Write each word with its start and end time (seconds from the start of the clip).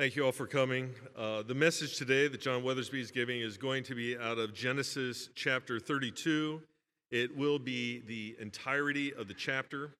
Thank 0.00 0.16
you 0.16 0.24
all 0.24 0.32
for 0.32 0.46
coming. 0.46 0.94
Uh, 1.14 1.42
the 1.42 1.54
message 1.54 1.98
today 1.98 2.26
that 2.26 2.40
John 2.40 2.62
Weathersby 2.62 2.98
is 3.02 3.10
giving 3.10 3.42
is 3.42 3.58
going 3.58 3.84
to 3.84 3.94
be 3.94 4.16
out 4.16 4.38
of 4.38 4.54
Genesis 4.54 5.28
chapter 5.34 5.78
32. 5.78 6.62
It 7.10 7.36
will 7.36 7.58
be 7.58 8.00
the 8.06 8.34
entirety 8.40 9.12
of 9.12 9.28
the 9.28 9.34
chapter. 9.34 9.92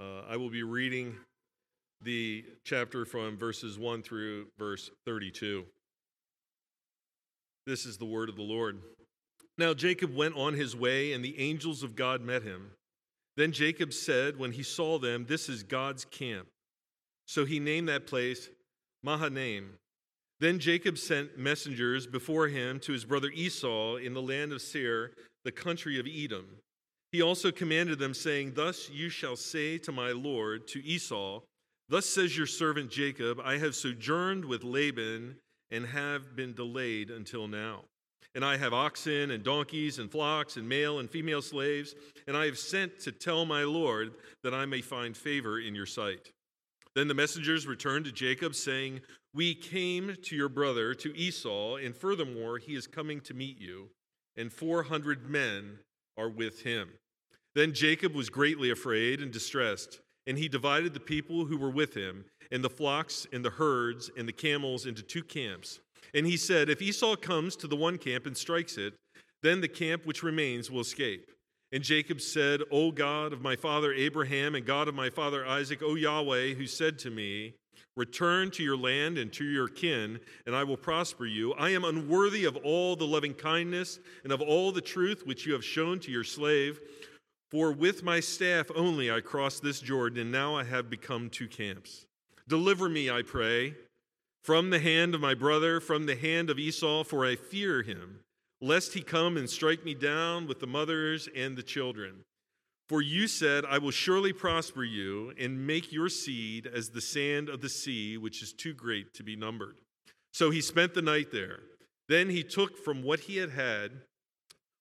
Uh, 0.00 0.22
I 0.26 0.38
will 0.38 0.48
be 0.48 0.62
reading 0.62 1.16
the 2.00 2.46
chapter 2.64 3.04
from 3.04 3.36
verses 3.36 3.78
1 3.78 4.02
through 4.02 4.46
verse 4.58 4.90
32. 5.04 5.66
This 7.66 7.84
is 7.84 7.98
the 7.98 8.06
word 8.06 8.30
of 8.30 8.36
the 8.36 8.42
Lord. 8.42 8.80
Now 9.58 9.74
Jacob 9.74 10.16
went 10.16 10.34
on 10.34 10.54
his 10.54 10.74
way, 10.74 11.12
and 11.12 11.22
the 11.22 11.38
angels 11.38 11.82
of 11.82 11.94
God 11.94 12.22
met 12.22 12.42
him. 12.42 12.70
Then 13.36 13.52
Jacob 13.52 13.92
said, 13.92 14.38
when 14.38 14.52
he 14.52 14.62
saw 14.62 14.98
them, 14.98 15.26
This 15.28 15.50
is 15.50 15.62
God's 15.62 16.06
camp. 16.06 16.46
So 17.26 17.44
he 17.44 17.60
named 17.60 17.90
that 17.90 18.06
place 18.06 18.48
Mahanaim. 19.02 19.74
Then 20.40 20.58
Jacob 20.58 20.96
sent 20.96 21.38
messengers 21.38 22.06
before 22.06 22.48
him 22.48 22.80
to 22.80 22.92
his 22.92 23.04
brother 23.04 23.28
Esau 23.28 23.96
in 23.96 24.14
the 24.14 24.22
land 24.22 24.52
of 24.52 24.62
Seir, 24.62 25.12
the 25.44 25.52
country 25.52 25.98
of 25.98 26.06
Edom. 26.06 26.46
He 27.12 27.22
also 27.22 27.50
commanded 27.50 27.98
them, 27.98 28.14
saying, 28.14 28.52
Thus 28.54 28.88
you 28.88 29.08
shall 29.08 29.36
say 29.36 29.78
to 29.78 29.92
my 29.92 30.12
Lord, 30.12 30.66
to 30.68 30.84
Esau, 30.84 31.40
Thus 31.88 32.06
says 32.06 32.36
your 32.36 32.46
servant 32.46 32.88
Jacob, 32.88 33.40
I 33.42 33.58
have 33.58 33.74
sojourned 33.74 34.44
with 34.44 34.62
Laban 34.62 35.36
and 35.72 35.86
have 35.86 36.36
been 36.36 36.54
delayed 36.54 37.10
until 37.10 37.48
now. 37.48 37.82
And 38.36 38.44
I 38.44 38.56
have 38.56 38.72
oxen 38.72 39.32
and 39.32 39.42
donkeys 39.42 39.98
and 39.98 40.08
flocks 40.08 40.56
and 40.56 40.68
male 40.68 41.00
and 41.00 41.10
female 41.10 41.42
slaves, 41.42 41.96
and 42.28 42.36
I 42.36 42.46
have 42.46 42.58
sent 42.58 43.00
to 43.00 43.12
tell 43.12 43.44
my 43.44 43.64
Lord 43.64 44.12
that 44.44 44.54
I 44.54 44.66
may 44.66 44.80
find 44.80 45.16
favor 45.16 45.58
in 45.58 45.74
your 45.74 45.86
sight. 45.86 46.30
Then 46.94 47.08
the 47.08 47.14
messengers 47.14 47.66
returned 47.66 48.04
to 48.06 48.12
Jacob, 48.12 48.54
saying, 48.54 49.00
We 49.32 49.54
came 49.54 50.16
to 50.22 50.36
your 50.36 50.48
brother, 50.48 50.94
to 50.94 51.16
Esau, 51.16 51.76
and 51.76 51.96
furthermore, 51.96 52.58
he 52.58 52.74
is 52.74 52.86
coming 52.86 53.20
to 53.22 53.34
meet 53.34 53.60
you, 53.60 53.90
and 54.36 54.52
400 54.52 55.28
men 55.28 55.78
are 56.16 56.28
with 56.28 56.62
him. 56.62 56.90
Then 57.54 57.72
Jacob 57.72 58.14
was 58.14 58.28
greatly 58.28 58.70
afraid 58.70 59.20
and 59.20 59.32
distressed, 59.32 60.00
and 60.26 60.36
he 60.38 60.48
divided 60.48 60.94
the 60.94 61.00
people 61.00 61.44
who 61.44 61.56
were 61.56 61.70
with 61.70 61.94
him, 61.94 62.24
and 62.50 62.62
the 62.62 62.70
flocks, 62.70 63.26
and 63.32 63.44
the 63.44 63.50
herds, 63.50 64.10
and 64.16 64.26
the 64.26 64.32
camels 64.32 64.86
into 64.86 65.02
two 65.02 65.22
camps. 65.22 65.80
And 66.14 66.26
he 66.26 66.36
said, 66.36 66.68
If 66.68 66.82
Esau 66.82 67.16
comes 67.16 67.56
to 67.56 67.66
the 67.66 67.76
one 67.76 67.98
camp 67.98 68.26
and 68.26 68.36
strikes 68.36 68.76
it, 68.76 68.94
then 69.42 69.60
the 69.60 69.68
camp 69.68 70.06
which 70.06 70.22
remains 70.22 70.70
will 70.70 70.80
escape. 70.80 71.30
And 71.72 71.84
Jacob 71.84 72.20
said, 72.20 72.62
O 72.72 72.90
God 72.90 73.32
of 73.32 73.42
my 73.42 73.54
father 73.54 73.92
Abraham 73.92 74.54
and 74.54 74.66
God 74.66 74.88
of 74.88 74.94
my 74.94 75.08
father 75.08 75.46
Isaac, 75.46 75.82
O 75.82 75.94
Yahweh, 75.94 76.54
who 76.54 76.66
said 76.66 76.98
to 77.00 77.10
me, 77.10 77.54
Return 77.96 78.50
to 78.52 78.62
your 78.62 78.76
land 78.76 79.18
and 79.18 79.32
to 79.34 79.44
your 79.44 79.68
kin, 79.68 80.20
and 80.46 80.54
I 80.54 80.64
will 80.64 80.76
prosper 80.76 81.26
you. 81.26 81.52
I 81.54 81.70
am 81.70 81.84
unworthy 81.84 82.44
of 82.44 82.56
all 82.56 82.96
the 82.96 83.06
loving 83.06 83.34
kindness 83.34 83.98
and 84.24 84.32
of 84.32 84.40
all 84.40 84.72
the 84.72 84.80
truth 84.80 85.26
which 85.26 85.44
you 85.44 85.52
have 85.52 85.64
shown 85.64 85.98
to 86.00 86.10
your 86.10 86.24
slave. 86.24 86.80
For 87.50 87.72
with 87.72 88.02
my 88.02 88.20
staff 88.20 88.70
only 88.74 89.10
I 89.10 89.20
crossed 89.20 89.62
this 89.62 89.80
Jordan, 89.80 90.20
and 90.20 90.32
now 90.32 90.54
I 90.54 90.64
have 90.64 90.88
become 90.88 91.30
two 91.30 91.48
camps. 91.48 92.06
Deliver 92.48 92.88
me, 92.88 93.10
I 93.10 93.22
pray, 93.22 93.74
from 94.44 94.70
the 94.70 94.78
hand 94.78 95.14
of 95.14 95.20
my 95.20 95.34
brother, 95.34 95.80
from 95.80 96.06
the 96.06 96.16
hand 96.16 96.48
of 96.48 96.58
Esau, 96.58 97.04
for 97.04 97.26
I 97.26 97.36
fear 97.36 97.82
him 97.82 98.20
lest 98.60 98.94
he 98.94 99.02
come 99.02 99.36
and 99.36 99.48
strike 99.48 99.84
me 99.84 99.94
down 99.94 100.46
with 100.46 100.60
the 100.60 100.66
mothers 100.66 101.28
and 101.34 101.56
the 101.56 101.62
children. 101.62 102.24
For 102.88 103.00
you 103.00 103.28
said, 103.28 103.64
I 103.64 103.78
will 103.78 103.92
surely 103.92 104.32
prosper 104.32 104.82
you 104.82 105.32
and 105.38 105.66
make 105.66 105.92
your 105.92 106.08
seed 106.08 106.66
as 106.66 106.88
the 106.90 107.00
sand 107.00 107.48
of 107.48 107.60
the 107.60 107.68
sea, 107.68 108.16
which 108.18 108.42
is 108.42 108.52
too 108.52 108.74
great 108.74 109.14
to 109.14 109.22
be 109.22 109.36
numbered. 109.36 109.76
So 110.32 110.50
he 110.50 110.60
spent 110.60 110.94
the 110.94 111.02
night 111.02 111.30
there. 111.30 111.60
Then 112.08 112.30
he 112.30 112.42
took 112.42 112.76
from 112.76 113.02
what 113.04 113.20
he 113.20 113.36
had 113.36 113.50
had 113.50 113.92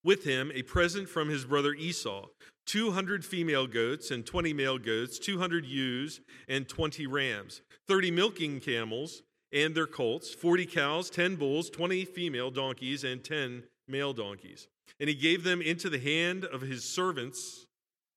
with 0.03 0.23
him 0.23 0.51
a 0.56 0.63
present 0.63 1.07
from 1.07 1.29
his 1.29 1.46
brother 1.46 1.73
Esau 1.73 2.28
200 2.66 3.25
female 3.25 3.66
goats 3.66 4.11
and 4.11 4.25
20 4.25 4.53
male 4.53 4.78
goats, 4.78 5.17
200 5.17 5.66
ewes 5.66 6.22
and 6.47 6.67
20 6.67 7.07
rams, 7.07 7.61
30 7.88 8.11
milking 8.11 8.59
camels 8.59 9.23
and 9.51 9.73
their 9.73 9.87
colts, 9.87 10.33
40 10.33 10.65
cows, 10.65 11.09
10 11.09 11.35
bulls, 11.35 11.69
20 11.69 12.05
female 12.05 12.51
donkeys, 12.51 13.03
and 13.03 13.23
10 13.23 13.63
male 13.87 14.13
donkeys. 14.13 14.67
And 14.99 15.09
he 15.09 15.15
gave 15.15 15.43
them 15.43 15.61
into 15.61 15.89
the 15.89 15.99
hand 15.99 16.45
of 16.45 16.61
his 16.61 16.83
servants, 16.83 17.65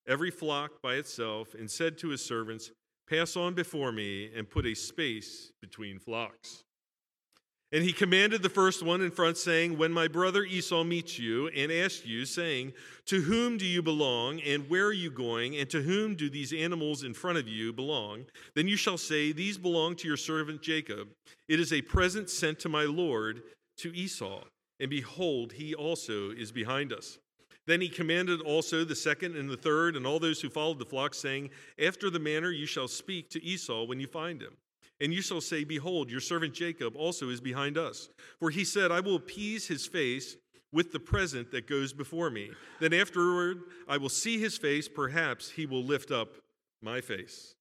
every 0.06 0.30
flock 0.30 0.82
by 0.82 0.94
itself, 0.94 1.54
and 1.54 1.70
said 1.70 1.98
to 1.98 2.08
his 2.08 2.24
servants, 2.24 2.70
Pass 3.08 3.36
on 3.36 3.54
before 3.54 3.92
me 3.92 4.30
and 4.34 4.48
put 4.48 4.66
a 4.66 4.74
space 4.74 5.52
between 5.60 5.98
flocks. 5.98 6.64
And 7.72 7.82
he 7.82 7.92
commanded 7.92 8.42
the 8.42 8.50
first 8.50 8.82
one 8.82 9.00
in 9.00 9.10
front, 9.10 9.38
saying, 9.38 9.78
When 9.78 9.92
my 9.92 10.06
brother 10.06 10.44
Esau 10.44 10.84
meets 10.84 11.18
you 11.18 11.48
and 11.48 11.72
asks 11.72 12.04
you, 12.04 12.26
saying, 12.26 12.74
To 13.06 13.22
whom 13.22 13.56
do 13.56 13.64
you 13.64 13.82
belong, 13.82 14.40
and 14.42 14.68
where 14.68 14.84
are 14.84 14.92
you 14.92 15.10
going, 15.10 15.56
and 15.56 15.70
to 15.70 15.80
whom 15.80 16.14
do 16.14 16.28
these 16.28 16.52
animals 16.52 17.02
in 17.02 17.14
front 17.14 17.38
of 17.38 17.48
you 17.48 17.72
belong? 17.72 18.26
Then 18.54 18.68
you 18.68 18.76
shall 18.76 18.98
say, 18.98 19.32
These 19.32 19.56
belong 19.56 19.96
to 19.96 20.08
your 20.08 20.18
servant 20.18 20.60
Jacob. 20.60 21.08
It 21.48 21.58
is 21.58 21.72
a 21.72 21.80
present 21.80 22.28
sent 22.28 22.58
to 22.60 22.68
my 22.68 22.84
Lord 22.84 23.42
to 23.78 23.96
Esau. 23.96 24.44
And 24.78 24.90
behold, 24.90 25.52
he 25.52 25.74
also 25.74 26.30
is 26.30 26.52
behind 26.52 26.92
us. 26.92 27.18
Then 27.66 27.80
he 27.80 27.88
commanded 27.88 28.42
also 28.42 28.84
the 28.84 28.96
second 28.96 29.34
and 29.36 29.48
the 29.48 29.56
third, 29.56 29.96
and 29.96 30.06
all 30.06 30.18
those 30.18 30.42
who 30.42 30.50
followed 30.50 30.78
the 30.78 30.84
flock, 30.84 31.14
saying, 31.14 31.48
After 31.82 32.10
the 32.10 32.18
manner 32.18 32.50
you 32.50 32.66
shall 32.66 32.88
speak 32.88 33.30
to 33.30 33.42
Esau 33.42 33.84
when 33.84 33.98
you 33.98 34.08
find 34.08 34.42
him. 34.42 34.56
And 35.02 35.12
you 35.12 35.20
shall 35.20 35.40
say, 35.40 35.64
Behold, 35.64 36.10
your 36.10 36.20
servant 36.20 36.54
Jacob 36.54 36.94
also 36.96 37.28
is 37.28 37.40
behind 37.40 37.76
us. 37.76 38.08
For 38.38 38.50
he 38.50 38.64
said, 38.64 38.92
I 38.92 39.00
will 39.00 39.16
appease 39.16 39.66
his 39.66 39.84
face 39.84 40.36
with 40.72 40.92
the 40.92 41.00
present 41.00 41.50
that 41.50 41.66
goes 41.66 41.92
before 41.92 42.30
me. 42.30 42.52
Then 42.80 42.94
afterward 42.94 43.62
I 43.88 43.96
will 43.96 44.08
see 44.08 44.38
his 44.38 44.56
face, 44.56 44.88
perhaps 44.88 45.50
he 45.50 45.66
will 45.66 45.82
lift 45.82 46.12
up 46.12 46.36
my 46.80 47.00
face. 47.00 47.56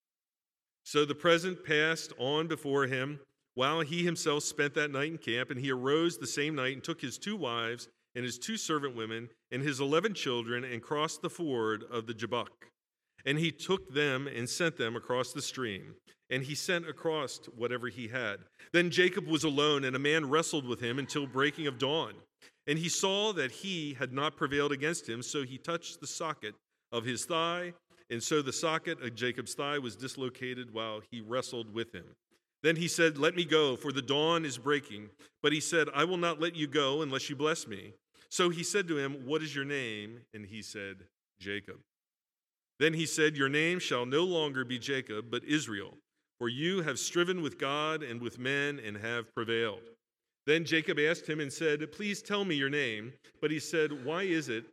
So 0.83 1.03
the 1.03 1.15
present 1.15 1.65
passed 1.65 2.13
on 2.19 2.47
before 2.47 2.85
him 2.85 3.19
while 3.55 3.81
he 3.81 4.03
himself 4.03 4.43
spent 4.43 4.75
that 4.75 4.91
night 4.91 5.11
in 5.11 5.17
camp, 5.17 5.49
and 5.49 5.59
he 5.59 5.71
arose 5.71 6.17
the 6.17 6.27
same 6.27 6.55
night 6.55 6.73
and 6.73 6.83
took 6.83 7.01
his 7.01 7.17
two 7.17 7.35
wives 7.35 7.89
and 8.15 8.23
his 8.23 8.37
two 8.37 8.55
servant 8.55 8.95
women 8.95 9.29
and 9.51 9.63
his 9.63 9.79
eleven 9.79 10.13
children 10.13 10.63
and 10.63 10.81
crossed 10.81 11.21
the 11.21 11.29
ford 11.29 11.83
of 11.91 12.05
the 12.05 12.13
Jabbok. 12.13 12.70
And 13.25 13.37
he 13.37 13.51
took 13.51 13.93
them 13.93 14.27
and 14.27 14.49
sent 14.49 14.77
them 14.77 14.95
across 14.95 15.33
the 15.33 15.41
stream 15.41 15.95
and 16.31 16.43
he 16.43 16.55
sent 16.55 16.87
across 16.87 17.41
whatever 17.57 17.89
he 17.89 18.07
had. 18.07 18.37
Then 18.71 18.89
Jacob 18.89 19.27
was 19.27 19.43
alone, 19.43 19.83
and 19.83 19.95
a 19.95 19.99
man 19.99 20.29
wrestled 20.29 20.65
with 20.65 20.79
him 20.79 20.97
until 20.97 21.27
breaking 21.27 21.67
of 21.67 21.77
dawn. 21.77 22.13
And 22.65 22.79
he 22.79 22.87
saw 22.89 23.33
that 23.33 23.51
he 23.51 23.95
had 23.99 24.13
not 24.13 24.37
prevailed 24.37 24.71
against 24.71 25.07
him, 25.07 25.21
so 25.21 25.43
he 25.43 25.57
touched 25.57 25.99
the 25.99 26.07
socket 26.07 26.55
of 26.93 27.03
his 27.03 27.25
thigh, 27.25 27.73
and 28.09 28.23
so 28.23 28.41
the 28.41 28.53
socket 28.53 29.03
of 29.03 29.13
Jacob's 29.13 29.53
thigh 29.53 29.77
was 29.77 29.95
dislocated 29.95 30.73
while 30.73 31.01
he 31.11 31.21
wrestled 31.21 31.73
with 31.73 31.93
him. 31.93 32.05
Then 32.63 32.77
he 32.77 32.87
said, 32.87 33.17
Let 33.17 33.35
me 33.35 33.43
go, 33.43 33.75
for 33.75 33.91
the 33.91 34.01
dawn 34.01 34.45
is 34.45 34.57
breaking. 34.57 35.09
But 35.41 35.53
he 35.53 35.59
said, 35.59 35.87
I 35.93 36.03
will 36.03 36.17
not 36.17 36.39
let 36.39 36.55
you 36.55 36.67
go 36.67 37.01
unless 37.01 37.29
you 37.29 37.35
bless 37.35 37.67
me. 37.67 37.93
So 38.29 38.49
he 38.49 38.63
said 38.63 38.87
to 38.87 38.97
him, 38.97 39.25
What 39.25 39.41
is 39.41 39.55
your 39.55 39.65
name? 39.65 40.19
And 40.33 40.45
he 40.45 40.61
said, 40.61 40.97
Jacob. 41.39 41.77
Then 42.81 42.93
he 42.93 43.05
said, 43.05 43.37
Your 43.37 43.47
name 43.47 43.79
shall 43.79 44.05
no 44.05 44.25
longer 44.25 44.65
be 44.65 44.77
Jacob, 44.77 45.31
but 45.31 45.45
Israel 45.45 45.93
for 46.41 46.49
you 46.49 46.81
have 46.81 46.97
striven 46.97 47.43
with 47.43 47.59
God 47.59 48.01
and 48.01 48.19
with 48.19 48.39
men 48.39 48.81
and 48.83 48.97
have 48.97 49.31
prevailed. 49.35 49.83
Then 50.47 50.65
Jacob 50.65 50.97
asked 50.97 51.29
him 51.29 51.39
and 51.39 51.53
said, 51.53 51.91
Please 51.91 52.23
tell 52.23 52.43
me 52.45 52.55
your 52.55 52.67
name. 52.67 53.13
But 53.39 53.51
he 53.51 53.59
said, 53.59 54.03
Why 54.03 54.23
is 54.23 54.49
it? 54.49 54.65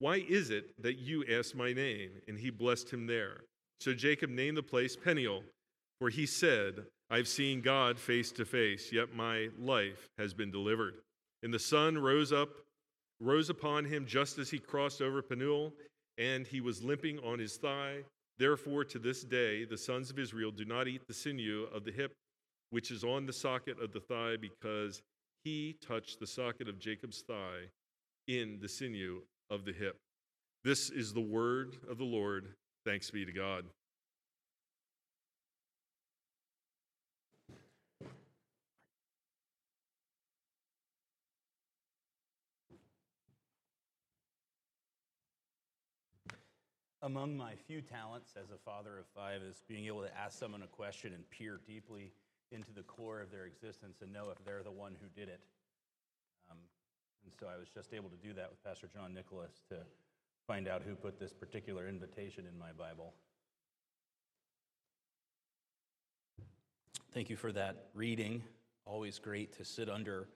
Why 0.00 0.16
is 0.28 0.50
it 0.50 0.74
that 0.82 0.98
you 0.98 1.24
ask 1.30 1.54
my 1.54 1.72
name? 1.72 2.10
And 2.26 2.36
he 2.36 2.50
blessed 2.50 2.90
him 2.90 3.06
there. 3.06 3.42
So 3.78 3.94
Jacob 3.94 4.28
named 4.28 4.56
the 4.56 4.62
place 4.64 4.96
Peniel, 4.96 5.44
for 6.00 6.10
he 6.10 6.26
said, 6.26 6.84
I've 7.10 7.28
seen 7.28 7.60
God 7.60 7.96
face 7.96 8.32
to 8.32 8.44
face, 8.44 8.90
yet 8.92 9.14
my 9.14 9.50
life 9.56 10.08
has 10.18 10.34
been 10.34 10.50
delivered. 10.50 10.94
And 11.44 11.54
the 11.54 11.60
sun 11.60 11.96
rose 11.96 12.32
up, 12.32 12.48
rose 13.20 13.50
upon 13.50 13.84
him 13.84 14.04
just 14.04 14.38
as 14.38 14.50
he 14.50 14.58
crossed 14.58 15.00
over 15.00 15.22
Peniel, 15.22 15.72
and 16.18 16.46
he 16.46 16.60
was 16.60 16.82
limping 16.82 17.18
on 17.20 17.38
his 17.38 17.56
thigh. 17.56 18.04
Therefore, 18.38 18.84
to 18.84 18.98
this 18.98 19.22
day, 19.22 19.64
the 19.64 19.78
sons 19.78 20.10
of 20.10 20.18
Israel 20.18 20.50
do 20.50 20.64
not 20.64 20.88
eat 20.88 21.06
the 21.06 21.14
sinew 21.14 21.66
of 21.72 21.84
the 21.84 21.92
hip, 21.92 22.12
which 22.70 22.90
is 22.90 23.04
on 23.04 23.26
the 23.26 23.32
socket 23.32 23.80
of 23.80 23.92
the 23.92 24.00
thigh, 24.00 24.36
because 24.36 25.02
he 25.44 25.76
touched 25.86 26.18
the 26.18 26.26
socket 26.26 26.68
of 26.68 26.78
Jacob's 26.78 27.22
thigh 27.22 27.68
in 28.26 28.58
the 28.60 28.68
sinew 28.68 29.20
of 29.50 29.64
the 29.64 29.72
hip. 29.72 29.96
This 30.64 30.90
is 30.90 31.12
the 31.12 31.20
word 31.20 31.76
of 31.88 31.98
the 31.98 32.04
Lord. 32.04 32.54
Thanks 32.84 33.10
be 33.10 33.24
to 33.24 33.32
God. 33.32 33.66
Among 47.04 47.36
my 47.36 47.52
few 47.66 47.82
talents 47.82 48.32
as 48.34 48.48
a 48.50 48.56
father 48.64 48.98
of 48.98 49.04
five 49.14 49.42
is 49.42 49.62
being 49.68 49.84
able 49.84 50.00
to 50.00 50.18
ask 50.18 50.38
someone 50.38 50.62
a 50.62 50.66
question 50.66 51.12
and 51.12 51.28
peer 51.28 51.60
deeply 51.66 52.14
into 52.50 52.72
the 52.72 52.82
core 52.84 53.20
of 53.20 53.30
their 53.30 53.44
existence 53.44 53.98
and 54.00 54.10
know 54.10 54.30
if 54.30 54.42
they're 54.42 54.62
the 54.62 54.72
one 54.72 54.96
who 54.98 55.06
did 55.14 55.28
it. 55.28 55.40
Um, 56.50 56.56
and 57.22 57.34
so 57.38 57.46
I 57.46 57.58
was 57.58 57.68
just 57.68 57.92
able 57.92 58.08
to 58.08 58.16
do 58.16 58.32
that 58.32 58.48
with 58.48 58.64
Pastor 58.64 58.88
John 58.90 59.12
Nicholas 59.12 59.52
to 59.68 59.76
find 60.46 60.66
out 60.66 60.80
who 60.80 60.94
put 60.94 61.20
this 61.20 61.34
particular 61.34 61.86
invitation 61.88 62.46
in 62.50 62.58
my 62.58 62.72
Bible. 62.72 63.12
Thank 67.12 67.28
you 67.28 67.36
for 67.36 67.52
that 67.52 67.88
reading. 67.92 68.42
Always 68.86 69.18
great 69.18 69.52
to 69.58 69.64
sit 69.66 69.90
under 69.90 70.26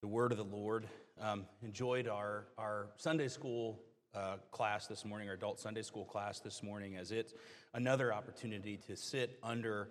the 0.00 0.08
word 0.08 0.32
of 0.32 0.38
the 0.38 0.44
Lord. 0.44 0.88
Um, 1.20 1.44
enjoyed 1.62 2.08
our, 2.08 2.46
our 2.56 2.86
Sunday 2.96 3.28
school 3.28 3.78
uh, 4.14 4.36
class 4.50 4.86
this 4.86 5.04
morning, 5.04 5.28
our 5.28 5.34
adult 5.34 5.60
Sunday 5.60 5.82
school 5.82 6.04
class 6.04 6.40
this 6.40 6.62
morning, 6.62 6.96
as 6.96 7.12
it's 7.12 7.32
another 7.74 8.12
opportunity 8.12 8.78
to 8.86 8.96
sit 8.96 9.38
under 9.42 9.88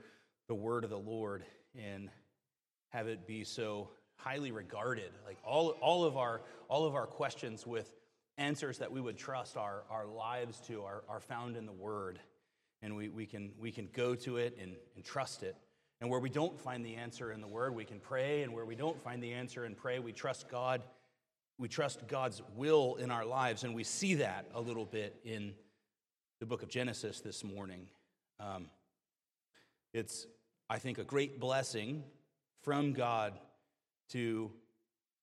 the 0.47 0.55
word 0.55 0.83
of 0.83 0.89
the 0.89 0.97
Lord 0.97 1.43
and 1.75 2.09
have 2.89 3.07
it 3.07 3.27
be 3.27 3.43
so 3.43 3.89
highly 4.15 4.51
regarded. 4.51 5.11
Like 5.25 5.37
all, 5.43 5.69
all, 5.81 6.03
of, 6.03 6.17
our, 6.17 6.41
all 6.67 6.85
of 6.85 6.95
our 6.95 7.07
questions 7.07 7.65
with 7.65 7.93
answers 8.37 8.79
that 8.79 8.91
we 8.91 8.99
would 8.99 9.17
trust 9.17 9.57
our, 9.57 9.83
our 9.89 10.05
lives 10.05 10.59
to 10.67 10.83
are, 10.83 11.03
are 11.07 11.19
found 11.19 11.55
in 11.55 11.65
the 11.65 11.71
word. 11.71 12.19
And 12.81 12.95
we, 12.95 13.09
we, 13.09 13.25
can, 13.25 13.51
we 13.59 13.71
can 13.71 13.89
go 13.93 14.15
to 14.15 14.37
it 14.37 14.57
and, 14.61 14.73
and 14.95 15.03
trust 15.03 15.43
it. 15.43 15.55
And 16.01 16.09
where 16.09 16.19
we 16.19 16.29
don't 16.29 16.57
find 16.59 16.85
the 16.85 16.95
answer 16.95 17.31
in 17.31 17.41
the 17.41 17.47
word, 17.47 17.75
we 17.75 17.83
can 17.83 17.99
pray. 17.99 18.43
And 18.43 18.53
where 18.53 18.65
we 18.65 18.75
don't 18.75 19.01
find 19.03 19.21
the 19.21 19.33
answer 19.33 19.65
and 19.65 19.75
pray, 19.75 19.99
we 19.99 20.13
trust 20.13 20.49
God. 20.49 20.81
We 21.59 21.67
trust 21.67 22.07
God's 22.07 22.41
will 22.55 22.95
in 22.95 23.11
our 23.11 23.25
lives. 23.25 23.65
And 23.65 23.75
we 23.75 23.83
see 23.83 24.15
that 24.15 24.45
a 24.55 24.61
little 24.61 24.85
bit 24.85 25.19
in 25.25 25.53
the 26.39 26.45
book 26.45 26.63
of 26.63 26.69
Genesis 26.69 27.19
this 27.19 27.43
morning. 27.43 27.87
Um, 28.39 28.67
it's, 29.93 30.25
I 30.69 30.79
think, 30.79 30.99
a 30.99 31.03
great 31.03 31.37
blessing 31.37 32.05
from 32.63 32.93
God 32.93 33.33
to 34.11 34.49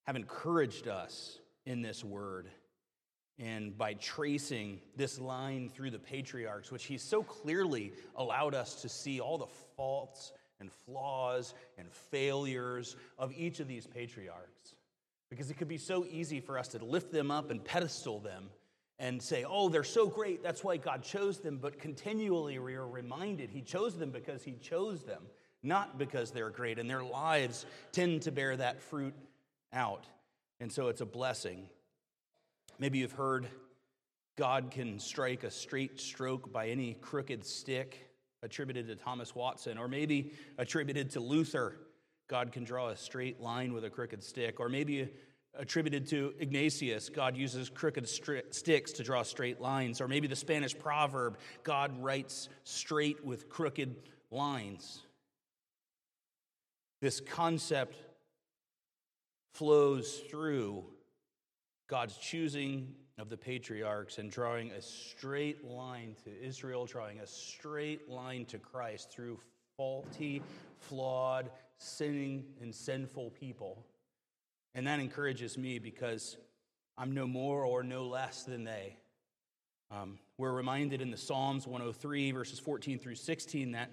have 0.02 0.14
encouraged 0.14 0.88
us 0.88 1.38
in 1.64 1.80
this 1.80 2.04
word. 2.04 2.50
And 3.38 3.76
by 3.76 3.94
tracing 3.94 4.80
this 4.94 5.18
line 5.18 5.70
through 5.70 5.90
the 5.90 5.98
patriarchs, 5.98 6.70
which 6.70 6.84
he's 6.84 7.02
so 7.02 7.22
clearly 7.22 7.94
allowed 8.14 8.54
us 8.54 8.82
to 8.82 8.90
see 8.90 9.20
all 9.20 9.38
the 9.38 9.46
faults 9.74 10.32
and 10.60 10.70
flaws 10.70 11.54
and 11.78 11.90
failures 11.90 12.96
of 13.18 13.32
each 13.32 13.58
of 13.58 13.68
these 13.68 13.86
patriarchs. 13.86 14.76
Because 15.30 15.50
it 15.50 15.54
could 15.54 15.68
be 15.68 15.78
so 15.78 16.06
easy 16.08 16.40
for 16.40 16.58
us 16.58 16.68
to 16.68 16.84
lift 16.84 17.12
them 17.12 17.30
up 17.30 17.50
and 17.50 17.64
pedestal 17.64 18.20
them 18.20 18.48
and 18.98 19.20
say, 19.20 19.44
oh, 19.46 19.68
they're 19.68 19.84
so 19.84 20.06
great, 20.06 20.42
that's 20.42 20.64
why 20.64 20.76
God 20.76 21.02
chose 21.02 21.40
them. 21.40 21.58
But 21.58 21.78
continually 21.78 22.58
we 22.58 22.74
are 22.74 22.86
reminded 22.86 23.50
He 23.50 23.60
chose 23.60 23.98
them 23.98 24.10
because 24.10 24.42
He 24.42 24.52
chose 24.52 25.02
them, 25.02 25.22
not 25.62 25.98
because 25.98 26.30
they're 26.30 26.50
great. 26.50 26.78
And 26.78 26.88
their 26.88 27.02
lives 27.02 27.66
tend 27.92 28.22
to 28.22 28.32
bear 28.32 28.56
that 28.56 28.80
fruit 28.80 29.14
out. 29.72 30.06
And 30.60 30.72
so 30.72 30.88
it's 30.88 31.02
a 31.02 31.06
blessing. 31.06 31.68
Maybe 32.78 32.98
you've 32.98 33.12
heard 33.12 33.48
God 34.36 34.70
can 34.70 34.98
strike 34.98 35.44
a 35.44 35.50
straight 35.50 36.00
stroke 36.00 36.52
by 36.52 36.68
any 36.68 36.94
crooked 36.94 37.44
stick 37.44 38.10
attributed 38.42 38.86
to 38.86 38.96
Thomas 38.96 39.34
Watson, 39.34 39.78
or 39.78 39.88
maybe 39.88 40.32
attributed 40.58 41.10
to 41.10 41.20
Luther. 41.20 41.76
God 42.28 42.52
can 42.52 42.64
draw 42.64 42.88
a 42.88 42.96
straight 42.96 43.40
line 43.40 43.72
with 43.72 43.84
a 43.84 43.90
crooked 43.90 44.22
stick, 44.22 44.58
or 44.60 44.68
maybe 44.68 45.08
attributed 45.54 46.06
to 46.08 46.34
Ignatius. 46.38 47.08
God 47.08 47.36
uses 47.36 47.70
crooked 47.70 48.08
sticks 48.08 48.92
to 48.92 49.02
draw 49.02 49.22
straight 49.22 49.60
lines, 49.60 50.00
or 50.00 50.08
maybe 50.08 50.26
the 50.26 50.36
Spanish 50.36 50.78
proverb 50.78 51.38
God 51.62 52.02
writes 52.02 52.48
straight 52.64 53.24
with 53.24 53.48
crooked 53.48 53.96
lines. 54.30 55.02
This 57.00 57.20
concept 57.20 57.96
flows 59.54 60.22
through 60.30 60.84
God's 61.88 62.16
choosing 62.16 62.94
of 63.18 63.30
the 63.30 63.36
patriarchs 63.36 64.18
and 64.18 64.30
drawing 64.30 64.70
a 64.72 64.82
straight 64.82 65.64
line 65.64 66.14
to 66.24 66.44
Israel, 66.44 66.84
drawing 66.84 67.20
a 67.20 67.26
straight 67.26 68.10
line 68.10 68.44
to 68.46 68.58
Christ 68.58 69.10
through 69.10 69.38
faulty, 69.76 70.42
flawed, 70.80 71.50
sinning, 71.78 72.44
and 72.60 72.74
sinful 72.74 73.30
people. 73.30 73.84
And 74.74 74.86
that 74.86 75.00
encourages 75.00 75.56
me 75.56 75.78
because 75.78 76.36
I'm 76.98 77.14
no 77.14 77.26
more 77.26 77.64
or 77.64 77.82
no 77.82 78.06
less 78.06 78.44
than 78.44 78.64
they. 78.64 78.96
Um, 79.90 80.18
we're 80.38 80.52
reminded 80.52 81.00
in 81.00 81.10
the 81.10 81.16
Psalms 81.16 81.66
103, 81.66 82.32
verses 82.32 82.58
14 82.58 82.98
through 82.98 83.14
16, 83.14 83.72
that 83.72 83.90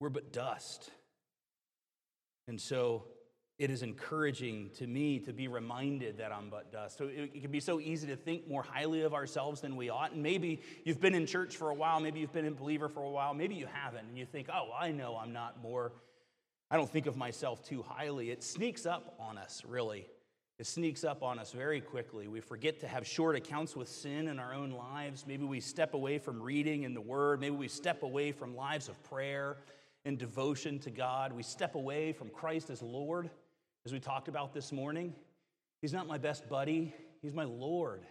we're 0.00 0.08
but 0.08 0.32
dust. 0.32 0.90
And 2.48 2.60
so 2.60 3.04
it 3.58 3.70
is 3.70 3.82
encouraging 3.82 4.70
to 4.74 4.86
me 4.86 5.18
to 5.20 5.32
be 5.32 5.48
reminded 5.48 6.18
that 6.18 6.30
I'm 6.30 6.50
but 6.50 6.70
dust. 6.70 6.98
So 6.98 7.06
it, 7.06 7.30
it, 7.34 7.40
can 7.40 7.50
be 7.50 7.60
so 7.60 7.80
easy 7.80 8.06
to 8.08 8.16
think 8.16 8.46
more 8.46 8.62
highly 8.62 9.02
of 9.02 9.14
ourselves 9.14 9.62
than 9.62 9.76
we 9.76 9.88
ought. 9.88 10.12
And 10.12 10.22
maybe 10.22 10.60
you've 10.84 11.00
been 11.00 11.14
in 11.14 11.26
church 11.26 11.56
for 11.56 11.70
a 11.70 11.74
while, 11.74 11.98
maybe 12.00 12.20
you've 12.20 12.34
been 12.34 12.46
a 12.46 12.50
believer 12.50 12.88
for 12.88 13.02
a 13.02 13.10
while, 13.10 13.32
maybe 13.32 13.54
you 13.54 13.66
haven't, 13.72 14.08
and 14.08 14.18
you 14.18 14.26
think, 14.26 14.48
oh, 14.52 14.68
I 14.78 14.90
know 14.90 15.16
I'm 15.16 15.32
not 15.32 15.62
more, 15.62 15.92
I 16.70 16.76
don't 16.76 16.90
think 16.90 17.06
of 17.06 17.16
myself 17.16 17.66
too 17.66 17.82
highly. 17.82 18.30
It 18.30 18.42
sneaks 18.42 18.84
up 18.84 19.14
on 19.18 19.38
us, 19.38 19.62
really. 19.66 20.06
It 20.58 20.66
sneaks 20.66 21.04
up 21.04 21.22
on 21.22 21.38
us 21.38 21.52
very 21.52 21.80
quickly. 21.80 22.28
We 22.28 22.40
forget 22.40 22.80
to 22.80 22.88
have 22.88 23.06
short 23.06 23.36
accounts 23.36 23.74
with 23.74 23.88
sin 23.88 24.28
in 24.28 24.38
our 24.38 24.52
own 24.52 24.70
lives. 24.70 25.24
Maybe 25.26 25.44
we 25.44 25.60
step 25.60 25.94
away 25.94 26.18
from 26.18 26.42
reading 26.42 26.82
in 26.82 26.92
the 26.92 27.00
Word. 27.00 27.40
Maybe 27.40 27.56
we 27.56 27.68
step 27.68 28.02
away 28.02 28.32
from 28.32 28.56
lives 28.56 28.88
of 28.88 29.02
prayer 29.04 29.58
and 30.04 30.18
devotion 30.18 30.78
to 30.80 30.90
God. 30.90 31.32
We 31.32 31.42
step 31.42 31.74
away 31.74 32.12
from 32.12 32.30
Christ 32.30 32.70
as 32.70 32.80
Lord 32.80 33.30
as 33.86 33.92
we 33.92 34.00
talked 34.00 34.26
about 34.26 34.52
this 34.52 34.72
morning, 34.72 35.14
He's 35.80 35.92
not 35.92 36.08
my 36.08 36.18
best 36.18 36.48
buddy, 36.48 36.92
He's 37.22 37.32
my 37.32 37.44
Lord 37.44 38.02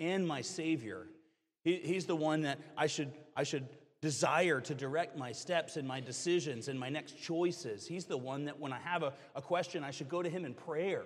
and 0.00 0.26
my 0.26 0.40
Savior. 0.40 1.06
He, 1.62 1.76
he's 1.76 2.06
the 2.06 2.16
one 2.16 2.42
that 2.42 2.58
I 2.76 2.88
should, 2.88 3.12
I 3.36 3.44
should 3.44 3.68
desire 4.00 4.60
to 4.62 4.74
direct 4.74 5.16
my 5.16 5.30
steps 5.30 5.76
and 5.76 5.86
my 5.86 6.00
decisions 6.00 6.66
and 6.66 6.78
my 6.78 6.88
next 6.88 7.22
choices. 7.22 7.86
He's 7.86 8.06
the 8.06 8.18
one 8.18 8.46
that 8.46 8.58
when 8.58 8.72
I 8.72 8.80
have 8.80 9.04
a, 9.04 9.12
a 9.36 9.40
question, 9.40 9.84
I 9.84 9.92
should 9.92 10.08
go 10.08 10.24
to 10.24 10.28
Him 10.28 10.44
in 10.44 10.54
prayer. 10.54 11.04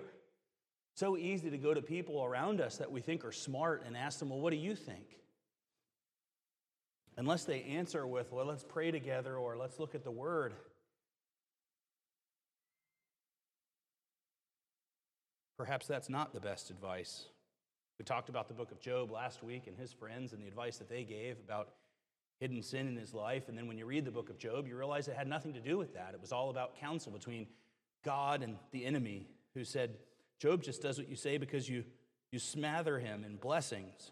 So 0.95 1.19
easy 1.19 1.51
to 1.51 1.59
go 1.59 1.75
to 1.75 1.83
people 1.83 2.25
around 2.25 2.63
us 2.63 2.79
that 2.79 2.91
we 2.91 3.03
think 3.03 3.23
are 3.23 3.33
smart 3.33 3.83
and 3.85 3.95
ask 3.99 4.19
them, 4.19 4.31
Well, 4.31 4.41
what 4.41 4.51
do 4.51 4.57
you 4.57 4.75
think? 4.75 5.05
Unless 7.19 7.45
they 7.45 7.65
answer 7.65 8.07
with, 8.07 8.33
Well, 8.33 8.47
let's 8.47 8.65
pray 8.65 8.91
together 8.91 9.37
or 9.37 9.59
let's 9.59 9.79
look 9.79 9.95
at 9.95 10.05
the 10.05 10.11
Word. 10.11 10.55
Perhaps 15.57 15.87
that's 15.87 16.09
not 16.09 16.35
the 16.35 16.41
best 16.41 16.71
advice. 16.71 17.27
We 17.99 18.05
talked 18.05 18.29
about 18.29 18.49
the 18.49 18.55
book 18.55 18.71
of 18.71 18.81
Job 18.81 19.11
last 19.11 19.43
week 19.43 19.67
and 19.67 19.77
his 19.77 19.93
friends 19.93 20.33
and 20.33 20.43
the 20.43 20.47
advice 20.47 20.77
that 20.79 20.89
they 20.89 21.03
gave 21.05 21.39
about 21.39 21.71
hidden 22.41 22.63
sin 22.63 22.87
in 22.87 22.97
his 22.97 23.15
life. 23.15 23.49
And 23.49 23.57
then 23.57 23.67
when 23.67 23.79
you 23.79 23.87
read 23.87 24.05
the 24.05 24.11
book 24.11 24.29
of 24.29 24.39
Job, 24.39 24.67
you 24.67 24.77
realize 24.77 25.09
it 25.09 25.17
had 25.17 25.29
nothing 25.29 25.55
to 25.55 25.61
do 25.61 25.79
with 25.79 25.95
that. 25.95 26.11
It 26.13 26.21
was 26.21 26.33
all 26.33 26.51
about 26.51 26.79
counsel 26.79 27.11
between 27.11 27.47
God 28.05 28.43
and 28.43 28.57
the 28.71 28.85
enemy 28.85 29.29
who 29.55 29.65
said, 29.65 29.97
Job 30.39 30.63
just 30.63 30.83
does 30.83 30.99
what 30.99 31.09
you 31.09 31.17
say 31.17 31.39
because 31.39 31.69
you, 31.69 31.85
you 32.31 32.39
smother 32.39 32.99
him 32.99 33.25
in 33.25 33.37
blessings. 33.37 34.11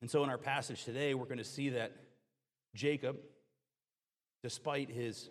And 0.00 0.10
so 0.10 0.24
in 0.24 0.30
our 0.30 0.38
passage 0.38 0.84
today, 0.84 1.12
we're 1.12 1.26
going 1.26 1.38
to 1.38 1.44
see 1.44 1.70
that 1.70 1.92
Jacob, 2.74 3.18
despite 4.42 4.90
his 4.90 5.28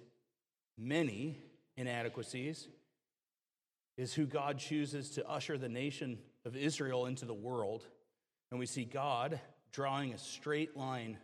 many 0.78 1.40
inadequacies, 1.78 2.68
is 3.98 4.14
who 4.14 4.26
God 4.26 4.60
chooses 4.60 5.10
to 5.12 5.28
usher 5.28 5.58
the 5.58 5.70
nation 5.70 6.20
of 6.46 6.56
Israel 6.56 7.08
into 7.08 7.26
the 7.26 7.34
world. 7.34 7.84
And 8.52 8.60
we 8.60 8.66
see 8.66 8.86
God 8.86 9.40
drawing 9.72 10.14
a 10.14 10.18
straight 10.18 10.78
line 10.78 11.18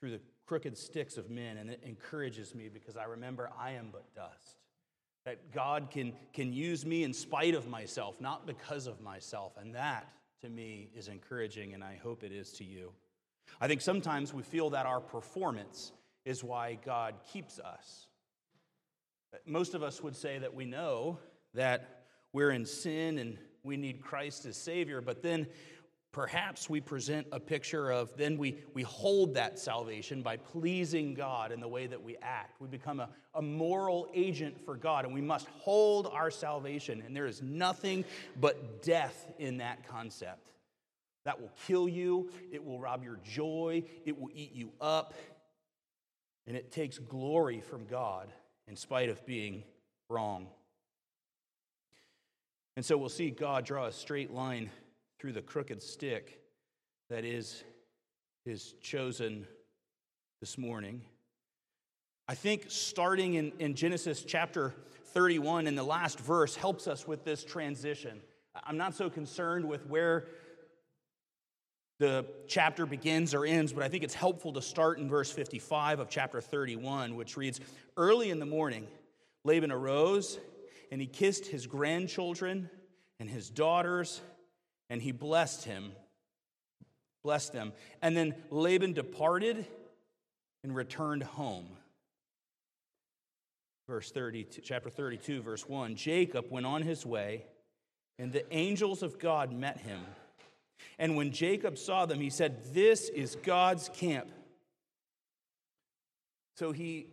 through 0.00 0.12
the 0.12 0.20
crooked 0.46 0.76
sticks 0.76 1.16
of 1.16 1.30
men. 1.30 1.58
And 1.58 1.70
it 1.70 1.82
encourages 1.84 2.54
me 2.54 2.68
because 2.72 2.96
I 2.96 3.04
remember 3.04 3.50
I 3.58 3.72
am 3.72 3.90
but 3.92 4.14
dust. 4.14 4.56
That 5.26 5.52
God 5.52 5.88
can, 5.90 6.14
can 6.32 6.52
use 6.52 6.86
me 6.86 7.04
in 7.04 7.12
spite 7.12 7.54
of 7.54 7.68
myself, 7.68 8.20
not 8.20 8.46
because 8.46 8.86
of 8.86 9.02
myself. 9.02 9.52
And 9.60 9.74
that, 9.74 10.10
to 10.40 10.48
me, 10.48 10.90
is 10.96 11.08
encouraging, 11.08 11.74
and 11.74 11.84
I 11.84 12.00
hope 12.02 12.24
it 12.24 12.32
is 12.32 12.52
to 12.54 12.64
you. 12.64 12.92
I 13.60 13.68
think 13.68 13.82
sometimes 13.82 14.32
we 14.32 14.42
feel 14.42 14.70
that 14.70 14.86
our 14.86 15.00
performance 15.00 15.92
is 16.24 16.42
why 16.42 16.78
God 16.84 17.14
keeps 17.32 17.58
us. 17.58 18.06
Most 19.46 19.74
of 19.74 19.82
us 19.82 20.02
would 20.02 20.16
say 20.16 20.38
that 20.38 20.54
we 20.54 20.64
know 20.64 21.18
that 21.54 22.02
we're 22.32 22.50
in 22.50 22.64
sin 22.64 23.18
and 23.18 23.38
we 23.62 23.76
need 23.76 24.00
Christ 24.00 24.46
as 24.46 24.56
Savior, 24.56 25.00
but 25.00 25.22
then 25.22 25.46
perhaps 26.12 26.68
we 26.68 26.80
present 26.80 27.26
a 27.30 27.38
picture 27.38 27.90
of 27.90 28.16
then 28.16 28.36
we, 28.36 28.58
we 28.74 28.82
hold 28.82 29.34
that 29.34 29.58
salvation 29.58 30.22
by 30.22 30.36
pleasing 30.36 31.14
God 31.14 31.52
in 31.52 31.60
the 31.60 31.68
way 31.68 31.86
that 31.86 32.02
we 32.02 32.16
act. 32.22 32.60
We 32.60 32.68
become 32.68 33.00
a, 33.00 33.08
a 33.34 33.42
moral 33.42 34.08
agent 34.14 34.58
for 34.64 34.76
God, 34.76 35.04
and 35.04 35.14
we 35.14 35.20
must 35.20 35.46
hold 35.58 36.08
our 36.08 36.30
salvation. 36.30 37.02
And 37.04 37.14
there 37.14 37.26
is 37.26 37.42
nothing 37.42 38.04
but 38.40 38.82
death 38.82 39.26
in 39.38 39.58
that 39.58 39.86
concept. 39.86 40.50
That 41.26 41.40
will 41.40 41.52
kill 41.66 41.88
you, 41.88 42.30
it 42.50 42.64
will 42.64 42.80
rob 42.80 43.04
your 43.04 43.18
joy, 43.22 43.84
it 44.04 44.18
will 44.18 44.30
eat 44.34 44.52
you 44.54 44.72
up. 44.80 45.14
and 46.46 46.56
it 46.56 46.72
takes 46.72 46.98
glory 46.98 47.60
from 47.60 47.86
God 47.86 48.32
in 48.66 48.74
spite 48.74 49.08
of 49.08 49.24
being 49.26 49.62
wrong. 50.08 50.48
And 52.76 52.84
so 52.84 52.96
we'll 52.96 53.08
see 53.08 53.30
God 53.30 53.64
draw 53.64 53.86
a 53.86 53.92
straight 53.92 54.32
line 54.32 54.70
through 55.18 55.32
the 55.32 55.42
crooked 55.42 55.82
stick 55.82 56.40
that 57.10 57.24
is 57.24 57.62
his 58.44 58.74
chosen 58.80 59.46
this 60.40 60.56
morning. 60.56 61.02
I 62.28 62.34
think 62.34 62.66
starting 62.68 63.34
in, 63.34 63.52
in 63.58 63.74
Genesis 63.74 64.24
chapter 64.24 64.74
31 65.06 65.66
in 65.66 65.74
the 65.74 65.82
last 65.82 66.20
verse 66.20 66.54
helps 66.54 66.86
us 66.86 67.06
with 67.06 67.24
this 67.24 67.44
transition. 67.44 68.20
I'm 68.64 68.76
not 68.76 68.94
so 68.94 69.10
concerned 69.10 69.64
with 69.64 69.86
where 69.86 70.26
the 71.98 72.24
chapter 72.46 72.86
begins 72.86 73.34
or 73.34 73.44
ends, 73.44 73.72
but 73.72 73.82
I 73.82 73.88
think 73.88 74.04
it's 74.04 74.14
helpful 74.14 74.52
to 74.54 74.62
start 74.62 74.98
in 74.98 75.08
verse 75.08 75.30
55 75.30 76.00
of 76.00 76.08
chapter 76.08 76.40
31, 76.40 77.14
which 77.14 77.36
reads 77.36 77.60
Early 77.96 78.30
in 78.30 78.38
the 78.38 78.46
morning, 78.46 78.86
Laban 79.44 79.70
arose 79.70 80.38
and 80.90 81.00
he 81.00 81.06
kissed 81.06 81.46
his 81.46 81.66
grandchildren 81.66 82.68
and 83.18 83.28
his 83.28 83.50
daughters, 83.50 84.20
and 84.88 85.00
he 85.00 85.12
blessed 85.12 85.64
him, 85.64 85.92
blessed 87.22 87.52
them. 87.52 87.72
And 88.02 88.16
then 88.16 88.34
Laban 88.50 88.92
departed 88.92 89.66
and 90.64 90.74
returned 90.74 91.22
home. 91.22 91.68
Verse 93.86 94.10
30, 94.10 94.46
chapter 94.62 94.88
32, 94.88 95.42
verse 95.42 95.68
1 95.68 95.96
Jacob 95.96 96.46
went 96.50 96.66
on 96.66 96.82
his 96.82 97.04
way, 97.04 97.44
and 98.18 98.32
the 98.32 98.52
angels 98.54 99.02
of 99.02 99.18
God 99.18 99.52
met 99.52 99.78
him. 99.78 100.00
And 100.98 101.16
when 101.16 101.32
Jacob 101.32 101.78
saw 101.78 102.06
them, 102.06 102.20
he 102.20 102.30
said, 102.30 102.72
This 102.72 103.08
is 103.08 103.36
God's 103.42 103.88
camp. 103.88 104.30
So 106.56 106.72
he 106.72 107.06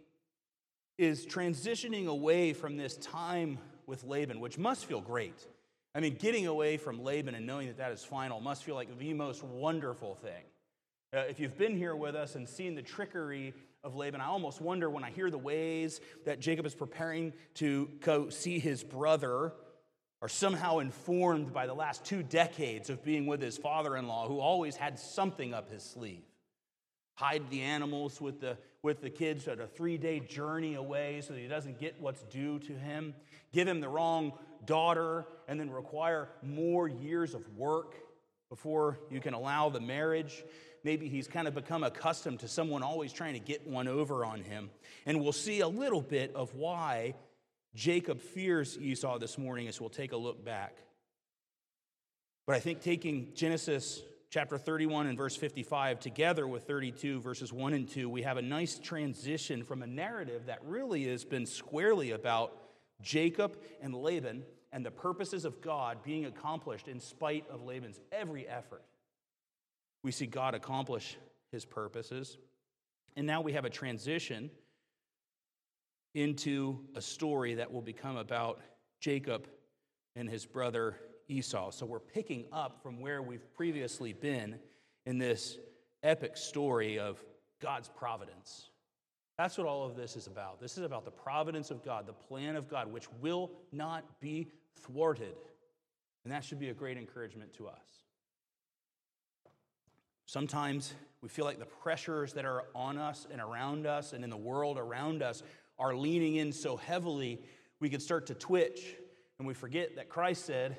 is 0.98 1.26
transitioning 1.26 2.08
away 2.08 2.54
from 2.54 2.76
this 2.76 2.98
time 2.98 3.60
with 3.88 4.04
Laban, 4.04 4.40
which 4.40 4.58
must 4.58 4.86
feel 4.86 5.02
great. 5.02 5.48
I 5.96 6.00
mean, 6.00 6.16
getting 6.16 6.46
away 6.46 6.78
from 6.78 7.02
Laban 7.04 7.34
and 7.34 7.48
knowing 7.48 7.68
that 7.68 7.78
that 7.78 7.92
is 7.92 8.04
final 8.04 8.40
must 8.40 8.64
feel 8.64 8.76
like 8.76 9.00
the 9.00 9.14
most 9.14 9.44
wonderful 9.44 10.14
thing. 10.14 10.44
Uh, 11.16 11.20
if 11.30 11.40
you've 11.40 11.58
been 11.58 11.76
here 11.76 11.96
with 11.96 12.16
us 12.16 12.36
and 12.36 12.48
seen 12.48 12.76
the 12.76 12.82
trickery 12.82 13.54
of 13.84 13.96
Laban, 13.96 14.22
I 14.22 14.26
almost 14.26 14.62
wonder 14.62 14.90
when 14.90 15.04
I 15.04 15.10
hear 15.10 15.32
the 15.32 15.38
ways 15.38 16.02
that 16.26 16.40
Jacob 16.40 16.66
is 16.66 16.76
preparing 16.76 17.34
to 17.56 17.90
go 18.02 18.30
see 18.30 18.60
his 18.60 18.84
brother 18.84 19.54
are 20.22 20.28
somehow 20.28 20.80
informed 20.80 21.54
by 21.54 21.66
the 21.66 21.74
last 21.74 22.04
two 22.04 22.24
decades 22.24 22.90
of 22.90 23.04
being 23.04 23.26
with 23.26 23.42
his 23.42 23.58
father 23.58 23.96
in 23.96 24.08
law, 24.08 24.28
who 24.28 24.40
always 24.40 24.76
had 24.76 25.00
something 25.00 25.54
up 25.54 25.72
his 25.72 25.84
sleeve. 25.84 26.24
Hide 27.18 27.50
the 27.50 27.64
animals 27.64 28.22
with 28.22 28.42
the, 28.42 28.60
with 28.84 29.02
the 29.02 29.10
kids 29.10 29.48
at 29.48 29.60
a 29.60 29.66
three 29.66 29.98
day 29.98 30.20
journey 30.20 30.76
away 30.76 31.22
so 31.22 31.34
that 31.34 31.40
he 31.40 31.48
doesn't 31.48 31.80
get 31.80 32.00
what's 32.00 32.22
due 32.26 32.60
to 32.60 32.74
him. 32.74 33.16
Give 33.52 33.68
him 33.68 33.82
the 33.82 33.90
wrong 33.90 34.34
daughter 34.68 35.26
and 35.48 35.60
then 35.60 35.72
require 35.72 36.30
more 36.44 36.88
years 36.88 37.34
of 37.34 37.42
work 37.58 37.96
before 38.50 39.00
you 39.10 39.20
can 39.20 39.34
allow 39.34 39.70
the 39.70 39.80
marriage. 39.80 40.44
Maybe 40.84 41.10
he's 41.10 41.28
kind 41.28 41.48
of 41.48 41.56
become 41.56 41.84
accustomed 41.84 42.42
to 42.42 42.48
someone 42.48 42.84
always 42.84 43.12
trying 43.12 43.34
to 43.34 43.40
get 43.40 43.68
one 43.68 43.88
over 43.88 44.24
on 44.24 44.44
him. 44.44 44.70
And 45.08 45.20
we'll 45.20 45.32
see 45.32 45.62
a 45.62 45.68
little 45.68 46.02
bit 46.02 46.36
of 46.36 46.54
why 46.54 47.16
Jacob 47.74 48.22
fears 48.22 48.78
Esau 48.80 49.18
this 49.18 49.40
morning 49.40 49.68
as 49.68 49.82
we'll 49.82 49.90
take 49.90 50.12
a 50.12 50.18
look 50.18 50.46
back. 50.46 50.78
But 52.46 52.58
I 52.58 52.60
think 52.60 52.82
taking 52.82 53.30
Genesis 53.34 54.04
chapter 54.30 54.58
31 54.58 55.08
and 55.08 55.18
verse 55.18 55.36
55 55.36 56.00
together 56.00 56.48
with 56.48 56.64
32 56.64 57.20
verses 57.22 57.54
1 57.54 57.74
and 57.74 57.90
2, 57.90 58.10
we 58.10 58.24
have 58.24 58.38
a 58.38 58.42
nice 58.42 58.78
transition 58.78 59.64
from 59.64 59.82
a 59.82 59.88
narrative 59.88 60.46
that 60.48 60.60
really 60.66 61.08
has 61.08 61.24
been 61.24 61.46
squarely 61.46 62.12
about 62.12 62.58
Jacob 63.02 63.58
and 63.82 63.94
Laban 63.94 64.44
and 64.74 64.86
the 64.86 64.92
purposes 64.92 65.46
of 65.46 65.62
God 65.62 66.04
being 66.04 66.26
accomplished 66.26 66.88
in 66.88 67.00
spite 67.00 67.46
of 67.50 67.64
Laban's 67.64 68.00
every 68.12 68.48
effort. 68.48 68.84
We 70.04 70.12
see 70.12 70.26
God 70.26 70.56
accomplish 70.56 71.18
his 71.52 71.64
purposes. 71.66 72.38
And 73.16 73.26
now 73.26 73.42
we 73.42 73.54
have 73.54 73.66
a 73.66 73.70
transition 73.70 74.52
into 76.14 76.80
a 76.96 77.02
story 77.02 77.56
that 77.56 77.72
will 77.72 77.82
become 77.82 78.18
about 78.18 78.60
Jacob 79.00 79.48
and 80.16 80.30
his 80.30 80.46
brother 80.46 80.98
Esau. 81.28 81.72
So 81.72 81.86
we're 81.86 82.00
picking 82.00 82.46
up 82.52 82.82
from 82.82 83.00
where 83.00 83.22
we've 83.22 83.54
previously 83.56 84.14
been 84.14 84.60
in 85.06 85.18
this 85.18 85.58
epic 86.04 86.38
story 86.38 87.00
of 87.00 87.22
God's 87.62 87.90
providence. 87.90 88.70
That's 89.38 89.58
what 89.58 89.68
all 89.68 89.86
of 89.86 89.96
this 89.96 90.16
is 90.16 90.28
about. 90.28 90.60
This 90.60 90.78
is 90.78 90.84
about 90.84 91.06
the 91.06 91.12
providence 91.12 91.70
of 91.70 91.84
God, 91.84 92.08
the 92.08 92.14
plan 92.14 92.56
of 92.56 92.70
God, 92.70 92.92
which 92.92 93.06
will 93.22 93.52
not 93.72 94.20
be 94.20 94.48
thwarted. 94.82 95.36
And 96.24 96.34
that 96.34 96.44
should 96.44 96.60
be 96.60 96.70
a 96.70 96.74
great 96.74 96.98
encouragement 96.98 97.54
to 97.54 97.68
us. 97.68 98.04
Sometimes 100.26 100.94
we 101.22 101.30
feel 101.30 101.46
like 101.46 101.60
the 101.60 101.66
pressures 101.66 102.34
that 102.34 102.46
are 102.46 102.66
on 102.76 102.98
us 102.98 103.28
and 103.32 103.40
around 103.40 103.86
us 103.86 104.12
and 104.12 104.24
in 104.24 104.30
the 104.30 104.38
world 104.38 104.78
around 104.78 105.22
us 105.22 105.42
are 105.80 105.96
leaning 105.96 106.36
in 106.36 106.52
so 106.52 106.76
heavily, 106.76 107.40
we 107.80 107.90
can 107.90 108.00
start 108.00 108.28
to 108.28 108.34
twitch 108.34 108.96
and 109.40 109.48
we 109.48 109.54
forget 109.54 109.96
that 109.96 110.10
Christ 110.10 110.46
said, 110.46 110.78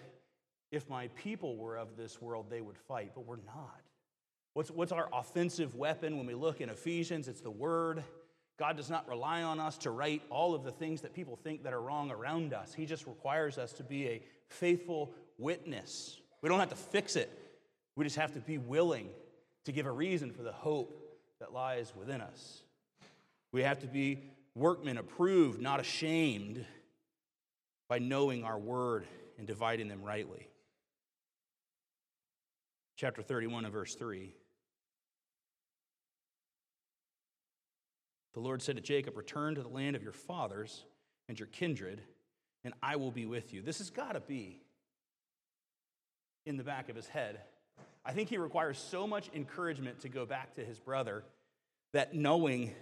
If 0.70 0.88
my 0.88 1.08
people 1.08 1.56
were 1.56 1.76
of 1.76 1.96
this 1.96 2.20
world, 2.20 2.46
they 2.50 2.60
would 2.60 2.76
fight, 2.76 3.12
but 3.14 3.26
we're 3.26 3.37
not. 3.37 3.80
What's, 4.54 4.70
what's 4.70 4.92
our 4.92 5.08
offensive 5.12 5.75
weapon 5.75 6.16
when 6.16 6.26
we 6.26 6.34
look 6.34 6.60
in 6.60 6.68
Ephesians? 6.68 7.28
It's 7.28 7.40
the 7.40 7.50
Word. 7.50 8.02
God 8.58 8.76
does 8.76 8.90
not 8.90 9.08
rely 9.08 9.42
on 9.42 9.60
us 9.60 9.78
to 9.78 9.90
right 9.90 10.20
all 10.30 10.54
of 10.54 10.64
the 10.64 10.72
things 10.72 11.02
that 11.02 11.14
people 11.14 11.37
think 11.37 11.62
that 11.62 11.72
are 11.72 11.80
wrong 11.80 12.10
around 12.10 12.52
us. 12.52 12.75
He 12.75 12.87
just 12.87 13.06
requires 13.06 13.56
us 13.56 13.72
to 13.75 13.84
be 13.84 14.08
a 14.08 14.22
faithful 14.48 15.14
witness. 15.38 16.20
We 16.42 16.48
don't 16.48 16.58
have 16.58 16.70
to 16.70 16.76
fix 16.76 17.16
it, 17.16 17.30
we 17.96 18.04
just 18.04 18.16
have 18.16 18.32
to 18.32 18.40
be 18.40 18.58
willing 18.58 19.10
to 19.64 19.72
give 19.72 19.87
a 19.87 19.92
reason 19.92 20.32
for 20.32 20.42
the 20.42 20.52
hope 20.52 20.98
that 21.40 21.52
lies 21.52 21.92
within 21.96 22.20
us. 22.20 22.62
We 23.52 23.62
have 23.62 23.78
to 23.80 23.87
be 23.87 24.25
workmen 24.54 24.98
approved, 24.98 25.60
not 25.60 25.80
ashamed, 25.80 26.64
by 27.88 27.98
knowing 27.98 28.44
our 28.44 28.58
word 28.58 29.06
and 29.38 29.46
dividing 29.46 29.88
them 29.88 30.02
rightly. 30.02 30.48
Chapter 32.99 33.23
31 33.23 33.64
and 33.64 33.73
verse 33.73 33.95
3. 33.95 34.35
The 38.35 38.40
Lord 38.40 38.61
said 38.61 38.75
to 38.75 38.83
Jacob, 38.83 39.17
Return 39.17 39.55
to 39.55 39.62
the 39.62 39.69
land 39.69 39.95
of 39.95 40.02
your 40.02 40.12
fathers 40.12 40.85
and 41.28 41.38
your 41.38 41.47
kindred, 41.47 42.02
and 42.64 42.75
I 42.83 42.97
will 42.97 43.12
be 43.12 43.25
with 43.25 43.55
you. 43.55 43.62
This 43.62 43.78
has 43.78 43.90
got 43.90 44.14
to 44.14 44.21
be 44.21 44.62
in 46.45 46.57
the 46.57 46.64
back 46.64 46.88
of 46.88 46.97
his 46.97 47.07
head. 47.07 47.38
I 48.05 48.11
think 48.11 48.31
he 48.31 48.37
requires 48.37 48.78
so 48.78 49.07
much 49.07 49.31
encouragement 49.33 50.00
to 50.00 50.09
go 50.09 50.26
back 50.26 50.57
to 50.57 50.64
his 50.64 50.81
brother 50.81 51.23
that 51.93 52.14
knowing 52.17 52.73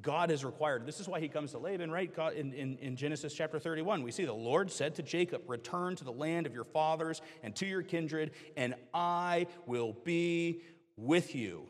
God 0.00 0.30
is 0.30 0.44
required. 0.44 0.86
This 0.86 1.00
is 1.00 1.08
why 1.08 1.18
he 1.18 1.28
comes 1.28 1.50
to 1.50 1.58
Laban, 1.58 1.90
right? 1.90 2.14
God, 2.14 2.34
in, 2.34 2.52
in, 2.52 2.78
in, 2.78 2.94
Genesis 2.94 3.34
chapter 3.34 3.58
31, 3.58 4.04
we 4.04 4.12
see 4.12 4.24
the 4.24 4.32
Lord 4.32 4.70
said 4.70 4.94
to 4.96 5.02
Jacob, 5.02 5.42
Return 5.48 5.96
to 5.96 6.04
the 6.04 6.12
land 6.12 6.46
of 6.46 6.54
your 6.54 6.64
fathers 6.64 7.20
and 7.42 7.56
to 7.56 7.66
your 7.66 7.82
kindred, 7.82 8.30
and 8.56 8.74
I 8.94 9.48
will 9.66 9.96
be 10.04 10.62
with 10.96 11.34
you. 11.34 11.66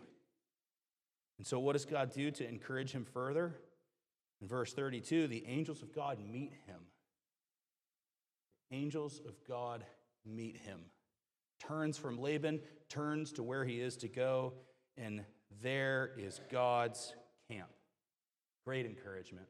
And 1.38 1.46
so, 1.46 1.58
what 1.58 1.72
does 1.72 1.86
God 1.86 2.12
do 2.12 2.30
to 2.30 2.46
encourage 2.46 2.92
him 2.92 3.06
further? 3.06 3.56
In 4.42 4.48
verse 4.48 4.74
32, 4.74 5.26
the 5.26 5.44
angels 5.46 5.82
of 5.82 5.94
God 5.94 6.18
meet 6.30 6.52
him. 6.66 6.80
Angels 8.70 9.20
of 9.26 9.34
God 9.48 9.84
meet 10.26 10.58
him. 10.58 10.80
Turns 11.58 11.96
from 11.96 12.18
Laban, 12.18 12.60
turns 12.90 13.32
to 13.32 13.42
where 13.42 13.64
he 13.64 13.80
is 13.80 13.96
to 13.98 14.08
go, 14.08 14.52
and 14.98 15.24
there 15.62 16.10
is 16.18 16.40
God's 16.50 17.14
camp. 17.50 17.68
Great 18.70 18.86
encouragement. 18.86 19.48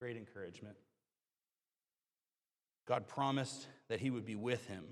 Great 0.00 0.16
encouragement. 0.16 0.74
God 2.88 3.06
promised 3.06 3.68
that 3.88 4.00
he 4.00 4.10
would 4.10 4.26
be 4.26 4.34
with 4.34 4.66
him. 4.66 4.82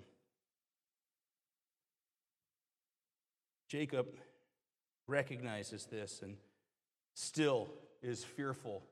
Jacob 3.69 4.07
recognizes 5.09 5.87
this 5.87 6.23
and 6.23 6.37
still 7.14 7.66
is 8.00 8.23
fearful 8.23 8.85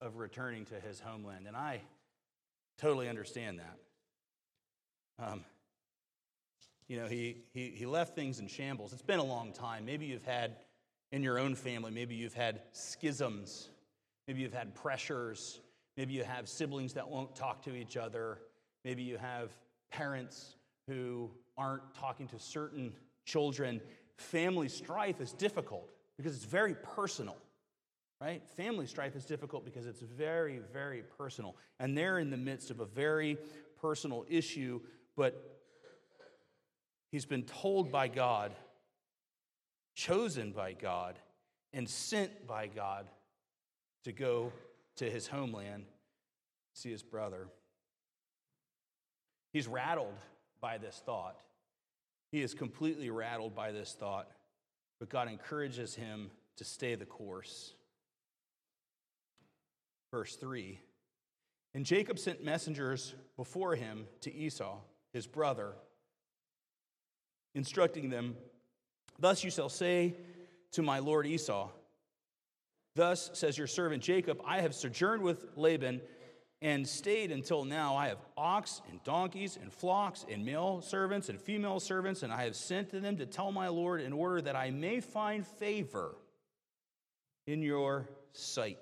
of 0.00 0.18
returning 0.18 0.64
to 0.66 0.78
his 0.78 1.00
homeland. 1.00 1.48
And 1.48 1.56
I 1.56 1.80
totally 2.80 3.08
understand 3.08 3.58
that. 3.58 5.26
Um, 5.32 5.44
you 6.86 6.96
know, 6.96 7.08
he, 7.08 7.38
he, 7.52 7.70
he 7.70 7.86
left 7.86 8.14
things 8.14 8.38
in 8.38 8.46
shambles. 8.46 8.92
It's 8.92 9.02
been 9.02 9.18
a 9.18 9.24
long 9.24 9.52
time. 9.52 9.84
Maybe 9.84 10.06
you've 10.06 10.22
had 10.22 10.58
in 11.10 11.24
your 11.24 11.40
own 11.40 11.56
family, 11.56 11.90
maybe 11.90 12.14
you've 12.14 12.34
had 12.34 12.60
schisms 12.70 13.70
Maybe 14.28 14.42
you've 14.42 14.52
had 14.52 14.74
pressures. 14.74 15.60
Maybe 15.96 16.12
you 16.12 16.22
have 16.22 16.48
siblings 16.48 16.92
that 16.92 17.08
won't 17.08 17.34
talk 17.34 17.62
to 17.62 17.74
each 17.74 17.96
other. 17.96 18.38
Maybe 18.84 19.02
you 19.02 19.16
have 19.16 19.50
parents 19.90 20.54
who 20.86 21.30
aren't 21.56 21.94
talking 21.94 22.28
to 22.28 22.38
certain 22.38 22.92
children. 23.24 23.80
Family 24.16 24.68
strife 24.68 25.22
is 25.22 25.32
difficult 25.32 25.90
because 26.18 26.36
it's 26.36 26.44
very 26.44 26.74
personal. 26.74 27.38
right? 28.20 28.46
Family 28.56 28.86
strife 28.86 29.16
is 29.16 29.24
difficult 29.24 29.64
because 29.64 29.86
it's 29.86 30.02
very, 30.02 30.60
very 30.72 31.02
personal. 31.16 31.56
And 31.80 31.96
they're 31.96 32.18
in 32.18 32.30
the 32.30 32.36
midst 32.36 32.70
of 32.70 32.80
a 32.80 32.84
very 32.84 33.38
personal 33.80 34.26
issue, 34.28 34.80
but 35.16 35.58
he's 37.10 37.24
been 37.24 37.44
told 37.44 37.90
by 37.90 38.08
God, 38.08 38.52
chosen 39.94 40.52
by 40.52 40.74
God, 40.74 41.18
and 41.72 41.88
sent 41.88 42.46
by 42.46 42.66
God 42.66 43.08
to 44.04 44.12
go 44.12 44.52
to 44.96 45.10
his 45.10 45.26
homeland, 45.26 45.84
see 46.74 46.90
his 46.90 47.02
brother. 47.02 47.48
He's 49.52 49.66
rattled 49.66 50.14
by 50.60 50.78
this 50.78 51.00
thought. 51.04 51.36
He 52.30 52.42
is 52.42 52.54
completely 52.54 53.10
rattled 53.10 53.54
by 53.54 53.72
this 53.72 53.96
thought, 53.98 54.28
but 55.00 55.08
God 55.08 55.28
encourages 55.28 55.94
him 55.94 56.30
to 56.56 56.64
stay 56.64 56.94
the 56.94 57.06
course. 57.06 57.72
Verse 60.10 60.36
3 60.36 60.78
And 61.74 61.84
Jacob 61.84 62.18
sent 62.18 62.44
messengers 62.44 63.14
before 63.36 63.74
him 63.74 64.06
to 64.22 64.34
Esau, 64.34 64.78
his 65.12 65.26
brother, 65.26 65.72
instructing 67.54 68.10
them, 68.10 68.36
Thus 69.18 69.42
you 69.42 69.50
shall 69.50 69.68
say 69.68 70.14
to 70.72 70.82
my 70.82 70.98
lord 70.98 71.26
Esau, 71.26 71.70
Thus 72.98 73.30
says 73.32 73.56
your 73.56 73.68
servant 73.68 74.02
Jacob, 74.02 74.42
I 74.44 74.60
have 74.60 74.74
sojourned 74.74 75.22
with 75.22 75.46
Laban 75.54 76.00
and 76.60 76.84
stayed 76.84 77.30
until 77.30 77.64
now. 77.64 77.94
I 77.94 78.08
have 78.08 78.18
ox 78.36 78.82
and 78.90 79.00
donkeys 79.04 79.56
and 79.56 79.72
flocks 79.72 80.26
and 80.28 80.44
male 80.44 80.80
servants 80.80 81.28
and 81.28 81.40
female 81.40 81.78
servants, 81.78 82.24
and 82.24 82.32
I 82.32 82.42
have 82.42 82.56
sent 82.56 82.90
to 82.90 82.98
them 82.98 83.18
to 83.18 83.24
tell 83.24 83.52
my 83.52 83.68
Lord 83.68 84.00
in 84.00 84.12
order 84.12 84.40
that 84.40 84.56
I 84.56 84.70
may 84.70 84.98
find 84.98 85.46
favor 85.46 86.16
in 87.46 87.62
your 87.62 88.08
sight. 88.32 88.80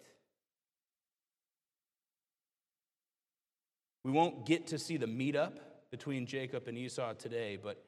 We 4.03 4.13
won't 4.13 4.47
get 4.47 4.69
to 4.69 4.79
see 4.79 4.97
the 4.97 5.05
meetup 5.05 5.59
between 5.91 6.25
Jacob 6.25 6.69
and 6.69 6.79
Esau 6.79 7.13
today, 7.13 7.59
but 7.63 7.85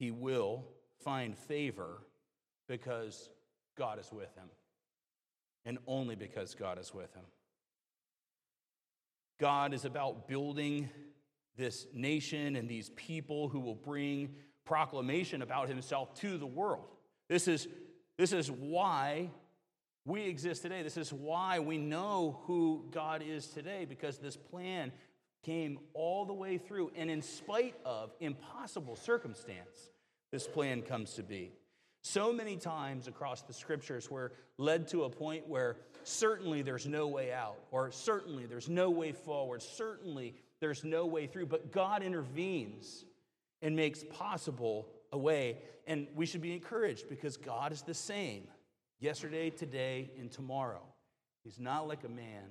he 0.00 0.10
will 0.10 0.64
find 1.04 1.38
favor 1.38 2.02
because 2.66 3.30
God 3.76 4.00
is 4.00 4.10
with 4.12 4.34
him, 4.34 4.48
and 5.64 5.78
only 5.86 6.14
because 6.14 6.54
God 6.54 6.78
is 6.78 6.92
with 6.92 7.12
him. 7.14 7.24
God 9.40 9.74
is 9.74 9.84
about 9.84 10.28
building 10.28 10.88
this 11.56 11.86
nation 11.92 12.56
and 12.56 12.68
these 12.68 12.90
people 12.90 13.48
who 13.48 13.60
will 13.60 13.74
bring 13.74 14.34
proclamation 14.64 15.42
about 15.42 15.68
himself 15.68 16.14
to 16.20 16.38
the 16.38 16.46
world. 16.46 16.88
This 17.28 17.48
is, 17.48 17.68
this 18.16 18.32
is 18.32 18.50
why 18.50 19.30
we 20.04 20.22
exist 20.22 20.62
today. 20.62 20.82
This 20.82 20.96
is 20.96 21.12
why 21.12 21.58
we 21.58 21.78
know 21.78 22.40
who 22.46 22.84
God 22.90 23.22
is 23.26 23.46
today, 23.46 23.86
because 23.86 24.18
this 24.18 24.36
plan 24.36 24.92
came 25.42 25.78
all 25.94 26.24
the 26.24 26.34
way 26.34 26.58
through. 26.58 26.90
And 26.96 27.10
in 27.10 27.22
spite 27.22 27.74
of 27.84 28.12
impossible 28.20 28.96
circumstance, 28.96 29.90
this 30.30 30.46
plan 30.46 30.82
comes 30.82 31.14
to 31.14 31.22
be. 31.22 31.52
So 32.04 32.34
many 32.34 32.58
times 32.58 33.08
across 33.08 33.40
the 33.40 33.54
scriptures, 33.54 34.10
we're 34.10 34.28
led 34.58 34.88
to 34.88 35.04
a 35.04 35.10
point 35.10 35.48
where 35.48 35.76
certainly 36.02 36.60
there's 36.60 36.86
no 36.86 37.08
way 37.08 37.32
out, 37.32 37.56
or 37.70 37.90
certainly 37.90 38.44
there's 38.44 38.68
no 38.68 38.90
way 38.90 39.12
forward, 39.12 39.62
certainly 39.62 40.34
there's 40.60 40.84
no 40.84 41.06
way 41.06 41.26
through, 41.26 41.46
but 41.46 41.72
God 41.72 42.02
intervenes 42.02 43.06
and 43.62 43.74
makes 43.74 44.04
possible 44.04 44.86
a 45.12 45.18
way. 45.18 45.56
And 45.86 46.06
we 46.14 46.26
should 46.26 46.42
be 46.42 46.52
encouraged 46.52 47.08
because 47.08 47.38
God 47.38 47.72
is 47.72 47.80
the 47.80 47.94
same 47.94 48.48
yesterday, 49.00 49.48
today, 49.48 50.10
and 50.20 50.30
tomorrow. 50.30 50.82
He's 51.42 51.58
not 51.58 51.88
like 51.88 52.04
a 52.04 52.10
man, 52.10 52.44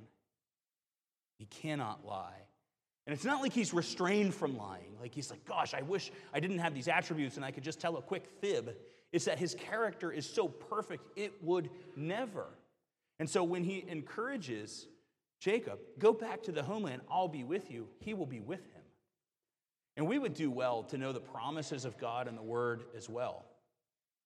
he 1.38 1.46
cannot 1.46 2.04
lie. 2.04 2.42
And 3.06 3.14
it's 3.14 3.26
not 3.26 3.42
like 3.42 3.54
he's 3.54 3.72
restrained 3.72 4.34
from 4.34 4.58
lying. 4.58 4.98
Like 5.00 5.14
he's 5.14 5.30
like, 5.30 5.46
gosh, 5.46 5.76
I 5.76 5.84
wish 5.84 6.12
I 6.34 6.40
didn't 6.40 6.60
have 6.60 6.74
these 6.74 6.88
attributes 6.88 7.36
and 7.36 7.46
I 7.46 7.52
could 7.52 7.64
just 7.64 7.80
tell 7.80 7.98
a 7.98 8.02
quick 8.02 8.26
fib. 8.40 8.76
It's 9.14 9.26
that 9.26 9.40
his 9.40 9.56
character 9.56 10.12
is 10.12 10.30
so 10.30 10.50
perfect, 10.50 11.08
it 11.16 11.42
would 11.42 11.70
never. 11.96 12.48
And 13.20 13.30
so 13.30 13.44
when 13.44 13.64
he 13.64 13.86
encourages 13.88 14.88
Jacob, 15.40 15.80
go 16.00 16.12
back 16.12 16.44
to 16.44 16.52
the 16.52 16.64
homeland, 16.64 17.04
I'll 17.10 17.30
be 17.30 17.46
with 17.46 17.72
you, 17.72 17.88
he 18.00 18.14
will 18.14 18.26
be 18.26 18.42
with 18.42 18.66
him. 18.74 18.82
And 19.96 20.08
we 20.08 20.20
would 20.20 20.34
do 20.34 20.52
well 20.52 20.84
to 20.84 20.98
know 20.98 21.14
the 21.14 21.22
promises 21.22 21.86
of 21.86 21.98
God 21.98 22.28
and 22.28 22.38
the 22.38 22.44
word 22.44 22.84
as 22.98 23.08
well. 23.08 23.46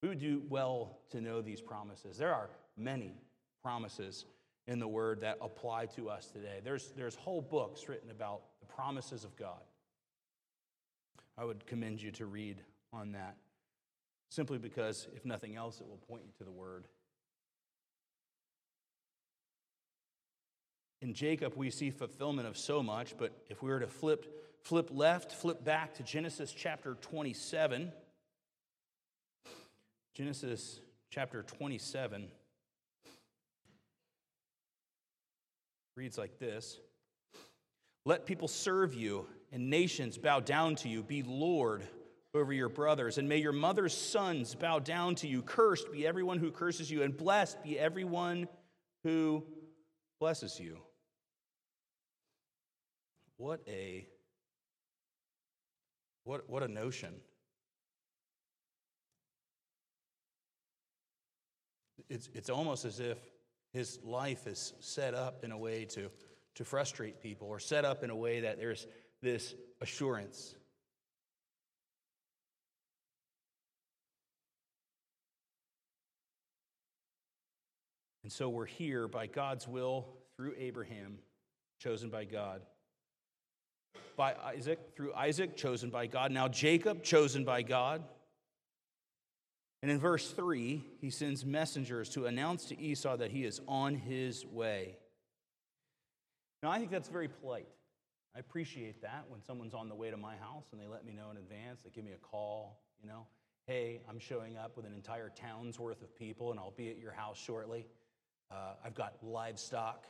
We 0.02 0.10
would 0.10 0.19
do 0.19 0.43
well 0.50 1.00
to 1.10 1.21
know 1.21 1.41
these 1.41 1.62
promises. 1.62 2.17
There 2.17 2.34
are 2.34 2.50
many 2.78 3.15
promises 3.63 4.26
in 4.67 4.80
the 4.80 4.88
Word 4.88 5.21
that 5.21 5.38
apply 5.41 5.88
to 5.88 6.10
us 6.10 6.28
today. 6.28 6.60
There's, 6.63 6.91
there's 6.95 7.15
whole 7.15 7.41
books 7.41 7.88
written 7.89 8.12
about 8.12 8.41
the 8.60 8.67
promises 8.67 9.23
of 9.23 9.36
God. 9.36 9.62
I 11.38 11.45
would 11.45 11.65
commend 11.65 12.02
you 12.02 12.12
to 12.12 12.26
read 12.26 12.58
on 12.93 13.12
that, 13.13 13.38
simply 14.30 14.58
because, 14.58 15.08
if 15.16 15.26
nothing 15.26 15.56
else, 15.56 15.80
it 15.80 15.88
will 15.88 16.00
point 16.08 16.24
you 16.26 16.32
to 16.38 16.44
the 16.44 16.52
Word. 16.52 16.86
In 21.02 21.13
Jacob, 21.13 21.54
we 21.56 21.70
see 21.70 21.92
fulfillment 21.92 22.48
of 22.48 22.58
so 22.58 22.82
much, 22.82 23.16
but 23.18 23.32
if 23.50 23.62
we 23.62 23.70
were 23.70 23.80
to 23.80 23.88
flip, 23.88 24.62
flip 24.63 24.90
left, 24.92 25.32
flip 25.32 25.63
back 25.63 25.94
to 25.96 26.04
Genesis 26.04 26.52
chapter 26.52 26.96
27. 27.02 27.92
Genesis 30.16 30.80
chapter 31.12 31.44
27 31.44 32.28
reads 35.96 36.18
like 36.18 36.40
this 36.40 36.80
Let 38.06 38.26
people 38.26 38.48
serve 38.48 38.96
you, 38.96 39.28
and 39.52 39.70
nations 39.70 40.18
bow 40.18 40.40
down 40.40 40.76
to 40.78 40.90
you. 40.90 41.04
Be 41.04 41.22
Lord 41.22 41.84
over 42.34 42.54
your 42.54 42.70
brothers, 42.70 43.18
and 43.18 43.28
may 43.28 43.38
your 43.38 43.52
mother's 43.52 43.96
sons 43.96 44.54
bow 44.56 44.80
down 44.80 45.16
to 45.16 45.28
you. 45.28 45.42
Cursed 45.42 45.92
be 45.92 46.06
everyone 46.06 46.40
who 46.40 46.52
curses 46.52 46.92
you, 46.92 47.04
and 47.04 47.16
blessed 47.16 47.63
be 47.63 47.80
everyone 47.80 48.48
who 49.04 49.44
blesses 50.20 50.60
you. 50.60 50.78
What 53.38 53.62
a 53.68 54.08
what, 56.24 56.50
what 56.50 56.62
a 56.62 56.68
notion. 56.68 57.13
it's, 62.10 62.30
it's 62.34 62.50
almost 62.50 62.86
as 62.86 63.00
if 63.00 63.18
his 63.74 64.00
life 64.04 64.48
is 64.48 64.74
set 64.80 65.13
up 65.13 65.44
in 65.44 65.52
a 65.52 65.58
way 65.58 65.86
to, 65.86 66.10
to 66.56 66.63
frustrate 66.63 67.22
people 67.22 67.48
or 67.48 67.60
set 67.60 67.86
up 67.86 68.04
in 68.04 68.10
a 68.10 68.16
way 68.16 68.42
that 68.42 68.58
there's 68.58 68.88
this 69.22 69.56
assurance. 69.82 70.56
And 78.28 78.32
so 78.34 78.50
we're 78.50 78.66
here 78.66 79.08
by 79.08 79.26
God's 79.26 79.70
will 79.70 80.06
through 80.36 80.54
Abraham, 80.58 81.20
chosen 81.80 82.10
by 82.10 82.26
God. 82.26 82.62
By 84.18 84.36
Isaac, 84.46 84.98
through 84.98 85.13
Isaac, 85.13 85.56
chosen 85.56 85.90
by 85.90 86.08
God. 86.08 86.34
Now 86.34 86.50
Jacob, 86.50 87.04
chosen 87.04 87.46
by 87.46 87.62
God. 87.62 88.04
And 89.82 89.90
in 89.90 89.98
verse 89.98 90.30
3, 90.30 90.84
he 91.00 91.10
sends 91.10 91.46
messengers 91.46 92.10
to 92.10 92.26
announce 92.26 92.66
to 92.66 92.78
Esau 92.78 93.16
that 93.16 93.32
he 93.32 93.46
is 93.46 93.62
on 93.66 93.96
his 93.96 94.46
way. 94.46 94.98
Now, 96.62 96.70
I 96.72 96.80
think 96.80 96.92
that's 96.92 97.08
very 97.08 97.30
polite. 97.30 97.70
I 98.36 98.40
appreciate 98.40 99.02
that 99.04 99.24
when 99.30 99.42
someone's 99.42 99.74
on 99.74 99.88
the 99.88 99.96
way 99.96 100.12
to 100.12 100.18
my 100.18 100.36
house 100.36 100.66
and 100.74 100.82
they 100.82 100.88
let 100.88 101.06
me 101.06 101.13
know 101.13 101.32
in 101.32 101.38
advance. 101.38 101.80
They 101.82 101.92
give 101.92 102.04
me 102.04 102.12
a 102.12 102.18
call, 102.18 102.82
you 103.02 103.08
know, 103.08 103.26
hey, 103.68 104.02
I'm 104.10 104.20
showing 104.20 104.58
up 104.58 104.76
with 104.76 104.86
an 104.86 104.94
entire 104.94 105.30
town's 105.30 105.80
worth 105.80 106.02
of 106.02 106.13
people 106.13 106.52
and 106.52 106.60
I'll 106.60 106.72
be 106.72 106.90
at 106.90 106.98
your 106.98 107.13
house 107.13 107.38
shortly. 107.38 107.86
Uh, 108.52 108.74
I've 108.84 108.96
got 108.96 109.16
livestock, 109.22 110.06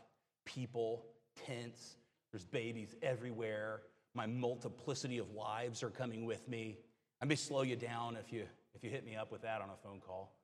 people, 0.45 1.05
tents, 1.45 1.97
there's 2.31 2.45
babies 2.45 2.95
everywhere. 3.01 3.81
My 4.13 4.25
multiplicity 4.25 5.17
of 5.17 5.31
wives 5.31 5.83
are 5.83 5.89
coming 5.89 6.25
with 6.25 6.47
me. 6.47 6.77
I 7.21 7.25
may 7.25 7.35
slow 7.35 7.61
you 7.61 7.75
down 7.75 8.15
if 8.15 8.31
you 8.31 8.45
if 8.75 8.83
you 8.83 8.91
hit 8.91 9.05
me 9.05 9.15
up 9.15 9.31
with 9.31 9.41
that 9.41 9.61
on 9.61 9.69
a 9.69 9.77
phone 9.83 9.99
call. 9.99 10.35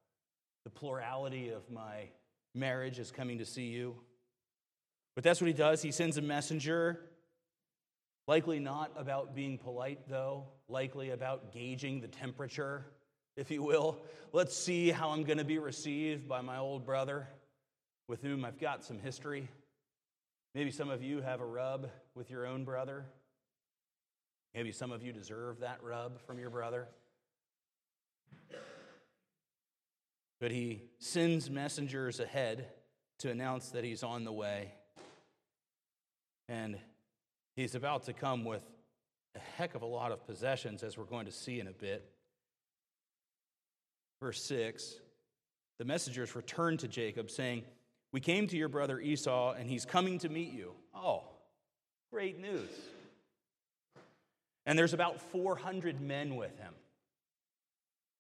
The 0.64 0.72
plurality 0.72 1.50
of 1.50 1.70
my 1.70 2.10
marriage 2.56 2.98
is 2.98 3.12
coming 3.12 3.38
to 3.38 3.46
see 3.46 3.66
you. 3.66 3.96
But 5.14 5.24
that's 5.24 5.40
what 5.40 5.48
he 5.48 5.54
does. 5.54 5.84
He 5.84 5.92
sends 5.92 6.18
a 6.18 6.22
messenger, 6.22 7.00
likely 8.28 8.60
not 8.60 8.92
about 8.98 9.36
being 9.36 9.60
polite, 9.60 10.10
though, 10.10 10.46
likely 10.68 11.12
about 11.12 11.54
gauging 11.54 12.02
the 12.02 12.08
temperature, 12.08 12.86
if 13.38 13.52
you 13.52 13.62
will. 13.62 14.02
Let's 14.32 14.58
see 14.58 14.90
how 14.90 15.10
I'm 15.10 15.24
going 15.24 15.38
to 15.38 15.44
be 15.44 15.60
received 15.60 16.28
by 16.28 16.42
my 16.42 16.58
old 16.58 16.86
brother 16.86 17.28
with 18.08 18.22
whom 18.22 18.46
I've 18.46 18.60
got 18.60 18.84
some 18.84 19.00
history. 19.00 19.48
Maybe 20.56 20.72
some 20.72 20.90
of 20.90 21.02
you 21.02 21.22
have 21.22 21.42
a 21.42 21.46
rub 21.46 21.90
with 22.16 22.30
your 22.30 22.46
own 22.46 22.64
brother. 22.64 23.06
Maybe 24.54 24.72
some 24.72 24.92
of 24.92 25.02
you 25.02 25.12
deserve 25.12 25.60
that 25.62 25.80
rub 25.82 26.20
from 26.28 26.38
your 26.38 26.50
brother. 26.50 26.88
But 30.40 30.52
he 30.52 30.84
sends 31.00 31.50
messengers 31.50 32.20
ahead 32.20 32.68
to 33.20 33.32
announce 33.32 33.70
that 33.70 33.84
he's 33.84 34.04
on 34.04 34.26
the 34.26 34.32
way. 34.32 34.74
And 36.50 36.78
he's 37.56 37.74
about 37.74 38.04
to 38.04 38.14
come 38.14 38.44
with 38.44 38.62
a 39.36 39.40
heck 39.58 39.74
of 39.74 39.82
a 39.82 39.88
lot 39.88 40.12
of 40.12 40.28
possessions, 40.28 40.84
as 40.84 40.98
we're 40.98 41.06
going 41.06 41.26
to 41.26 41.32
see 41.32 41.60
in 41.60 41.68
a 41.68 41.72
bit. 41.72 42.06
Verse 44.20 44.44
6 44.44 45.00
the 45.80 45.86
messengers 45.86 46.36
returned 46.36 46.80
to 46.80 46.88
Jacob, 46.88 47.32
saying, 47.32 47.64
We 48.14 48.20
came 48.20 48.46
to 48.48 48.56
your 48.56 48.70
brother 48.70 49.00
Esau, 49.00 49.54
and 49.54 49.68
he's 49.68 49.86
coming 49.86 50.20
to 50.20 50.30
meet 50.30 50.54
you. 50.54 50.74
Oh, 50.96 51.24
great 52.12 52.40
news. 52.40 52.70
And 54.68 54.78
there's 54.78 54.94
about 54.94 55.20
400 55.20 56.00
men 56.00 56.36
with 56.36 56.56
him. 56.60 56.74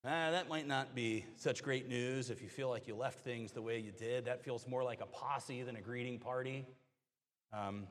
Ah, 0.03 0.31
that 0.31 0.49
might 0.49 0.67
not 0.67 0.95
be 0.95 1.25
such 1.37 1.63
great 1.63 1.87
news 1.87 2.31
if 2.31 2.41
you 2.41 2.49
feel 2.49 2.69
like 2.69 2.87
you 2.87 2.95
left 2.95 3.19
things 3.19 3.51
the 3.51 3.61
way 3.61 3.77
you 3.77 3.91
did. 3.91 4.25
That 4.25 4.43
feels 4.43 4.67
more 4.67 4.83
like 4.83 4.99
a 4.99 5.05
posse 5.05 5.61
than 5.61 5.75
a 5.75 5.81
greeting 5.81 6.17
party. 6.17 6.65
Um, 7.53 7.85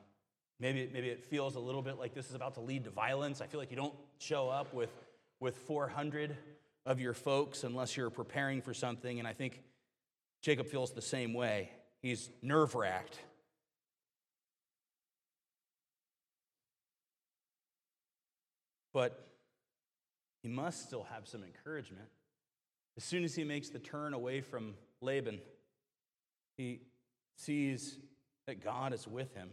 maybe, 0.59 0.89
maybe 0.91 1.07
it 1.07 1.23
feels 1.23 1.55
a 1.55 1.59
little 1.59 1.81
bit 1.81 1.97
like 1.97 2.13
this 2.13 2.29
is 2.29 2.35
about 2.35 2.55
to 2.55 2.59
lead 2.59 2.83
to 2.83 2.91
violence. 2.91 3.39
I 3.39 3.47
feel 3.47 3.61
like 3.61 3.71
you 3.71 3.77
don't 3.77 3.95
show 4.19 4.49
up 4.49 4.73
with, 4.73 4.91
with 5.39 5.55
400 5.55 6.35
of 6.85 6.99
your 6.99 7.13
folks 7.13 7.63
unless 7.63 7.95
you're 7.95 8.09
preparing 8.09 8.61
for 8.61 8.73
something. 8.73 9.19
And 9.19 9.27
I 9.27 9.33
think 9.33 9.63
Jacob 10.41 10.67
feels 10.67 10.91
the 10.91 11.01
same 11.01 11.33
way. 11.33 11.71
He's 12.03 12.29
nerve 12.41 12.75
wracked. 12.75 13.17
But 18.93 19.27
he 20.43 20.49
must 20.49 20.83
still 20.83 21.07
have 21.11 21.27
some 21.27 21.43
encouragement. 21.43 22.09
As 22.97 23.03
soon 23.03 23.23
as 23.23 23.33
he 23.33 23.43
makes 23.43 23.69
the 23.69 23.79
turn 23.79 24.13
away 24.13 24.41
from 24.41 24.75
Laban, 25.01 25.39
he 26.57 26.81
sees 27.37 27.97
that 28.45 28.63
God 28.63 28.93
is 28.93 29.07
with 29.07 29.33
him. 29.33 29.49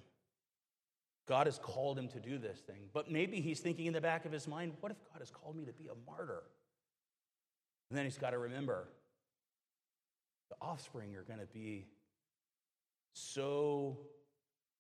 God 1.29 1.47
has 1.47 1.59
called 1.59 1.97
him 1.97 2.09
to 2.09 2.19
do 2.19 2.37
this 2.37 2.59
thing. 2.59 2.89
But 2.93 3.11
maybe 3.11 3.41
he's 3.41 3.61
thinking 3.61 3.87
in 3.87 3.93
the 3.93 4.01
back 4.01 4.25
of 4.25 4.33
his 4.33 4.49
mind, 4.49 4.73
what 4.81 4.91
if 4.91 4.99
God 5.13 5.21
has 5.21 5.31
called 5.31 5.57
me 5.57 5.65
to 5.65 5.73
be 5.73 5.87
a 5.87 6.11
martyr? 6.11 6.43
And 7.89 7.97
then 7.97 8.05
he's 8.05 8.19
got 8.19 8.31
to 8.31 8.39
remember 8.39 8.89
the 10.51 10.57
offspring 10.61 11.15
are 11.15 11.23
going 11.23 11.39
to 11.39 11.47
be 11.47 11.87
so 13.21 13.99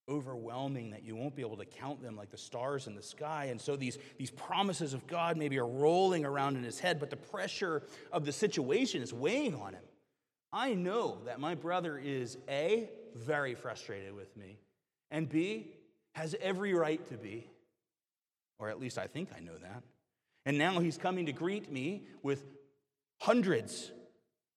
overwhelming 0.08 0.90
that 0.90 1.04
you 1.04 1.14
won't 1.14 1.36
be 1.36 1.42
able 1.42 1.56
to 1.56 1.64
count 1.64 2.02
them 2.02 2.16
like 2.16 2.30
the 2.30 2.36
stars 2.36 2.86
in 2.86 2.96
the 2.96 3.02
sky. 3.02 3.46
And 3.46 3.60
so 3.60 3.76
these, 3.76 3.98
these 4.18 4.30
promises 4.30 4.92
of 4.92 5.06
God 5.06 5.36
maybe 5.36 5.58
are 5.58 5.66
rolling 5.66 6.24
around 6.24 6.56
in 6.56 6.64
his 6.64 6.80
head, 6.80 6.98
but 6.98 7.10
the 7.10 7.16
pressure 7.16 7.82
of 8.10 8.24
the 8.24 8.32
situation 8.32 9.02
is 9.02 9.14
weighing 9.14 9.54
on 9.54 9.74
him. 9.74 9.82
I 10.52 10.74
know 10.74 11.18
that 11.26 11.38
my 11.38 11.54
brother 11.54 11.96
is 11.96 12.38
A, 12.48 12.90
very 13.14 13.54
frustrated 13.54 14.14
with 14.14 14.36
me, 14.36 14.58
and 15.10 15.28
B, 15.28 15.68
has 16.14 16.34
every 16.40 16.74
right 16.74 17.04
to 17.08 17.14
be, 17.14 17.46
or 18.58 18.68
at 18.68 18.80
least 18.80 18.98
I 18.98 19.06
think 19.06 19.28
I 19.36 19.40
know 19.40 19.56
that. 19.56 19.84
And 20.44 20.58
now 20.58 20.80
he's 20.80 20.98
coming 20.98 21.26
to 21.26 21.32
greet 21.32 21.70
me 21.70 22.02
with 22.22 22.44
hundreds 23.20 23.92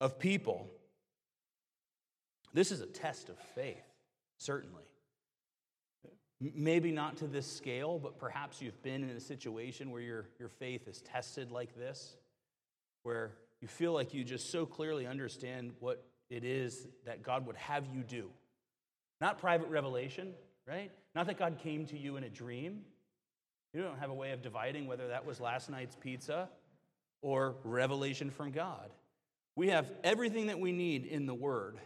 of 0.02 0.18
people. 0.18 0.68
This 2.54 2.72
is 2.72 2.82
a 2.82 2.86
test 2.86 3.30
of 3.30 3.38
faith, 3.56 3.84
certainly. 4.38 4.84
Maybe 6.40 6.92
not 6.92 7.18
to 7.18 7.28
this 7.28 7.48
scale, 7.48 8.00
but 8.00 8.20
perhaps 8.20 8.62
you've 8.62 8.82
been 8.84 9.04
in 9.04 9.10
a 9.16 9.20
situation 9.20 9.92
where 9.92 10.02
your, 10.02 10.26
your 10.40 10.50
faith 10.50 10.88
is 10.88 11.02
tested 11.02 11.52
like 11.52 11.76
this, 11.78 12.16
where 13.04 13.32
you 13.62 13.68
feel 13.68 13.94
like 13.94 14.14
you 14.14 14.24
just 14.24 14.52
so 14.52 14.66
clearly 14.66 15.08
understand 15.08 15.72
what 15.80 16.06
it 16.30 16.44
is 16.44 16.88
that 17.06 17.24
God 17.24 17.48
would 17.48 17.56
have 17.56 17.86
you 17.94 18.04
do. 18.04 18.30
Not 19.22 19.38
private 19.38 19.70
revelation, 19.70 20.34
right? 20.68 20.92
Not 21.16 21.28
that 21.28 21.40
God 21.40 21.60
came 21.64 21.86
to 21.88 21.98
you 21.98 22.18
in 22.18 22.24
a 22.24 22.30
dream. 22.30 22.82
You 23.74 23.82
don't 23.82 24.00
have 24.00 24.10
a 24.10 24.14
way 24.14 24.32
of 24.32 24.42
dividing 24.42 24.86
whether 24.86 25.08
that 25.08 25.26
was 25.26 25.40
last 25.40 25.70
night's 25.70 25.96
pizza 25.96 26.50
or 27.22 27.56
revelation 27.64 28.30
from 28.30 28.52
God. 28.52 28.92
We 29.56 29.70
have 29.70 29.90
everything 30.04 30.48
that 30.48 30.60
we 30.60 30.72
need 30.72 31.06
in 31.06 31.26
the 31.26 31.34
Word. 31.34 31.78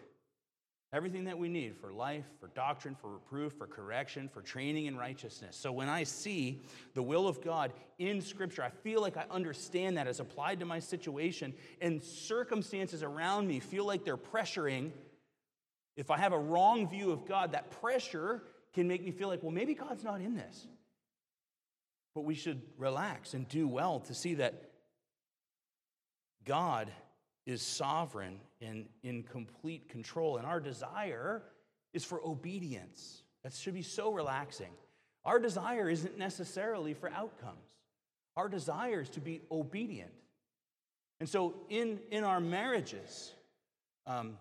Everything 0.93 1.25
that 1.25 1.37
we 1.37 1.49
need 1.49 1.75
for 1.75 1.91
life, 1.91 2.23
for 2.39 2.47
doctrine, 2.47 2.95
for 2.95 3.11
reproof, 3.11 3.53
for 3.57 3.67
correction, 3.67 4.29
for 4.29 4.41
training 4.41 4.85
in 4.85 4.95
righteousness. 4.95 5.57
So 5.57 5.69
when 5.69 5.89
I 5.89 6.03
see 6.03 6.61
the 6.93 7.03
will 7.03 7.27
of 7.27 7.43
God 7.43 7.73
in 7.99 8.21
Scripture, 8.21 8.63
I 8.63 8.69
feel 8.69 9.01
like 9.01 9.17
I 9.17 9.25
understand 9.29 9.97
that 9.97 10.07
as 10.07 10.21
applied 10.21 10.61
to 10.61 10.65
my 10.65 10.79
situation, 10.79 11.53
and 11.81 12.01
circumstances 12.01 13.03
around 13.03 13.47
me 13.47 13.59
feel 13.59 13.85
like 13.85 14.05
they're 14.05 14.15
pressuring. 14.15 14.91
If 15.97 16.09
I 16.09 16.17
have 16.17 16.31
a 16.31 16.39
wrong 16.39 16.87
view 16.87 17.11
of 17.11 17.25
God, 17.27 17.51
that 17.51 17.69
pressure 17.81 18.43
can 18.73 18.87
make 18.87 19.03
me 19.03 19.11
feel 19.11 19.27
like, 19.27 19.43
well, 19.43 19.51
maybe 19.51 19.73
God's 19.73 20.05
not 20.05 20.21
in 20.21 20.35
this. 20.35 20.67
But 22.15 22.21
we 22.21 22.33
should 22.33 22.61
relax 22.77 23.33
and 23.33 23.45
do 23.49 23.67
well 23.67 23.99
to 24.01 24.13
see 24.13 24.35
that 24.35 24.71
God 26.45 26.89
is 27.47 27.61
sovereign 27.61 28.39
and 28.61 28.85
in 29.01 29.23
complete 29.23 29.87
control. 29.89 30.37
And 30.37 30.45
our 30.45 30.59
desire 30.59 31.41
is 31.93 32.03
for 32.03 32.21
obedience. 32.23 33.23
That 33.43 33.53
should 33.53 33.73
be 33.73 33.81
so 33.81 34.11
relaxing. 34.11 34.71
Our 35.23 35.39
desire 35.39 35.89
isn't 35.89 36.17
necessarily 36.17 36.93
for 36.93 37.09
outcomes, 37.09 37.71
our 38.35 38.49
desire 38.49 39.01
is 39.01 39.09
to 39.11 39.21
be 39.21 39.41
obedient. 39.49 40.11
And 41.19 41.27
so, 41.27 41.55
in, 41.69 41.99
in 42.11 42.23
our 42.23 42.39
marriages, 42.39 43.33
um, 44.05 44.37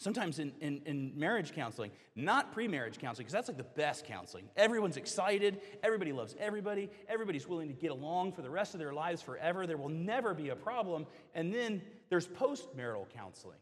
Sometimes 0.00 0.38
in, 0.38 0.52
in, 0.62 0.80
in, 0.86 1.12
marriage 1.14 1.52
counseling, 1.52 1.90
not 2.16 2.54
pre 2.54 2.66
marriage 2.66 2.98
counseling, 2.98 3.26
because 3.26 3.34
that's 3.34 3.48
like 3.48 3.58
the 3.58 3.64
best 3.64 4.06
counseling. 4.06 4.48
Everyone's 4.56 4.96
excited, 4.96 5.60
everybody 5.82 6.10
loves 6.10 6.34
everybody, 6.40 6.88
everybody's 7.06 7.46
willing 7.46 7.68
to 7.68 7.74
get 7.74 7.90
along 7.90 8.32
for 8.32 8.40
the 8.40 8.48
rest 8.48 8.72
of 8.72 8.80
their 8.80 8.94
lives 8.94 9.20
forever. 9.20 9.66
There 9.66 9.76
will 9.76 9.90
never 9.90 10.32
be 10.32 10.48
a 10.48 10.56
problem. 10.56 11.04
And 11.34 11.52
then 11.52 11.82
there's 12.10 12.26
post 12.26 12.74
marital 12.76 13.06
counseling 13.14 13.58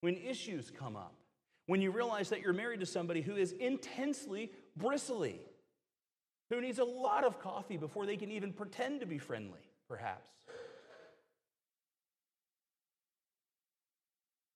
when 0.00 0.16
issues 0.16 0.70
come 0.70 0.96
up, 0.96 1.14
when 1.66 1.80
you 1.80 1.90
realize 1.90 2.30
that 2.30 2.40
you're 2.40 2.52
married 2.52 2.80
to 2.80 2.86
somebody 2.86 3.20
who 3.20 3.36
is 3.36 3.52
intensely 3.52 4.50
bristly, 4.76 5.40
who 6.50 6.60
needs 6.60 6.78
a 6.78 6.84
lot 6.84 7.24
of 7.24 7.40
coffee 7.40 7.76
before 7.76 8.06
they 8.06 8.16
can 8.16 8.30
even 8.30 8.52
pretend 8.52 9.00
to 9.00 9.06
be 9.06 9.18
friendly, 9.18 9.60
perhaps. 9.88 10.30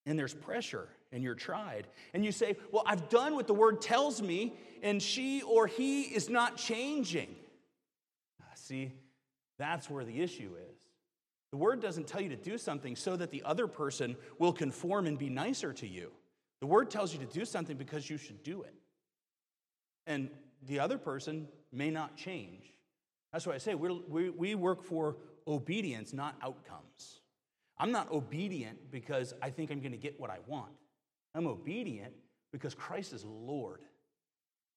and 0.06 0.18
there's 0.18 0.34
pressure 0.34 0.88
and 1.12 1.22
you're 1.22 1.34
tried. 1.34 1.86
And 2.14 2.24
you 2.24 2.32
say, 2.32 2.56
Well, 2.72 2.82
I've 2.86 3.08
done 3.08 3.34
what 3.34 3.46
the 3.46 3.54
word 3.54 3.80
tells 3.80 4.20
me, 4.20 4.54
and 4.82 5.02
she 5.02 5.42
or 5.42 5.66
he 5.66 6.02
is 6.02 6.28
not 6.28 6.56
changing. 6.56 7.34
See, 8.54 8.92
that's 9.58 9.90
where 9.90 10.04
the 10.04 10.20
issue 10.20 10.50
is. 10.70 10.78
The 11.52 11.56
word 11.56 11.80
doesn't 11.80 12.06
tell 12.06 12.20
you 12.20 12.28
to 12.28 12.36
do 12.36 12.56
something 12.58 12.94
so 12.94 13.16
that 13.16 13.30
the 13.30 13.42
other 13.44 13.66
person 13.66 14.16
will 14.38 14.52
conform 14.52 15.06
and 15.06 15.18
be 15.18 15.28
nicer 15.28 15.72
to 15.72 15.86
you. 15.86 16.12
The 16.60 16.66
word 16.66 16.90
tells 16.90 17.12
you 17.12 17.18
to 17.18 17.26
do 17.26 17.44
something 17.44 17.76
because 17.76 18.08
you 18.08 18.18
should 18.18 18.42
do 18.42 18.62
it. 18.62 18.74
And 20.06 20.30
the 20.66 20.78
other 20.78 20.98
person 20.98 21.48
may 21.72 21.90
not 21.90 22.16
change. 22.16 22.74
That's 23.32 23.46
why 23.46 23.54
I 23.54 23.58
say 23.58 23.74
we 23.74 24.30
we, 24.30 24.54
work 24.54 24.82
for 24.82 25.16
obedience, 25.46 26.12
not 26.12 26.36
outcomes. 26.42 27.20
I'm 27.78 27.92
not 27.92 28.10
obedient 28.12 28.90
because 28.90 29.32
I 29.40 29.50
think 29.50 29.70
I'm 29.70 29.80
going 29.80 29.92
to 29.92 29.98
get 29.98 30.20
what 30.20 30.30
I 30.30 30.38
want. 30.46 30.72
I'm 31.34 31.46
obedient 31.46 32.12
because 32.52 32.74
Christ 32.74 33.12
is 33.12 33.24
Lord. 33.24 33.80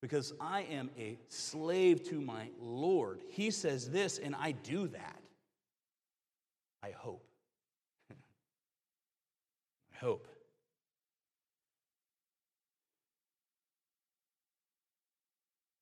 Because 0.01 0.33
I 0.39 0.61
am 0.63 0.89
a 0.97 1.17
slave 1.29 2.03
to 2.09 2.21
my 2.21 2.49
Lord. 2.59 3.21
He 3.29 3.51
says 3.51 3.89
this, 3.89 4.19
and 4.19 4.35
I 4.35 4.51
do 4.51 4.87
that. 4.89 5.22
I 6.83 6.91
hope. 6.91 7.25
I 8.11 9.97
hope. 9.97 10.27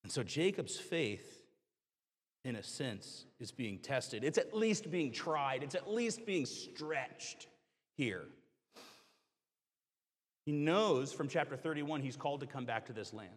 And 0.04 0.12
so 0.12 0.24
Jacob's 0.24 0.78
faith 0.78 1.42
in 2.44 2.56
a 2.56 2.64
sense, 2.64 3.26
is 3.40 3.52
being 3.52 3.78
tested. 3.78 4.24
It's 4.24 4.38
at 4.38 4.56
least 4.56 4.90
being 4.90 5.12
tried, 5.12 5.64
it's 5.64 5.76
at 5.76 5.90
least 5.90 6.26
being 6.26 6.46
stretched 6.46 7.48
here. 7.96 8.26
He 10.46 10.52
knows 10.52 11.14
from 11.14 11.28
chapter 11.28 11.56
31 11.56 12.02
he's 12.02 12.16
called 12.16 12.40
to 12.42 12.48
come 12.48 12.66
back 12.66 12.88
to 12.88 12.94
this 12.94 13.14
land. 13.14 13.30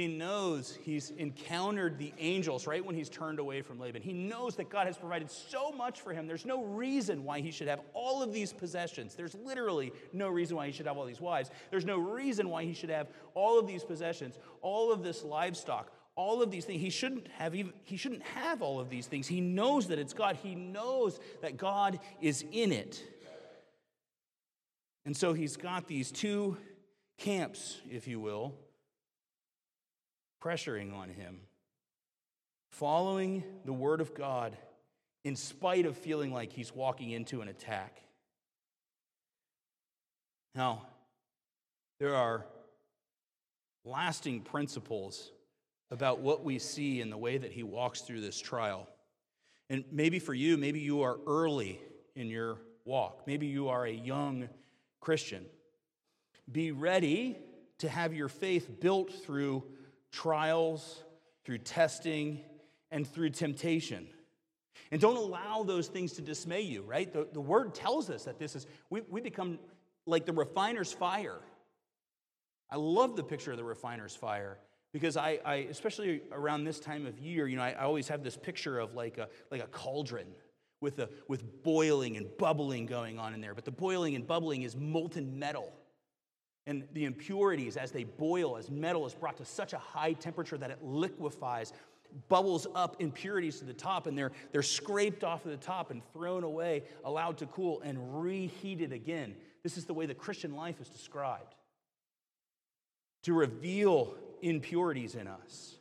He 0.00 0.06
knows 0.06 0.78
he's 0.82 1.10
encountered 1.10 1.98
the 1.98 2.14
angels 2.18 2.66
right 2.66 2.82
when 2.82 2.94
he's 2.94 3.10
turned 3.10 3.38
away 3.38 3.60
from 3.60 3.78
Laban. 3.78 4.00
He 4.00 4.14
knows 4.14 4.56
that 4.56 4.70
God 4.70 4.86
has 4.86 4.96
provided 4.96 5.30
so 5.30 5.72
much 5.72 6.00
for 6.00 6.14
him. 6.14 6.26
There's 6.26 6.46
no 6.46 6.64
reason 6.64 7.22
why 7.22 7.40
he 7.40 7.50
should 7.50 7.68
have 7.68 7.82
all 7.92 8.22
of 8.22 8.32
these 8.32 8.50
possessions. 8.50 9.14
There's 9.14 9.34
literally 9.34 9.92
no 10.14 10.30
reason 10.30 10.56
why 10.56 10.64
he 10.64 10.72
should 10.72 10.86
have 10.86 10.96
all 10.96 11.04
these 11.04 11.20
wives. 11.20 11.50
There's 11.70 11.84
no 11.84 11.98
reason 11.98 12.48
why 12.48 12.64
he 12.64 12.72
should 12.72 12.88
have 12.88 13.08
all 13.34 13.58
of 13.58 13.66
these 13.66 13.84
possessions, 13.84 14.38
all 14.62 14.90
of 14.90 15.02
this 15.02 15.22
livestock, 15.22 15.92
all 16.16 16.40
of 16.40 16.50
these 16.50 16.64
things. 16.64 16.80
He 16.80 16.88
shouldn't 16.88 17.28
have 17.32 17.54
even, 17.54 17.74
he 17.84 17.98
shouldn't 17.98 18.22
have 18.22 18.62
all 18.62 18.80
of 18.80 18.88
these 18.88 19.06
things. 19.06 19.26
He 19.26 19.42
knows 19.42 19.88
that 19.88 19.98
it's 19.98 20.14
God. 20.14 20.38
He 20.42 20.54
knows 20.54 21.20
that 21.42 21.58
God 21.58 22.00
is 22.22 22.42
in 22.52 22.72
it. 22.72 23.04
And 25.04 25.14
so 25.14 25.34
he's 25.34 25.58
got 25.58 25.88
these 25.88 26.10
two 26.10 26.56
camps, 27.18 27.82
if 27.90 28.08
you 28.08 28.18
will, 28.18 28.54
pressuring 30.42 30.94
on 30.94 31.08
him, 31.08 31.40
following 32.70 33.44
the 33.64 33.72
word 33.72 34.00
of 34.00 34.14
God 34.14 34.56
in 35.24 35.36
spite 35.36 35.86
of 35.86 35.96
feeling 35.96 36.32
like 36.32 36.52
he's 36.52 36.74
walking 36.74 37.10
into 37.10 37.42
an 37.42 37.48
attack. 37.48 38.02
Now, 40.54 40.86
there 41.98 42.14
are 42.14 42.46
lasting 43.84 44.40
principles 44.40 45.30
about 45.90 46.20
what 46.20 46.44
we 46.44 46.58
see 46.58 47.00
in 47.00 47.10
the 47.10 47.16
way 47.16 47.36
that 47.36 47.52
he 47.52 47.62
walks 47.62 48.00
through 48.00 48.20
this 48.20 48.40
trial. 48.40 48.88
And 49.68 49.84
maybe 49.90 50.18
for 50.18 50.34
you, 50.34 50.56
maybe 50.56 50.80
you 50.80 51.02
are 51.02 51.18
early 51.26 51.80
in 52.16 52.28
your 52.28 52.58
walk, 52.84 53.22
maybe 53.26 53.46
you 53.46 53.68
are 53.68 53.84
a 53.84 53.92
young 53.92 54.48
Christian. 55.00 55.44
Be 56.50 56.72
ready 56.72 57.38
to 57.78 57.88
have 57.88 58.12
your 58.12 58.28
faith 58.28 58.80
built 58.80 59.12
through 59.12 59.64
trials, 60.12 61.04
through 61.44 61.58
testing, 61.58 62.40
and 62.90 63.06
through 63.06 63.30
temptation. 63.30 64.08
And 64.90 65.00
don't 65.00 65.16
allow 65.16 65.62
those 65.62 65.88
things 65.88 66.12
to 66.14 66.22
dismay 66.22 66.62
you, 66.62 66.82
right? 66.82 67.12
The, 67.12 67.28
the 67.32 67.40
word 67.40 67.74
tells 67.74 68.10
us 68.10 68.24
that 68.24 68.38
this 68.38 68.56
is, 68.56 68.66
we, 68.88 69.02
we 69.08 69.20
become 69.20 69.58
like 70.06 70.26
the 70.26 70.32
refiner's 70.32 70.92
fire. 70.92 71.38
I 72.70 72.76
love 72.76 73.16
the 73.16 73.22
picture 73.22 73.52
of 73.52 73.56
the 73.56 73.64
refiner's 73.64 74.16
fire 74.16 74.58
because 74.92 75.16
I, 75.16 75.38
I 75.44 75.54
especially 75.70 76.22
around 76.32 76.64
this 76.64 76.80
time 76.80 77.06
of 77.06 77.18
year, 77.18 77.46
you 77.46 77.56
know, 77.56 77.62
I, 77.62 77.70
I 77.70 77.82
always 77.82 78.08
have 78.08 78.24
this 78.24 78.36
picture 78.36 78.78
of 78.78 78.94
like 78.94 79.18
a, 79.18 79.28
like 79.50 79.62
a 79.62 79.66
cauldron 79.68 80.26
with, 80.80 80.98
a, 80.98 81.08
with 81.28 81.62
boiling 81.62 82.16
and 82.16 82.26
bubbling 82.38 82.86
going 82.86 83.18
on 83.18 83.34
in 83.34 83.40
there. 83.40 83.54
But 83.54 83.64
the 83.64 83.70
boiling 83.70 84.16
and 84.16 84.26
bubbling 84.26 84.62
is 84.62 84.76
molten 84.76 85.38
metal. 85.38 85.72
And 86.66 86.84
the 86.92 87.04
impurities, 87.04 87.76
as 87.76 87.90
they 87.90 88.04
boil, 88.04 88.56
as 88.56 88.70
metal 88.70 89.06
is 89.06 89.14
brought 89.14 89.36
to 89.38 89.44
such 89.44 89.72
a 89.72 89.78
high 89.78 90.12
temperature 90.12 90.58
that 90.58 90.70
it 90.70 90.82
liquefies, 90.82 91.72
bubbles 92.28 92.66
up 92.74 92.96
impurities 93.00 93.58
to 93.60 93.64
the 93.64 93.72
top, 93.72 94.06
and 94.06 94.16
they're, 94.16 94.32
they're 94.52 94.62
scraped 94.62 95.24
off 95.24 95.44
of 95.44 95.50
the 95.50 95.56
top 95.56 95.90
and 95.90 96.02
thrown 96.12 96.44
away, 96.44 96.82
allowed 97.04 97.38
to 97.38 97.46
cool, 97.46 97.80
and 97.82 98.22
reheated 98.22 98.92
again. 98.92 99.34
This 99.62 99.76
is 99.76 99.84
the 99.84 99.94
way 99.94 100.06
the 100.06 100.14
Christian 100.14 100.54
life 100.54 100.80
is 100.80 100.88
described 100.88 101.54
to 103.22 103.34
reveal 103.34 104.14
impurities 104.42 105.14
in 105.14 105.26
us. 105.26 105.76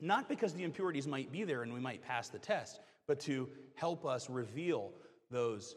Not 0.00 0.28
because 0.28 0.52
the 0.52 0.64
impurities 0.64 1.06
might 1.06 1.30
be 1.32 1.44
there 1.44 1.62
and 1.62 1.72
we 1.72 1.80
might 1.80 2.02
pass 2.02 2.28
the 2.28 2.38
test, 2.38 2.80
but 3.06 3.20
to 3.20 3.48
help 3.74 4.04
us 4.04 4.28
reveal 4.28 4.90
those 5.30 5.76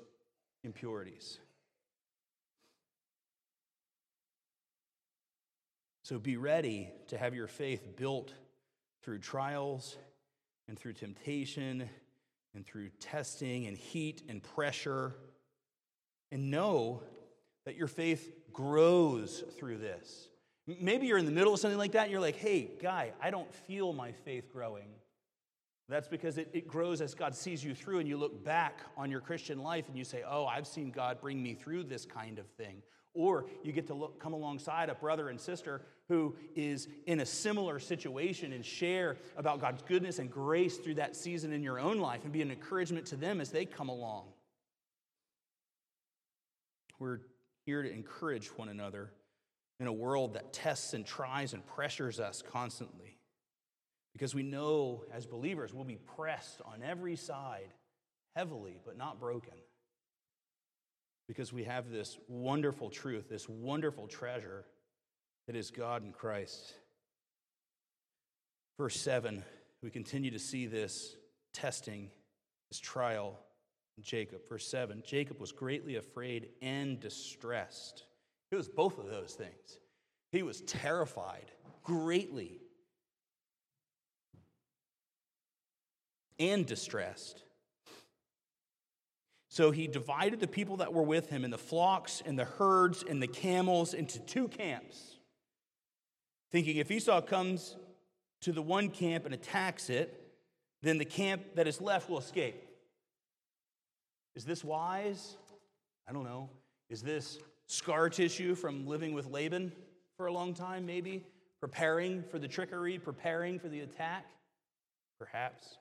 impurities. 0.64 1.40
So 6.12 6.20
be 6.20 6.36
ready 6.36 6.90
to 7.08 7.18
have 7.18 7.34
your 7.34 7.48
faith 7.48 7.96
built 7.96 8.34
through 9.02 9.20
trials 9.20 9.96
and 10.68 10.78
through 10.78 10.92
temptation 10.92 11.90
and 12.54 12.66
through 12.66 12.90
testing 13.00 13.66
and 13.68 13.78
heat 13.78 14.22
and 14.28 14.44
pressure. 14.44 15.16
And 16.30 16.52
know 16.52 17.02
that 17.64 17.78
your 17.78 17.88
faith 17.88 18.30
grows 18.52 19.46
through 19.58 19.78
this. 19.78 20.28
Maybe 20.68 21.08
you're 21.08 21.18
in 21.18 21.24
the 21.24 21.32
middle 21.32 21.54
of 21.54 21.62
something 21.62 21.80
like 21.80 21.94
that 21.94 22.04
and 22.04 22.12
you're 22.12 22.20
like, 22.20 22.36
hey, 22.36 22.72
guy, 22.82 23.14
I 23.22 23.30
don't 23.30 23.54
feel 23.54 23.94
my 23.94 24.12
faith 24.12 24.52
growing. 24.52 24.90
That's 25.88 26.10
because 26.10 26.38
it, 26.38 26.50
it 26.52 26.68
grows 26.68 27.00
as 27.00 27.14
God 27.14 27.34
sees 27.36 27.64
you 27.64 27.74
through, 27.74 28.00
and 28.00 28.08
you 28.08 28.18
look 28.18 28.44
back 28.44 28.82
on 28.98 29.10
your 29.12 29.22
Christian 29.22 29.60
life 29.60 29.88
and 29.88 29.98
you 29.98 30.04
say, 30.04 30.24
Oh, 30.26 30.46
I've 30.46 30.68
seen 30.68 30.90
God 30.90 31.20
bring 31.20 31.42
me 31.42 31.54
through 31.54 31.84
this 31.84 32.06
kind 32.06 32.38
of 32.38 32.48
thing. 32.48 32.82
Or 33.14 33.46
you 33.64 33.74
get 33.74 33.88
to 33.88 33.94
look, 33.94 34.20
come 34.20 34.34
alongside 34.34 34.90
a 34.90 34.96
brother 34.96 35.30
and 35.30 35.40
sister 35.40 35.82
who 36.08 36.36
is 36.56 36.88
in 37.06 37.20
a 37.20 37.26
similar 37.26 37.80
situation 37.80 38.54
and 38.54 38.66
share 38.66 39.18
about 39.36 39.60
God's 39.60 39.82
goodness 39.82 40.20
and 40.20 40.32
grace 40.32 40.78
through 40.78 40.96
that 40.96 41.16
season 41.16 41.52
in 41.52 41.62
your 41.62 41.80
own 41.80 42.00
life 42.00 42.24
and 42.24 42.32
be 42.32 42.42
an 42.42 42.52
encouragement 42.52 43.08
to 43.08 43.18
them 43.18 43.42
as 43.42 43.50
they 43.50 43.66
come 43.66 43.90
along. 43.90 44.26
We're 47.00 47.20
here 47.66 47.84
to 47.84 47.92
encourage 47.92 48.48
one 48.58 48.70
another 48.70 49.12
in 49.80 49.88
a 49.88 49.94
world 49.94 50.36
that 50.36 50.54
tests 50.54 50.94
and 50.94 51.06
tries 51.06 51.54
and 51.54 51.66
pressures 51.66 52.20
us 52.20 52.44
constantly. 52.52 53.18
Because 54.14 54.36
we 54.36 54.44
know 54.44 55.04
as 55.12 55.26
believers 55.26 55.74
we'll 55.74 55.84
be 55.84 55.98
pressed 56.16 56.62
on 56.66 56.84
every 56.84 57.16
side 57.16 57.74
heavily, 58.36 58.80
but 58.86 58.98
not 58.98 59.20
broken. 59.20 59.54
Because 61.32 61.54
we 61.54 61.64
have 61.64 61.90
this 61.90 62.18
wonderful 62.28 62.90
truth, 62.90 63.30
this 63.30 63.48
wonderful 63.48 64.06
treasure 64.06 64.66
that 65.48 65.56
is 65.56 65.72
God 65.72 66.04
in 66.04 66.12
Christ. 66.12 66.74
Verse 68.78 69.00
7, 69.00 69.42
we 69.82 69.90
continue 69.90 70.30
to 70.32 70.40
see 70.40 70.66
this 70.66 71.16
testing, 71.54 72.10
this 72.70 72.80
trial 72.80 73.40
in 73.98 74.04
Jacob. 74.04 74.42
Verse 74.50 74.68
7 74.68 75.04
Jacob 75.06 75.40
was 75.40 75.54
greatly 75.54 75.96
afraid 75.96 76.50
and 76.62 77.00
distressed. 77.00 78.04
It 78.52 78.58
was 78.58 78.68
both 78.68 79.00
of 79.00 79.08
those 79.08 79.34
things. 79.34 79.80
He 80.34 80.44
was 80.44 80.60
terrified 80.60 81.50
greatly 81.82 82.60
and 86.40 86.66
distressed. 86.66 87.42
So 89.52 89.72
he 89.72 89.86
divided 89.86 90.40
the 90.40 90.48
people 90.48 90.78
that 90.78 90.94
were 90.94 91.04
with 91.04 91.30
him 91.30 91.44
and 91.44 91.52
the 91.52 91.58
flocks 91.58 92.24
and 92.26 92.40
the 92.40 92.46
herds 92.46 93.04
and 93.04 93.22
the 93.22 93.28
camels 93.28 93.94
into 93.94 94.18
two 94.20 94.48
camps, 94.48 95.18
thinking 96.52 96.78
if 96.78 96.90
Esau 96.90 97.20
comes 97.20 97.76
to 98.44 98.54
the 98.54 98.62
one 98.62 98.90
camp 98.90 99.26
and 99.26 99.34
attacks 99.34 99.90
it, 99.90 100.18
then 100.82 100.98
the 100.98 101.06
camp 101.06 101.56
that 101.56 101.68
is 101.68 101.82
left 101.82 102.10
will 102.10 102.18
escape. 102.18 102.64
Is 104.36 104.46
this 104.46 104.64
wise? 104.64 105.36
I 106.08 106.14
don't 106.14 106.24
know. 106.24 106.50
Is 106.90 107.02
this 107.02 107.38
scar 107.68 108.10
tissue 108.10 108.56
from 108.56 108.88
living 108.88 109.12
with 109.12 109.28
Laban 109.30 109.74
for 110.16 110.28
a 110.28 110.32
long 110.32 110.54
time, 110.54 110.86
maybe? 110.86 111.26
Preparing 111.60 112.24
for 112.24 112.40
the 112.40 112.48
trickery, 112.48 112.98
preparing 112.98 113.60
for 113.60 113.68
the 113.68 113.82
attack? 113.82 114.26
Perhaps. 115.20 115.76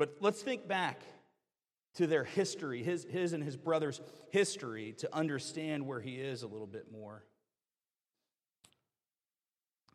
But 0.00 0.16
let's 0.20 0.42
think 0.42 0.66
back 0.66 1.02
to 1.94 2.06
their 2.06 2.24
history, 2.24 2.82
his, 2.82 3.04
his 3.04 3.32
and 3.32 3.42
his 3.42 3.56
brother's 3.56 4.00
history, 4.30 4.94
to 4.98 5.14
understand 5.14 5.86
where 5.86 6.00
he 6.00 6.16
is 6.16 6.42
a 6.42 6.46
little 6.46 6.66
bit 6.66 6.90
more. 6.90 7.24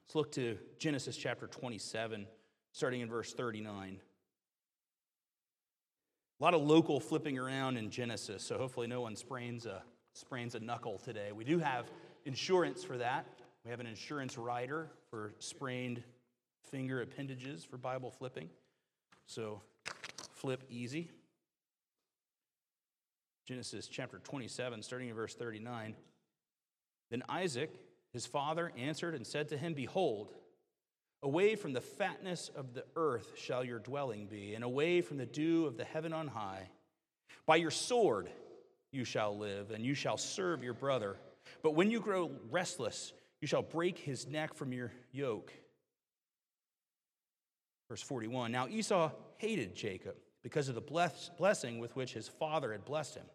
Let's 0.06 0.16
look 0.16 0.32
to 0.34 0.58
Genesis 0.80 1.18
chapter 1.18 1.48
27, 1.48 2.28
starting 2.72 3.02
in 3.02 3.10
verse 3.10 3.34
39. 3.34 4.00
A 6.40 6.44
lot 6.44 6.54
of 6.54 6.62
local 6.62 7.00
flipping 7.00 7.38
around 7.38 7.78
in 7.78 7.90
Genesis, 7.90 8.44
so 8.44 8.58
hopefully 8.58 8.86
no 8.88 9.02
one 9.02 9.16
sprains 9.16 9.66
a, 9.66 9.82
sprains 10.14 10.54
a 10.54 10.60
knuckle 10.60 11.00
today. 11.00 11.32
We 11.32 11.44
do 11.44 11.58
have 11.58 11.88
insurance 12.26 12.84
for 12.84 12.98
that. 13.00 13.26
We 13.66 13.72
have 13.72 13.80
an 13.80 13.88
insurance 13.88 14.38
rider 14.38 14.92
for 15.10 15.34
sprained 15.40 16.04
finger 16.70 17.02
appendages 17.02 17.66
for 17.66 17.78
Bible 17.78 18.12
flipping. 18.12 18.50
So 19.26 19.62
flip 20.32 20.64
easy. 20.70 21.10
Genesis 23.48 23.88
chapter 23.88 24.20
27, 24.20 24.84
starting 24.84 25.08
in 25.08 25.16
verse 25.16 25.34
39. 25.34 25.96
Then 27.10 27.24
Isaac, 27.30 27.74
his 28.12 28.26
father, 28.26 28.74
answered 28.78 29.16
and 29.16 29.26
said 29.26 29.48
to 29.50 29.58
him, 29.58 29.74
Behold, 29.74 30.34
away 31.24 31.56
from 31.56 31.72
the 31.72 31.80
fatness 31.80 32.50
of 32.54 32.74
the 32.74 32.84
earth 32.98 33.36
shall 33.38 33.64
your 33.64 33.80
dwelling 33.80 34.28
be, 34.28 34.54
and 34.54 34.66
away 34.66 35.00
from 35.00 35.16
the 35.16 35.26
dew 35.26 35.66
of 35.66 35.78
the 35.78 35.86
heaven 35.86 36.12
on 36.12 36.28
high. 36.28 36.68
By 37.46 37.56
your 37.56 37.72
sword 37.72 38.30
you 38.92 39.06
shall 39.06 39.38
live, 39.38 39.72
and 39.72 39.86
you 39.86 39.94
shall 39.94 40.18
serve 40.18 40.62
your 40.62 40.74
brother. 40.74 41.16
But 41.64 41.74
when 41.74 41.90
you 41.90 42.02
grow 42.02 42.30
restless, 42.52 43.14
you 43.40 43.48
shall 43.48 43.62
break 43.62 43.98
his 43.98 44.28
neck 44.28 44.56
from 44.56 44.74
your 44.74 44.92
yoke. 45.14 45.54
Verse 47.88 48.02
41 48.02 48.52
Now 48.52 48.68
Esau 48.68 49.10
hated 49.38 49.74
Jacob 49.74 50.16
because 50.44 50.68
of 50.68 50.76
the 50.76 50.82
bless- 50.82 51.30
blessing 51.38 51.80
with 51.80 51.96
which 51.96 52.12
his 52.12 52.28
father 52.28 52.74
had 52.74 52.84
blessed 52.84 53.16
him. 53.16 53.26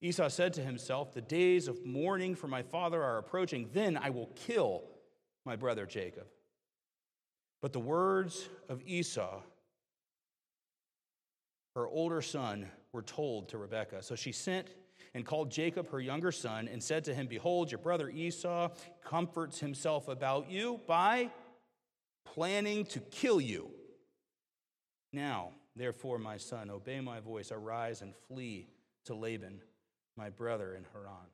Esau 0.00 0.28
said 0.28 0.52
to 0.54 0.62
himself, 0.62 1.12
The 1.12 1.20
days 1.20 1.68
of 1.68 1.84
mourning 1.84 2.34
for 2.34 2.48
my 2.48 2.62
father 2.62 3.02
are 3.02 3.18
approaching, 3.18 3.70
then 3.72 3.96
I 3.96 4.10
will 4.10 4.30
kill 4.34 4.84
my 5.44 5.56
brother 5.56 5.86
Jacob. 5.86 6.26
But 7.62 7.72
the 7.72 7.80
words 7.80 8.48
of 8.68 8.82
Esau, 8.86 9.40
her 11.74 11.88
older 11.88 12.20
son, 12.20 12.68
were 12.92 13.02
told 13.02 13.48
to 13.50 13.58
Rebekah. 13.58 14.02
So 14.02 14.14
she 14.14 14.32
sent 14.32 14.68
and 15.14 15.24
called 15.24 15.50
Jacob 15.50 15.90
her 15.90 16.00
younger 16.00 16.32
son 16.32 16.68
and 16.68 16.82
said 16.82 17.04
to 17.04 17.14
him, 17.14 17.26
Behold, 17.26 17.70
your 17.70 17.78
brother 17.78 18.08
Esau 18.08 18.68
comforts 19.04 19.60
himself 19.60 20.08
about 20.08 20.50
you 20.50 20.80
by 20.86 21.30
planning 22.24 22.84
to 22.86 23.00
kill 23.00 23.40
you. 23.40 23.70
Now, 25.12 25.52
therefore, 25.74 26.18
my 26.18 26.36
son, 26.36 26.70
obey 26.70 27.00
my 27.00 27.20
voice, 27.20 27.50
arise 27.50 28.02
and 28.02 28.14
flee 28.28 28.68
to 29.06 29.14
Laban, 29.14 29.62
my 30.16 30.30
brother 30.30 30.74
in 30.74 30.84
Haran. 30.92 31.30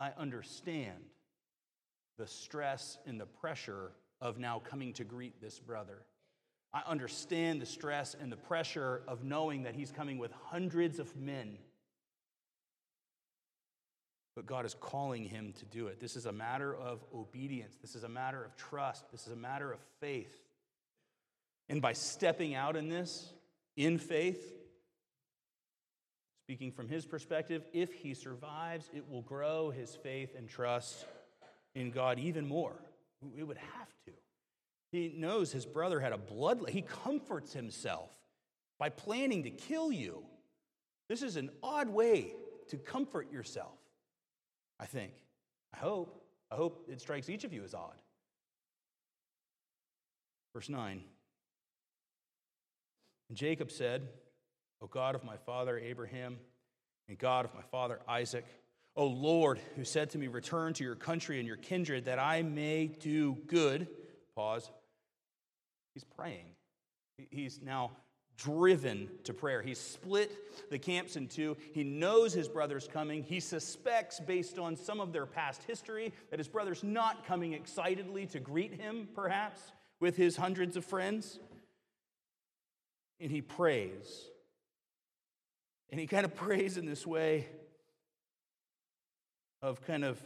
I 0.00 0.10
understand 0.20 1.04
the 2.18 2.26
stress 2.26 2.98
and 3.06 3.20
the 3.20 3.26
pressure 3.26 3.92
of 4.20 4.38
now 4.38 4.60
coming 4.64 4.92
to 4.94 5.04
greet 5.04 5.40
this 5.40 5.58
brother. 5.58 6.02
I 6.74 6.82
understand 6.86 7.60
the 7.60 7.66
stress 7.66 8.16
and 8.18 8.32
the 8.32 8.36
pressure 8.36 9.02
of 9.06 9.24
knowing 9.24 9.64
that 9.64 9.74
he's 9.74 9.92
coming 9.92 10.18
with 10.18 10.32
hundreds 10.50 10.98
of 10.98 11.14
men. 11.16 11.58
But 14.34 14.46
God 14.46 14.64
is 14.64 14.74
calling 14.74 15.24
him 15.24 15.52
to 15.58 15.64
do 15.66 15.88
it. 15.88 16.00
This 16.00 16.16
is 16.16 16.24
a 16.24 16.32
matter 16.32 16.74
of 16.74 17.04
obedience. 17.14 17.76
This 17.80 17.94
is 17.94 18.04
a 18.04 18.08
matter 18.08 18.42
of 18.42 18.56
trust. 18.56 19.10
This 19.12 19.26
is 19.26 19.32
a 19.32 19.36
matter 19.36 19.70
of 19.70 19.80
faith. 20.00 20.34
And 21.68 21.82
by 21.82 21.92
stepping 21.92 22.54
out 22.54 22.74
in 22.74 22.88
this, 22.88 23.32
in 23.76 23.98
faith, 23.98 24.61
speaking 26.52 26.70
from 26.70 26.86
his 26.86 27.06
perspective, 27.06 27.64
if 27.72 27.94
he 27.94 28.12
survives, 28.12 28.90
it 28.92 29.08
will 29.08 29.22
grow 29.22 29.70
his 29.70 29.96
faith 29.96 30.34
and 30.36 30.46
trust 30.46 31.06
in 31.74 31.90
God 31.90 32.18
even 32.18 32.46
more. 32.46 32.74
It 33.38 33.44
would 33.44 33.56
have 33.56 33.88
to. 34.04 34.12
He 34.90 35.14
knows 35.16 35.50
his 35.50 35.64
brother 35.64 35.98
had 35.98 36.12
a 36.12 36.18
blood. 36.18 36.68
He 36.68 36.82
comforts 36.82 37.54
himself 37.54 38.10
by 38.78 38.90
planning 38.90 39.44
to 39.44 39.50
kill 39.50 39.90
you. 39.90 40.24
This 41.08 41.22
is 41.22 41.36
an 41.36 41.48
odd 41.62 41.88
way 41.88 42.34
to 42.68 42.76
comfort 42.76 43.32
yourself, 43.32 43.78
I 44.78 44.84
think. 44.84 45.14
I 45.72 45.78
hope. 45.78 46.22
I 46.50 46.56
hope 46.56 46.86
it 46.86 47.00
strikes 47.00 47.30
each 47.30 47.44
of 47.44 47.54
you 47.54 47.64
as 47.64 47.72
odd. 47.72 47.96
Verse 50.52 50.68
9. 50.68 51.02
And 53.30 53.38
Jacob 53.38 53.70
said, 53.70 54.06
O 54.82 54.86
God 54.86 55.14
of 55.14 55.24
my 55.24 55.36
father 55.36 55.78
Abraham, 55.78 56.38
and 57.08 57.16
God 57.16 57.44
of 57.44 57.54
my 57.54 57.62
father 57.70 58.00
Isaac, 58.08 58.44
O 58.96 59.06
Lord, 59.06 59.60
who 59.76 59.84
said 59.84 60.10
to 60.10 60.18
me, 60.18 60.26
Return 60.26 60.74
to 60.74 60.84
your 60.84 60.96
country 60.96 61.38
and 61.38 61.46
your 61.46 61.56
kindred, 61.56 62.06
that 62.06 62.18
I 62.18 62.42
may 62.42 62.88
do 62.88 63.36
good. 63.46 63.86
Pause. 64.34 64.70
He's 65.94 66.04
praying. 66.04 66.46
He's 67.30 67.60
now 67.62 67.92
driven 68.36 69.08
to 69.24 69.32
prayer. 69.32 69.62
He's 69.62 69.78
split 69.78 70.32
the 70.70 70.78
camps 70.78 71.16
in 71.16 71.28
two. 71.28 71.56
He 71.72 71.84
knows 71.84 72.32
his 72.32 72.48
brother's 72.48 72.88
coming. 72.88 73.22
He 73.22 73.40
suspects, 73.40 74.20
based 74.20 74.58
on 74.58 74.76
some 74.76 75.00
of 75.00 75.12
their 75.12 75.26
past 75.26 75.62
history, 75.64 76.12
that 76.30 76.38
his 76.38 76.48
brother's 76.48 76.82
not 76.82 77.26
coming 77.26 77.52
excitedly 77.52 78.26
to 78.26 78.40
greet 78.40 78.74
him, 78.74 79.08
perhaps, 79.14 79.60
with 80.00 80.16
his 80.16 80.36
hundreds 80.36 80.76
of 80.76 80.84
friends. 80.84 81.38
And 83.20 83.30
he 83.30 83.42
prays. 83.42 84.31
And 85.92 86.00
he 86.00 86.06
kind 86.06 86.24
of 86.24 86.34
prays 86.34 86.78
in 86.78 86.86
this 86.86 87.06
way 87.06 87.46
of 89.60 89.80
kind 89.86 90.04
of, 90.04 90.18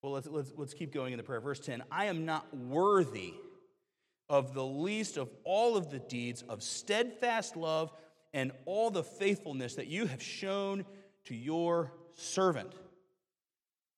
well, 0.00 0.12
let's, 0.12 0.26
let's, 0.26 0.52
let's 0.56 0.74
keep 0.74 0.92
going 0.92 1.12
in 1.12 1.18
the 1.18 1.22
prayer. 1.22 1.40
Verse 1.40 1.60
10 1.60 1.84
I 1.92 2.06
am 2.06 2.24
not 2.24 2.56
worthy 2.56 3.34
of 4.30 4.54
the 4.54 4.64
least 4.64 5.18
of 5.18 5.28
all 5.44 5.76
of 5.76 5.90
the 5.90 5.98
deeds 5.98 6.42
of 6.48 6.62
steadfast 6.62 7.56
love 7.56 7.92
and 8.32 8.52
all 8.64 8.90
the 8.90 9.02
faithfulness 9.02 9.74
that 9.74 9.88
you 9.88 10.06
have 10.06 10.22
shown 10.22 10.86
to 11.26 11.34
your 11.34 11.92
servant. 12.16 12.72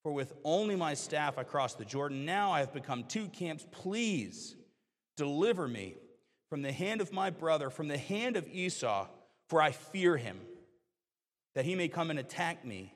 For 0.03 0.11
with 0.11 0.33
only 0.43 0.75
my 0.75 0.95
staff 0.95 1.37
I 1.37 1.43
crossed 1.43 1.77
the 1.77 1.85
Jordan. 1.85 2.25
Now 2.25 2.51
I 2.51 2.59
have 2.59 2.73
become 2.73 3.05
two 3.05 3.29
camps. 3.29 3.65
Please 3.71 4.55
deliver 5.15 5.65
me 5.65 5.95
from 6.49 6.61
the 6.61 6.73
hand 6.73 6.99
of 6.99 7.13
my 7.13 7.29
brother, 7.29 7.69
from 7.69 7.87
the 7.87 7.97
hand 7.97 8.35
of 8.35 8.45
Esau, 8.49 9.07
for 9.47 9.61
I 9.61 9.71
fear 9.71 10.17
him, 10.17 10.39
that 11.53 11.65
he 11.65 11.75
may 11.75 11.87
come 11.87 12.09
and 12.09 12.19
attack 12.19 12.65
me, 12.65 12.93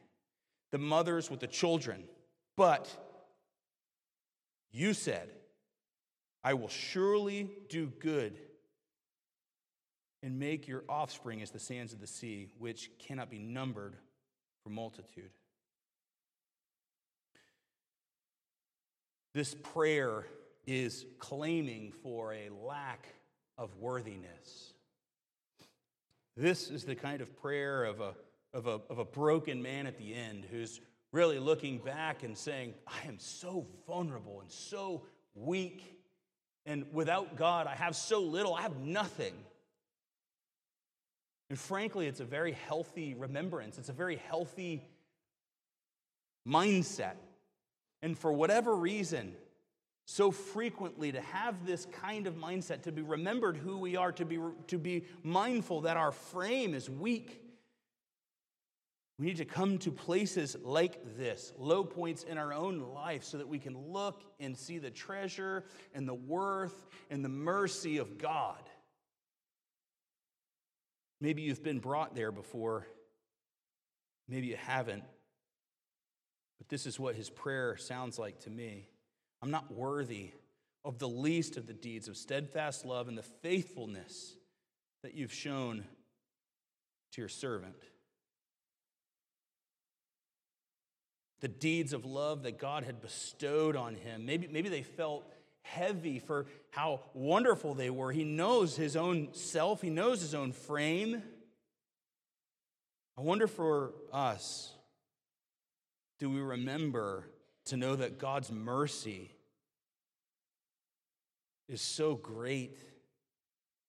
the 0.71 0.77
mothers 0.77 1.29
with 1.29 1.39
the 1.39 1.47
children. 1.47 2.03
But 2.57 2.89
you 4.71 4.93
said, 4.93 5.29
I 6.43 6.53
will 6.53 6.69
surely 6.69 7.49
do 7.69 7.91
good 7.99 8.37
and 10.21 10.39
make 10.39 10.67
your 10.67 10.83
offspring 10.89 11.41
as 11.41 11.51
the 11.51 11.59
sands 11.59 11.93
of 11.93 12.01
the 12.01 12.07
sea, 12.07 12.49
which 12.57 12.91
cannot 12.99 13.29
be 13.29 13.39
numbered 13.39 13.95
for 14.63 14.69
multitude. 14.69 15.31
This 19.33 19.55
prayer 19.55 20.25
is 20.65 21.05
claiming 21.19 21.93
for 22.03 22.33
a 22.33 22.49
lack 22.49 23.07
of 23.57 23.75
worthiness. 23.77 24.73
This 26.39 26.69
is 26.69 26.85
the 26.85 26.95
kind 26.95 27.19
of 27.19 27.35
prayer 27.41 27.83
of 27.83 27.99
a, 27.99 28.13
of 28.53 28.65
a, 28.65 28.79
of 28.89 28.97
a 28.97 29.03
broken 29.03 29.61
man 29.61 29.87
at 29.87 29.97
the 29.97 30.15
end 30.15 30.45
who's 30.49 30.79
really 31.11 31.37
looking 31.37 31.79
back 31.79 32.23
and 32.23 32.37
saying, 32.37 32.75
I 32.87 33.05
am 33.09 33.19
so 33.19 33.67
vulnerable 33.85 34.39
and 34.39 34.49
so 34.49 35.03
weak. 35.35 35.83
And 36.65 36.85
without 36.93 37.35
God, 37.35 37.67
I 37.67 37.75
have 37.75 37.93
so 37.93 38.21
little, 38.21 38.55
I 38.55 38.61
have 38.61 38.77
nothing. 38.77 39.33
And 41.49 41.59
frankly, 41.59 42.07
it's 42.07 42.21
a 42.21 42.25
very 42.25 42.53
healthy 42.53 43.15
remembrance, 43.15 43.77
it's 43.77 43.89
a 43.89 43.93
very 43.93 44.15
healthy 44.15 44.87
mindset. 46.47 47.15
And 48.01 48.17
for 48.17 48.31
whatever 48.31 48.73
reason, 48.73 49.33
so 50.11 50.31
frequently 50.31 51.11
to 51.11 51.21
have 51.21 51.67
this 51.67 51.85
kind 51.85 52.25
of 52.25 52.33
mindset, 52.33 52.81
to 52.81 52.91
be 52.91 53.03
remembered 53.03 53.55
who 53.55 53.77
we 53.77 53.95
are, 53.95 54.11
to 54.11 54.25
be, 54.25 54.39
to 54.65 54.79
be 54.79 55.05
mindful 55.21 55.81
that 55.81 55.97
our 55.97 56.11
frame 56.11 56.73
is 56.73 56.89
weak. 56.89 57.39
We 59.19 59.27
need 59.27 59.37
to 59.37 59.45
come 59.45 59.77
to 59.77 59.91
places 59.91 60.57
like 60.63 61.15
this, 61.15 61.53
low 61.59 61.83
points 61.83 62.23
in 62.23 62.39
our 62.39 62.51
own 62.51 62.79
life, 62.79 63.23
so 63.23 63.37
that 63.37 63.47
we 63.47 63.59
can 63.59 63.77
look 63.77 64.23
and 64.39 64.57
see 64.57 64.79
the 64.79 64.89
treasure 64.89 65.63
and 65.93 66.09
the 66.09 66.15
worth 66.15 66.87
and 67.11 67.23
the 67.23 67.29
mercy 67.29 67.99
of 67.99 68.17
God. 68.17 68.67
Maybe 71.21 71.43
you've 71.43 71.63
been 71.63 71.79
brought 71.79 72.15
there 72.15 72.31
before, 72.31 72.87
maybe 74.27 74.47
you 74.47 74.57
haven't, 74.57 75.03
but 76.57 76.67
this 76.67 76.87
is 76.87 76.99
what 76.99 77.13
his 77.13 77.29
prayer 77.29 77.77
sounds 77.77 78.17
like 78.17 78.39
to 78.39 78.49
me. 78.49 78.87
I'm 79.41 79.51
not 79.51 79.71
worthy 79.73 80.31
of 80.83 80.99
the 80.99 81.07
least 81.07 81.57
of 81.57 81.67
the 81.67 81.73
deeds 81.73 82.07
of 82.07 82.17
steadfast 82.17 82.85
love 82.85 83.07
and 83.07 83.17
the 83.17 83.23
faithfulness 83.23 84.35
that 85.03 85.13
you've 85.13 85.33
shown 85.33 85.83
to 87.13 87.21
your 87.21 87.29
servant. 87.29 87.75
The 91.41 91.47
deeds 91.47 91.93
of 91.93 92.05
love 92.05 92.43
that 92.43 92.59
God 92.59 92.83
had 92.83 93.01
bestowed 93.01 93.75
on 93.75 93.95
him. 93.95 94.25
Maybe, 94.25 94.47
maybe 94.47 94.67
they 94.67 94.83
felt 94.83 95.25
heavy 95.61 96.19
for 96.19 96.47
how 96.71 97.01
wonderful 97.13 97.75
they 97.75 97.89
were. 97.89 98.11
He 98.11 98.23
knows 98.23 98.75
his 98.75 98.95
own 98.95 99.29
self, 99.33 99.81
he 99.81 99.89
knows 99.89 100.21
his 100.21 100.35
own 100.35 100.51
frame. 100.51 101.23
I 103.17 103.21
wonder 103.21 103.47
for 103.47 103.93
us, 104.13 104.73
do 106.19 106.29
we 106.29 106.39
remember 106.39 107.25
to 107.69 107.77
know 107.77 107.95
that 107.95 108.19
God's 108.19 108.51
mercy 108.51 109.31
is 111.67 111.81
so 111.81 112.15
great 112.15 112.77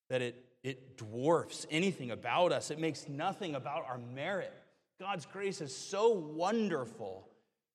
that 0.09 0.21
it, 0.21 0.45
it 0.63 0.97
dwarfs 0.97 1.65
anything 1.71 2.11
about 2.11 2.51
us. 2.51 2.71
It 2.71 2.79
makes 2.79 3.07
nothing 3.09 3.55
about 3.55 3.85
our 3.87 3.97
merit. 3.97 4.53
God's 4.99 5.25
grace 5.25 5.61
is 5.61 5.75
so 5.75 6.11
wonderful 6.11 7.27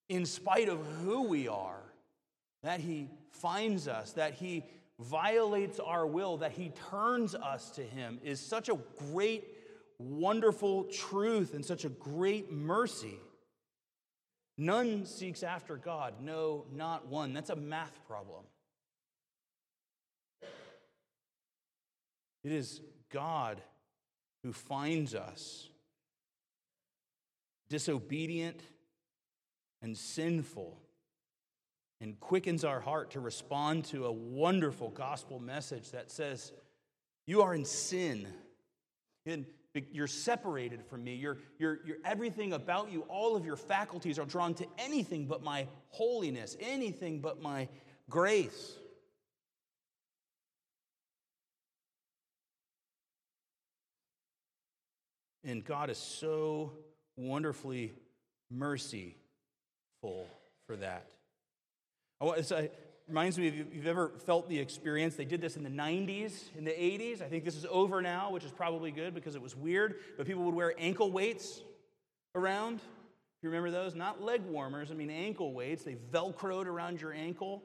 in 0.09 0.25
spite 0.25 0.69
of 0.69 0.79
who 1.03 1.23
we 1.23 1.49
are 1.49 1.83
that 2.63 2.81
He 2.81 3.09
finds 3.33 3.89
us, 3.89 4.13
that 4.13 4.35
He 4.35 4.65
violates 5.01 5.81
our 5.81 6.07
will, 6.07 6.37
that 6.39 6.53
He 6.53 6.73
turns 6.91 7.35
us 7.35 7.71
to 7.71 7.83
Him 7.83 8.21
is 8.23 8.41
such 8.41 8.69
a 8.69 8.79
great, 9.11 9.45
wonderful 9.99 10.85
truth 10.85 11.55
and 11.55 11.65
such 11.65 11.85
a 11.85 11.89
great 11.89 12.53
mercy. 12.53 13.19
None 14.59 15.05
seeks 15.05 15.43
after 15.43 15.77
God. 15.77 16.15
No, 16.21 16.65
not 16.73 17.09
one. 17.09 17.33
That's 17.35 17.51
a 17.51 17.57
math 17.57 17.99
problem. 18.07 18.45
It 22.43 22.53
is 22.53 22.81
God 23.11 23.61
who 24.43 24.53
finds 24.53 25.15
us 25.15 25.69
disobedient 27.69 28.61
and 29.83 29.97
sinful 29.97 30.79
and 32.01 32.19
quickens 32.21 32.65
our 32.65 32.81
heart 32.81 33.11
to 33.11 33.21
respond 33.21 33.85
to 33.87 34.07
a 34.07 34.13
wonderful 34.13 34.91
gospel 34.91 35.41
message 35.41 35.91
that 35.91 36.11
says, 36.11 36.53
You 37.27 37.43
are 37.43 37.55
in 37.55 37.65
sin. 37.65 38.29
And 39.25 39.47
you're 39.93 40.07
separated 40.07 40.85
from 40.85 41.05
me. 41.05 41.15
You're, 41.15 41.39
you're, 41.59 41.81
you're, 41.85 41.97
everything 42.05 42.53
about 42.53 42.91
you, 42.93 43.03
all 43.09 43.37
of 43.37 43.45
your 43.45 43.57
faculties 43.57 44.19
are 44.19 44.25
drawn 44.25 44.55
to 44.55 44.67
anything 44.79 45.27
but 45.27 45.43
my 45.43 45.67
holiness, 45.89 46.57
anything 46.61 47.21
but 47.21 47.41
my 47.41 47.69
grace. 48.09 48.77
And 55.45 55.65
God 55.65 55.91
is 55.91 55.99
so 55.99 56.73
wonderfully 57.17 57.93
merciful 58.51 59.15
for 60.03 60.77
that. 60.77 61.07
Oh, 62.21 62.33
it 62.33 62.51
reminds 63.09 63.39
me 63.39 63.47
if 63.49 63.55
you've 63.73 63.87
ever 63.87 64.13
felt 64.25 64.49
the 64.49 64.59
experience. 64.59 65.15
They 65.15 65.25
did 65.25 65.41
this 65.41 65.57
in 65.57 65.63
the 65.63 65.71
90s, 65.71 66.33
in 66.57 66.65
the 66.65 66.73
80s. 66.73 67.23
I 67.23 67.29
think 67.29 67.45
this 67.45 67.57
is 67.57 67.67
over 67.71 68.03
now, 68.03 68.31
which 68.31 68.45
is 68.45 68.51
probably 68.51 68.91
good 68.91 69.15
because 69.15 69.35
it 69.35 69.43
was 69.43 69.55
weird. 69.55 69.97
But 70.17 70.27
people 70.27 70.43
would 70.45 70.55
wear 70.55 70.75
ankle 70.79 71.11
weights 71.13 71.63
around. 72.35 72.81
You 73.43 73.51
remember 73.51 73.71
those? 73.71 73.95
Not 73.95 74.23
leg 74.23 74.43
warmers, 74.45 74.91
I 74.91 74.95
mean 74.95 75.11
ankle 75.11 75.53
weights. 75.53 75.85
They 75.85 75.95
velcroed 75.95 76.67
around 76.67 77.01
your 77.01 77.13
ankle. 77.13 77.63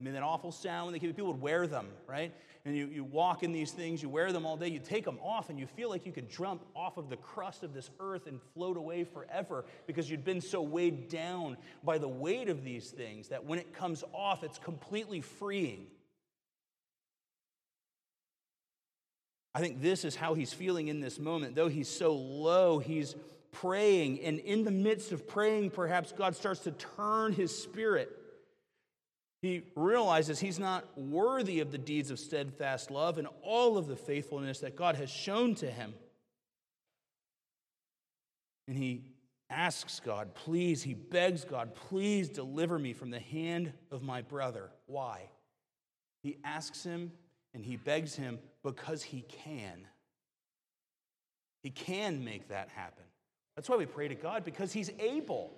I 0.00 0.04
mean, 0.04 0.14
that 0.14 0.22
awful 0.22 0.50
sound 0.50 0.86
when 0.86 0.92
they 0.92 0.98
came, 0.98 1.12
people 1.12 1.32
would 1.32 1.40
wear 1.40 1.66
them, 1.66 1.86
right? 2.08 2.34
And 2.64 2.76
you, 2.76 2.86
you 2.86 3.04
walk 3.04 3.42
in 3.42 3.52
these 3.52 3.70
things, 3.70 4.02
you 4.02 4.08
wear 4.08 4.32
them 4.32 4.44
all 4.44 4.56
day, 4.56 4.68
you 4.68 4.80
take 4.80 5.04
them 5.04 5.18
off, 5.22 5.50
and 5.50 5.58
you 5.58 5.66
feel 5.66 5.88
like 5.88 6.04
you 6.04 6.12
could 6.12 6.28
jump 6.28 6.64
off 6.74 6.96
of 6.96 7.10
the 7.10 7.16
crust 7.16 7.62
of 7.62 7.72
this 7.72 7.90
earth 8.00 8.26
and 8.26 8.40
float 8.54 8.76
away 8.76 9.04
forever 9.04 9.64
because 9.86 10.10
you'd 10.10 10.24
been 10.24 10.40
so 10.40 10.62
weighed 10.62 11.08
down 11.08 11.56
by 11.84 11.98
the 11.98 12.08
weight 12.08 12.48
of 12.48 12.64
these 12.64 12.90
things 12.90 13.28
that 13.28 13.44
when 13.44 13.58
it 13.58 13.72
comes 13.72 14.02
off, 14.12 14.42
it's 14.42 14.58
completely 14.58 15.20
freeing. 15.20 15.86
I 19.54 19.60
think 19.60 19.80
this 19.80 20.04
is 20.04 20.16
how 20.16 20.34
he's 20.34 20.52
feeling 20.52 20.88
in 20.88 21.00
this 21.00 21.20
moment. 21.20 21.54
Though 21.54 21.68
he's 21.68 21.88
so 21.88 22.14
low, 22.14 22.80
he's 22.80 23.14
praying. 23.52 24.20
And 24.22 24.40
in 24.40 24.64
the 24.64 24.72
midst 24.72 25.12
of 25.12 25.28
praying, 25.28 25.70
perhaps 25.70 26.10
God 26.10 26.34
starts 26.34 26.60
to 26.60 26.72
turn 26.72 27.32
his 27.32 27.56
spirit 27.56 28.10
he 29.44 29.62
realizes 29.74 30.40
he's 30.40 30.58
not 30.58 30.96
worthy 30.96 31.60
of 31.60 31.70
the 31.70 31.78
deeds 31.78 32.10
of 32.10 32.18
steadfast 32.18 32.90
love 32.90 33.18
and 33.18 33.28
all 33.42 33.76
of 33.76 33.86
the 33.86 33.96
faithfulness 33.96 34.60
that 34.60 34.76
God 34.76 34.96
has 34.96 35.10
shown 35.10 35.54
to 35.56 35.70
him. 35.70 35.94
And 38.66 38.76
he 38.76 39.02
asks 39.50 40.00
God, 40.00 40.34
please, 40.34 40.82
he 40.82 40.94
begs 40.94 41.44
God, 41.44 41.74
please 41.74 42.28
deliver 42.28 42.78
me 42.78 42.92
from 42.92 43.10
the 43.10 43.20
hand 43.20 43.72
of 43.90 44.02
my 44.02 44.22
brother. 44.22 44.70
Why? 44.86 45.28
He 46.22 46.38
asks 46.44 46.82
him 46.82 47.12
and 47.52 47.64
he 47.64 47.76
begs 47.76 48.14
him 48.14 48.38
because 48.62 49.02
he 49.02 49.22
can. 49.22 49.86
He 51.62 51.70
can 51.70 52.24
make 52.24 52.48
that 52.48 52.68
happen. 52.70 53.04
That's 53.56 53.68
why 53.68 53.76
we 53.76 53.86
pray 53.86 54.08
to 54.08 54.14
God, 54.14 54.44
because 54.44 54.72
he's 54.72 54.90
able. 54.98 55.52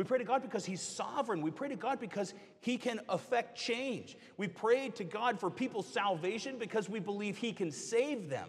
We 0.00 0.04
pray 0.04 0.16
to 0.16 0.24
God 0.24 0.40
because 0.40 0.64
He's 0.64 0.80
sovereign. 0.80 1.42
We 1.42 1.50
pray 1.50 1.68
to 1.68 1.76
God 1.76 2.00
because 2.00 2.32
He 2.60 2.78
can 2.78 3.02
affect 3.10 3.58
change. 3.58 4.16
We 4.38 4.48
pray 4.48 4.88
to 4.94 5.04
God 5.04 5.38
for 5.38 5.50
people's 5.50 5.86
salvation 5.86 6.56
because 6.58 6.88
we 6.88 7.00
believe 7.00 7.36
He 7.36 7.52
can 7.52 7.70
save 7.70 8.30
them, 8.30 8.48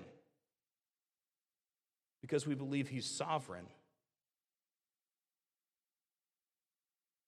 because 2.22 2.47
we 2.47 2.56
believe 2.56 2.88
He's 2.88 3.06
sovereign. 3.06 3.66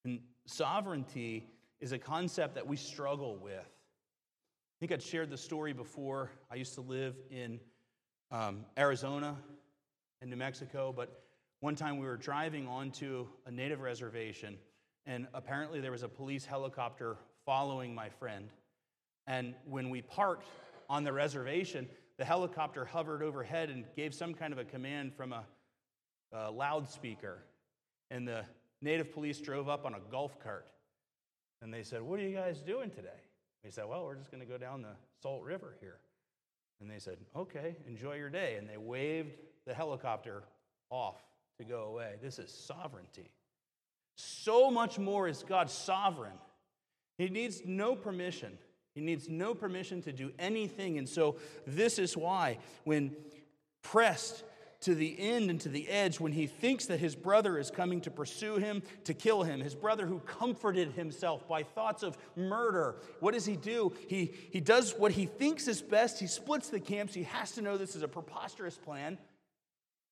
And 0.05 0.21
sovereignty 0.45 1.45
is 1.81 1.91
a 1.91 1.99
concept 1.99 2.55
that 2.55 2.65
we 2.65 2.77
struggle 2.77 3.35
with. 3.35 3.59
I 3.59 4.77
think 4.79 4.93
I'd 4.93 5.03
shared 5.03 5.31
the 5.31 5.37
story 5.37 5.73
before. 5.73 6.31
I 6.49 6.55
used 6.55 6.75
to 6.75 6.81
live 6.81 7.17
in 7.29 7.59
um, 8.31 8.63
Arizona 8.77 9.35
and 10.21 10.29
New 10.29 10.37
Mexico, 10.37 10.93
but 10.95 11.22
one 11.63 11.77
time 11.77 11.97
we 11.97 12.05
were 12.05 12.17
driving 12.17 12.67
onto 12.67 13.25
a 13.45 13.51
native 13.51 13.79
reservation, 13.79 14.57
and 15.05 15.27
apparently 15.33 15.79
there 15.79 15.93
was 15.93 16.03
a 16.03 16.09
police 16.09 16.45
helicopter 16.45 17.15
following 17.45 17.95
my 17.95 18.09
friend. 18.09 18.49
And 19.27 19.55
when 19.69 19.89
we 19.89 20.01
parked 20.01 20.45
on 20.89 21.05
the 21.05 21.13
reservation, 21.13 21.87
the 22.17 22.25
helicopter 22.25 22.83
hovered 22.83 23.23
overhead 23.23 23.69
and 23.69 23.85
gave 23.95 24.13
some 24.13 24.33
kind 24.33 24.51
of 24.51 24.59
a 24.59 24.65
command 24.65 25.13
from 25.15 25.31
a, 25.31 25.45
a 26.33 26.51
loudspeaker. 26.51 27.37
And 28.11 28.27
the 28.27 28.43
native 28.81 29.13
police 29.13 29.39
drove 29.39 29.69
up 29.69 29.85
on 29.85 29.93
a 29.93 30.01
golf 30.11 30.37
cart. 30.43 30.67
And 31.61 31.73
they 31.73 31.83
said, 31.83 32.01
What 32.01 32.19
are 32.19 32.23
you 32.23 32.35
guys 32.35 32.61
doing 32.61 32.89
today? 32.89 33.21
We 33.63 33.71
said, 33.71 33.85
Well, 33.87 34.03
we're 34.03 34.15
just 34.15 34.31
going 34.31 34.45
to 34.45 34.51
go 34.51 34.57
down 34.57 34.81
the 34.81 34.97
Salt 35.21 35.43
River 35.43 35.77
here. 35.79 35.99
And 36.81 36.91
they 36.91 36.99
said, 36.99 37.19
Okay, 37.33 37.77
enjoy 37.87 38.15
your 38.15 38.29
day. 38.29 38.57
And 38.57 38.67
they 38.67 38.75
waved 38.75 39.37
the 39.65 39.73
helicopter 39.73 40.43
off 40.89 41.21
to 41.57 41.63
go 41.63 41.83
away. 41.83 42.15
This 42.21 42.39
is 42.39 42.51
sovereignty. 42.51 43.29
So 44.15 44.69
much 44.69 44.99
more 44.99 45.27
is 45.27 45.43
God 45.43 45.69
sovereign. 45.69 46.33
He 47.17 47.29
needs 47.29 47.61
no 47.65 47.95
permission. 47.95 48.57
He 48.95 49.01
needs 49.01 49.27
no 49.27 49.53
permission 49.53 50.01
to 50.03 50.11
do 50.11 50.31
anything. 50.37 50.97
And 50.97 51.09
so, 51.09 51.37
this 51.65 51.97
is 51.97 52.15
why, 52.15 52.59
when 52.83 53.15
pressed 53.81 54.43
to 54.81 54.93
the 54.93 55.15
end 55.17 55.49
and 55.49 55.59
to 55.61 55.69
the 55.69 55.87
edge, 55.87 56.19
when 56.19 56.31
he 56.31 56.45
thinks 56.45 56.85
that 56.87 56.99
his 56.99 57.15
brother 57.15 57.57
is 57.57 57.71
coming 57.71 58.01
to 58.01 58.11
pursue 58.11 58.57
him, 58.57 58.83
to 59.05 59.13
kill 59.13 59.43
him, 59.43 59.61
his 59.61 59.73
brother 59.73 60.05
who 60.05 60.19
comforted 60.19 60.91
himself 60.91 61.47
by 61.47 61.63
thoughts 61.63 62.03
of 62.03 62.17
murder, 62.35 62.97
what 63.19 63.33
does 63.33 63.45
he 63.45 63.55
do? 63.55 63.93
He, 64.07 64.33
he 64.51 64.59
does 64.59 64.93
what 64.97 65.13
he 65.13 65.25
thinks 65.25 65.67
is 65.67 65.81
best. 65.81 66.19
He 66.19 66.27
splits 66.27 66.69
the 66.69 66.79
camps. 66.79 67.13
He 67.13 67.23
has 67.23 67.51
to 67.53 67.61
know 67.61 67.77
this 67.77 67.95
is 67.95 68.03
a 68.03 68.07
preposterous 68.07 68.77
plan. 68.77 69.17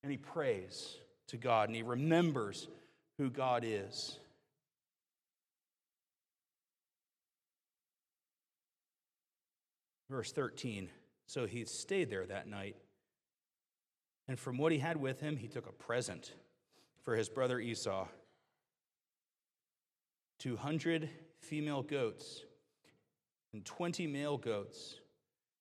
And 0.04 0.12
he 0.12 0.18
prays 0.18 0.98
to 1.32 1.38
God 1.38 1.70
and 1.70 1.76
he 1.76 1.82
remembers 1.82 2.68
who 3.18 3.30
God 3.30 3.64
is. 3.66 4.20
Verse 10.10 10.32
13 10.34 10.90
So 11.26 11.48
he 11.48 11.64
stayed 11.66 12.10
there 12.10 12.26
that 12.26 12.48
night. 12.48 12.76
And 14.28 14.38
from 14.38 14.58
what 14.58 14.72
he 14.72 14.78
had 14.78 14.98
with 14.98 15.22
him, 15.22 15.38
he 15.38 15.48
took 15.48 15.68
a 15.68 15.72
present 15.72 16.34
for 17.04 17.16
his 17.16 17.30
brother 17.30 17.60
Esau 17.60 18.08
200 20.40 21.10
female 21.40 21.82
goats 21.82 22.44
and 23.54 23.64
20 23.64 24.08
male 24.08 24.38
goats, 24.38 24.96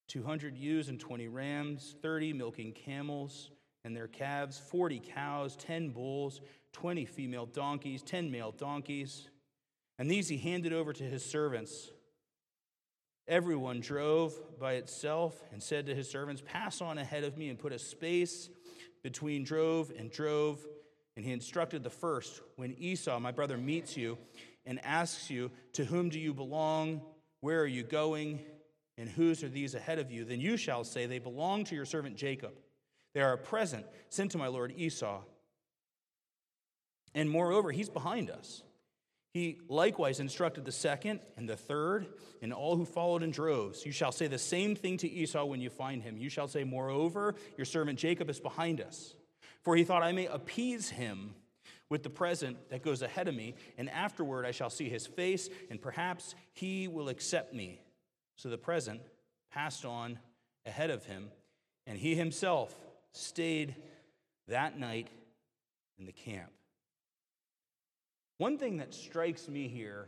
200 0.07 0.57
ewes 0.57 0.89
and 0.89 0.99
20 0.99 1.27
rams, 1.27 1.95
30 2.01 2.33
milking 2.33 2.73
camels 2.73 3.51
and 3.83 3.95
their 3.95 4.07
calves, 4.07 4.57
40 4.57 4.99
cows, 4.99 5.55
10 5.55 5.89
bulls, 5.89 6.41
20 6.73 7.05
female 7.05 7.45
donkeys, 7.45 8.01
10 8.03 8.31
male 8.31 8.51
donkeys. 8.51 9.29
And 9.97 10.09
these 10.09 10.27
he 10.27 10.37
handed 10.37 10.73
over 10.73 10.93
to 10.93 11.03
his 11.03 11.25
servants. 11.25 11.91
Everyone 13.27 13.79
drove 13.79 14.33
by 14.59 14.73
itself 14.73 15.41
and 15.51 15.61
said 15.61 15.85
to 15.85 15.95
his 15.95 16.09
servants, 16.09 16.41
Pass 16.45 16.81
on 16.81 16.97
ahead 16.97 17.23
of 17.23 17.37
me 17.37 17.49
and 17.49 17.57
put 17.57 17.71
a 17.71 17.79
space 17.79 18.49
between 19.03 19.43
drove 19.43 19.91
and 19.97 20.11
drove. 20.11 20.65
And 21.15 21.25
he 21.25 21.31
instructed 21.31 21.83
the 21.83 21.89
first, 21.89 22.41
When 22.55 22.73
Esau, 22.77 23.19
my 23.19 23.31
brother, 23.31 23.57
meets 23.57 23.95
you 23.95 24.17
and 24.65 24.83
asks 24.83 25.29
you, 25.29 25.51
To 25.73 25.85
whom 25.85 26.09
do 26.09 26.19
you 26.19 26.33
belong? 26.33 27.01
Where 27.41 27.61
are 27.61 27.67
you 27.67 27.83
going? 27.83 28.39
And 28.97 29.09
whose 29.09 29.43
are 29.43 29.49
these 29.49 29.75
ahead 29.75 29.99
of 29.99 30.11
you? 30.11 30.25
Then 30.25 30.39
you 30.39 30.57
shall 30.57 30.83
say, 30.83 31.05
They 31.05 31.19
belong 31.19 31.63
to 31.65 31.75
your 31.75 31.85
servant 31.85 32.15
Jacob. 32.15 32.53
They 33.13 33.21
are 33.21 33.33
a 33.33 33.37
present 33.37 33.85
sent 34.09 34.31
to 34.31 34.37
my 34.37 34.47
lord 34.47 34.73
Esau. 34.75 35.21
And 37.13 37.29
moreover, 37.29 37.71
he's 37.71 37.89
behind 37.89 38.29
us. 38.29 38.63
He 39.33 39.59
likewise 39.69 40.19
instructed 40.19 40.65
the 40.65 40.71
second 40.73 41.21
and 41.37 41.47
the 41.47 41.55
third 41.55 42.07
and 42.41 42.53
all 42.53 42.75
who 42.75 42.85
followed 42.85 43.23
in 43.23 43.31
droves. 43.31 43.85
You 43.85 43.93
shall 43.93 44.11
say 44.11 44.27
the 44.27 44.37
same 44.37 44.75
thing 44.75 44.97
to 44.97 45.09
Esau 45.09 45.45
when 45.45 45.61
you 45.61 45.69
find 45.69 46.01
him. 46.01 46.17
You 46.17 46.29
shall 46.29 46.49
say, 46.49 46.65
Moreover, 46.65 47.35
your 47.57 47.65
servant 47.65 47.97
Jacob 47.97 48.29
is 48.29 48.41
behind 48.41 48.81
us. 48.81 49.15
For 49.61 49.75
he 49.75 49.83
thought, 49.83 50.03
I 50.03 50.11
may 50.11 50.25
appease 50.25 50.89
him 50.89 51.35
with 51.87 52.03
the 52.03 52.09
present 52.09 52.57
that 52.69 52.83
goes 52.83 53.01
ahead 53.01 53.27
of 53.27 53.35
me, 53.35 53.55
and 53.77 53.89
afterward 53.89 54.45
I 54.45 54.51
shall 54.51 54.69
see 54.69 54.89
his 54.89 55.05
face, 55.05 55.49
and 55.69 55.81
perhaps 55.81 56.35
he 56.53 56.87
will 56.87 57.09
accept 57.09 57.53
me. 57.53 57.81
So 58.37 58.49
the 58.49 58.57
present 58.57 59.01
passed 59.51 59.85
on 59.85 60.19
ahead 60.65 60.89
of 60.89 61.05
him, 61.05 61.29
and 61.85 61.97
he 61.97 62.15
himself 62.15 62.75
stayed 63.13 63.75
that 64.47 64.79
night 64.79 65.09
in 65.99 66.05
the 66.05 66.11
camp. 66.11 66.51
One 68.37 68.57
thing 68.57 68.77
that 68.77 68.93
strikes 68.93 69.47
me 69.47 69.67
here 69.67 70.07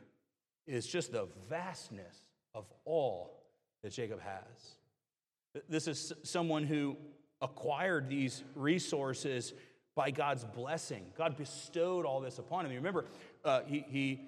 is 0.66 0.88
just 0.88 1.12
the 1.12 1.28
vastness 1.50 2.16
of 2.56 2.66
all 2.86 3.44
that 3.84 3.92
Jacob 3.92 4.20
has. 4.22 5.64
This 5.70 5.88
is 5.88 6.14
someone 6.24 6.64
who 6.64 6.98
acquired 7.42 8.10
these 8.10 8.44
resources 8.56 9.54
by 9.96 10.10
God's 10.10 10.46
blessing. 10.46 11.06
God 11.18 11.38
bestowed 11.38 12.06
all 12.06 12.22
this 12.22 12.40
upon 12.40 12.66
him. 12.66 12.72
You 12.72 12.78
remember, 12.80 13.06
uh, 13.46 13.62
he, 13.68 13.86
he 13.88 14.22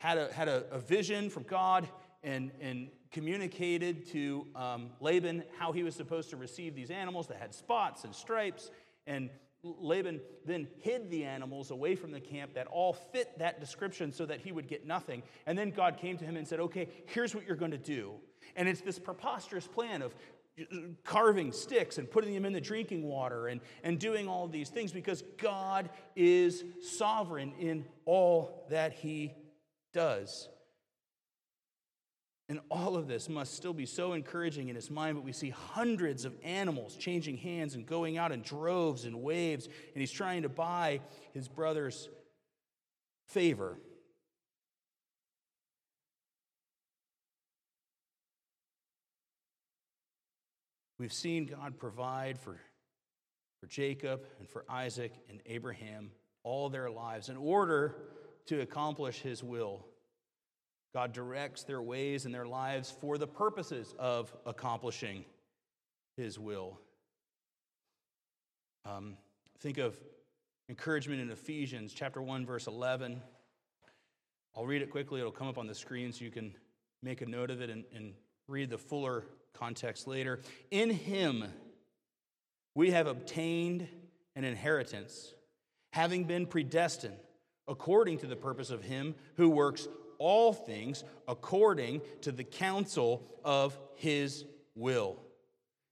had, 0.00 0.18
a, 0.18 0.32
had 0.32 0.48
a, 0.48 0.64
a 0.72 0.78
vision 0.80 1.30
from 1.30 1.44
God 1.44 1.86
and, 2.24 2.50
and 2.60 2.88
communicated 3.12 4.06
to 4.08 4.46
um, 4.56 4.90
Laban 5.00 5.44
how 5.58 5.70
he 5.70 5.82
was 5.82 5.94
supposed 5.94 6.30
to 6.30 6.36
receive 6.36 6.74
these 6.74 6.90
animals 6.90 7.28
that 7.28 7.36
had 7.36 7.54
spots 7.54 8.04
and 8.04 8.14
stripes. 8.14 8.70
And 9.06 9.30
Laban 9.62 10.20
then 10.44 10.66
hid 10.80 11.10
the 11.10 11.24
animals 11.24 11.70
away 11.70 11.94
from 11.94 12.10
the 12.10 12.20
camp 12.20 12.54
that 12.54 12.66
all 12.66 12.92
fit 12.92 13.38
that 13.38 13.60
description 13.60 14.12
so 14.12 14.26
that 14.26 14.40
he 14.40 14.52
would 14.52 14.66
get 14.66 14.86
nothing. 14.86 15.22
And 15.46 15.56
then 15.56 15.70
God 15.70 15.96
came 15.96 16.18
to 16.18 16.24
him 16.24 16.36
and 16.36 16.46
said, 16.46 16.60
Okay, 16.60 16.88
here's 17.06 17.34
what 17.34 17.46
you're 17.46 17.56
going 17.56 17.70
to 17.70 17.78
do. 17.78 18.14
And 18.56 18.68
it's 18.68 18.80
this 18.80 18.98
preposterous 18.98 19.66
plan 19.66 20.02
of 20.02 20.14
carving 21.02 21.52
sticks 21.52 21.98
and 21.98 22.10
putting 22.10 22.32
them 22.32 22.44
in 22.44 22.52
the 22.52 22.60
drinking 22.60 23.04
water 23.04 23.48
and, 23.48 23.60
and 23.82 23.98
doing 23.98 24.28
all 24.28 24.46
these 24.46 24.70
things 24.70 24.92
because 24.92 25.22
God 25.38 25.90
is 26.14 26.64
sovereign 26.80 27.52
in 27.58 27.84
all 28.04 28.66
that 28.70 28.92
he 28.92 29.34
does. 29.92 30.48
And 32.48 32.60
all 32.70 32.96
of 32.96 33.08
this 33.08 33.28
must 33.28 33.54
still 33.54 33.72
be 33.72 33.86
so 33.86 34.12
encouraging 34.12 34.68
in 34.68 34.76
his 34.76 34.90
mind, 34.90 35.16
but 35.16 35.24
we 35.24 35.32
see 35.32 35.48
hundreds 35.48 36.26
of 36.26 36.34
animals 36.42 36.94
changing 36.94 37.38
hands 37.38 37.74
and 37.74 37.86
going 37.86 38.18
out 38.18 38.32
in 38.32 38.42
droves 38.42 39.06
and 39.06 39.22
waves, 39.22 39.66
and 39.66 40.00
he's 40.00 40.12
trying 40.12 40.42
to 40.42 40.50
buy 40.50 41.00
his 41.32 41.48
brother's 41.48 42.10
favor. 43.28 43.78
We've 50.98 51.12
seen 51.12 51.46
God 51.46 51.78
provide 51.78 52.38
for, 52.38 52.60
for 53.60 53.66
Jacob 53.66 54.22
and 54.38 54.48
for 54.48 54.64
Isaac 54.68 55.12
and 55.28 55.40
Abraham 55.46 56.10
all 56.42 56.68
their 56.68 56.90
lives 56.90 57.30
in 57.30 57.36
order 57.36 57.96
to 58.46 58.60
accomplish 58.60 59.20
his 59.20 59.42
will. 59.42 59.86
God 60.94 61.12
directs 61.12 61.64
their 61.64 61.82
ways 61.82 62.24
and 62.24 62.32
their 62.32 62.46
lives 62.46 62.88
for 63.00 63.18
the 63.18 63.26
purposes 63.26 63.92
of 63.98 64.32
accomplishing 64.46 65.24
his 66.16 66.38
will. 66.38 66.78
Um, 68.84 69.16
think 69.58 69.78
of 69.78 69.98
encouragement 70.68 71.20
in 71.20 71.30
Ephesians 71.30 71.92
chapter 71.92 72.22
1, 72.22 72.46
verse 72.46 72.68
11. 72.68 73.20
I'll 74.56 74.66
read 74.66 74.82
it 74.82 74.90
quickly, 74.90 75.18
it'll 75.18 75.32
come 75.32 75.48
up 75.48 75.58
on 75.58 75.66
the 75.66 75.74
screen 75.74 76.12
so 76.12 76.24
you 76.24 76.30
can 76.30 76.54
make 77.02 77.22
a 77.22 77.26
note 77.26 77.50
of 77.50 77.60
it 77.60 77.70
and, 77.70 77.82
and 77.92 78.12
read 78.46 78.70
the 78.70 78.78
fuller 78.78 79.24
context 79.52 80.06
later. 80.06 80.42
In 80.70 80.90
him, 80.90 81.44
we 82.76 82.92
have 82.92 83.08
obtained 83.08 83.88
an 84.36 84.44
inheritance, 84.44 85.34
having 85.92 86.22
been 86.22 86.46
predestined 86.46 87.16
according 87.66 88.18
to 88.18 88.26
the 88.26 88.36
purpose 88.36 88.70
of 88.70 88.84
him 88.84 89.16
who 89.36 89.48
works 89.48 89.88
all 90.24 90.54
things 90.54 91.04
according 91.28 92.00
to 92.22 92.32
the 92.32 92.44
counsel 92.44 93.22
of 93.44 93.78
his 93.96 94.46
will. 94.74 95.18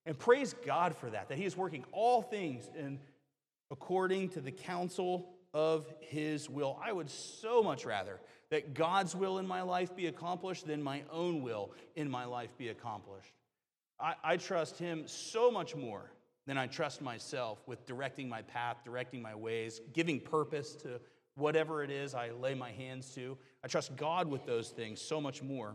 And 0.06 0.18
praise 0.18 0.54
God 0.64 0.96
for 0.96 1.10
that, 1.10 1.28
that 1.28 1.36
he 1.36 1.44
is 1.44 1.54
working 1.54 1.84
all 1.92 2.22
things 2.22 2.70
in 2.74 2.98
according 3.70 4.30
to 4.30 4.40
the 4.40 4.50
counsel 4.50 5.28
of 5.52 5.86
his 6.00 6.48
will. 6.48 6.80
I 6.82 6.92
would 6.92 7.10
so 7.10 7.62
much 7.62 7.84
rather 7.84 8.20
that 8.48 8.72
God's 8.72 9.14
will 9.14 9.38
in 9.38 9.46
my 9.46 9.60
life 9.60 9.94
be 9.94 10.06
accomplished 10.06 10.66
than 10.66 10.82
my 10.82 11.02
own 11.12 11.42
will 11.42 11.70
in 11.94 12.10
my 12.10 12.24
life 12.24 12.56
be 12.56 12.68
accomplished. 12.68 13.34
I, 14.00 14.14
I 14.24 14.36
trust 14.38 14.78
him 14.78 15.02
so 15.06 15.50
much 15.50 15.76
more 15.76 16.10
than 16.46 16.56
I 16.56 16.68
trust 16.68 17.02
myself 17.02 17.58
with 17.66 17.84
directing 17.84 18.30
my 18.30 18.40
path, 18.40 18.78
directing 18.82 19.20
my 19.20 19.34
ways, 19.34 19.82
giving 19.92 20.20
purpose 20.20 20.74
to 20.76 21.00
whatever 21.34 21.82
it 21.82 21.90
is 21.90 22.14
I 22.14 22.30
lay 22.30 22.54
my 22.54 22.70
hands 22.70 23.14
to. 23.14 23.38
I 23.64 23.68
trust 23.68 23.96
God 23.96 24.28
with 24.28 24.46
those 24.46 24.68
things 24.68 25.00
so 25.00 25.20
much 25.20 25.42
more. 25.42 25.74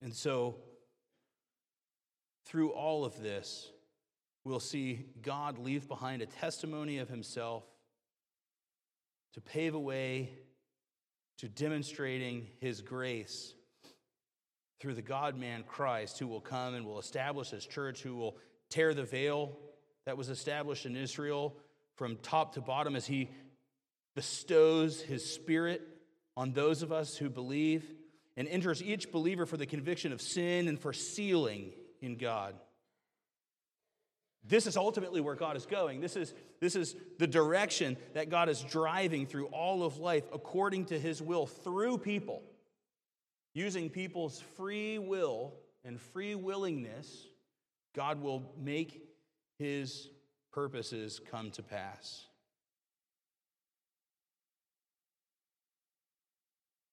And 0.00 0.14
so, 0.14 0.56
through 2.46 2.70
all 2.70 3.04
of 3.04 3.20
this, 3.20 3.70
we'll 4.44 4.60
see 4.60 5.06
God 5.22 5.58
leave 5.58 5.88
behind 5.88 6.22
a 6.22 6.26
testimony 6.26 6.98
of 6.98 7.08
himself 7.08 7.64
to 9.34 9.40
pave 9.40 9.74
a 9.74 9.80
way 9.80 10.30
to 11.38 11.48
demonstrating 11.48 12.46
his 12.60 12.80
grace 12.80 13.54
through 14.80 14.94
the 14.94 15.02
God 15.02 15.36
man 15.36 15.64
Christ, 15.66 16.18
who 16.18 16.26
will 16.26 16.40
come 16.40 16.74
and 16.74 16.86
will 16.86 16.98
establish 16.98 17.50
his 17.50 17.66
church, 17.66 18.02
who 18.02 18.16
will 18.16 18.36
tear 18.70 18.94
the 18.94 19.04
veil 19.04 19.56
that 20.06 20.16
was 20.16 20.28
established 20.28 20.86
in 20.86 20.96
Israel 20.96 21.54
from 21.96 22.16
top 22.16 22.54
to 22.54 22.60
bottom 22.60 22.96
as 22.96 23.06
he 23.06 23.30
bestows 24.14 25.00
his 25.00 25.24
spirit 25.32 25.82
on 26.36 26.52
those 26.52 26.82
of 26.82 26.92
us 26.92 27.16
who 27.16 27.28
believe 27.28 27.84
and 28.36 28.48
enters 28.48 28.82
each 28.82 29.12
believer 29.12 29.46
for 29.46 29.56
the 29.56 29.66
conviction 29.66 30.12
of 30.12 30.22
sin 30.22 30.68
and 30.68 30.80
for 30.80 30.92
sealing 30.92 31.72
in 32.00 32.16
God. 32.16 32.54
This 34.44 34.66
is 34.66 34.76
ultimately 34.76 35.20
where 35.20 35.34
God 35.34 35.56
is 35.56 35.66
going. 35.66 36.00
This 36.00 36.16
is, 36.16 36.32
this 36.60 36.74
is 36.74 36.96
the 37.18 37.26
direction 37.26 37.96
that 38.14 38.30
God 38.30 38.48
is 38.48 38.62
driving 38.62 39.26
through 39.26 39.46
all 39.48 39.82
of 39.82 39.98
life 39.98 40.24
according 40.32 40.86
to 40.86 40.98
his 40.98 41.20
will 41.20 41.46
through 41.46 41.98
people, 41.98 42.42
using 43.52 43.90
people's 43.90 44.40
free 44.56 44.98
will 44.98 45.52
and 45.84 46.00
free 46.00 46.34
willingness. 46.34 47.27
God 47.98 48.22
will 48.22 48.44
make 48.56 49.02
his 49.58 50.08
purposes 50.52 51.20
come 51.32 51.50
to 51.50 51.64
pass. 51.64 52.26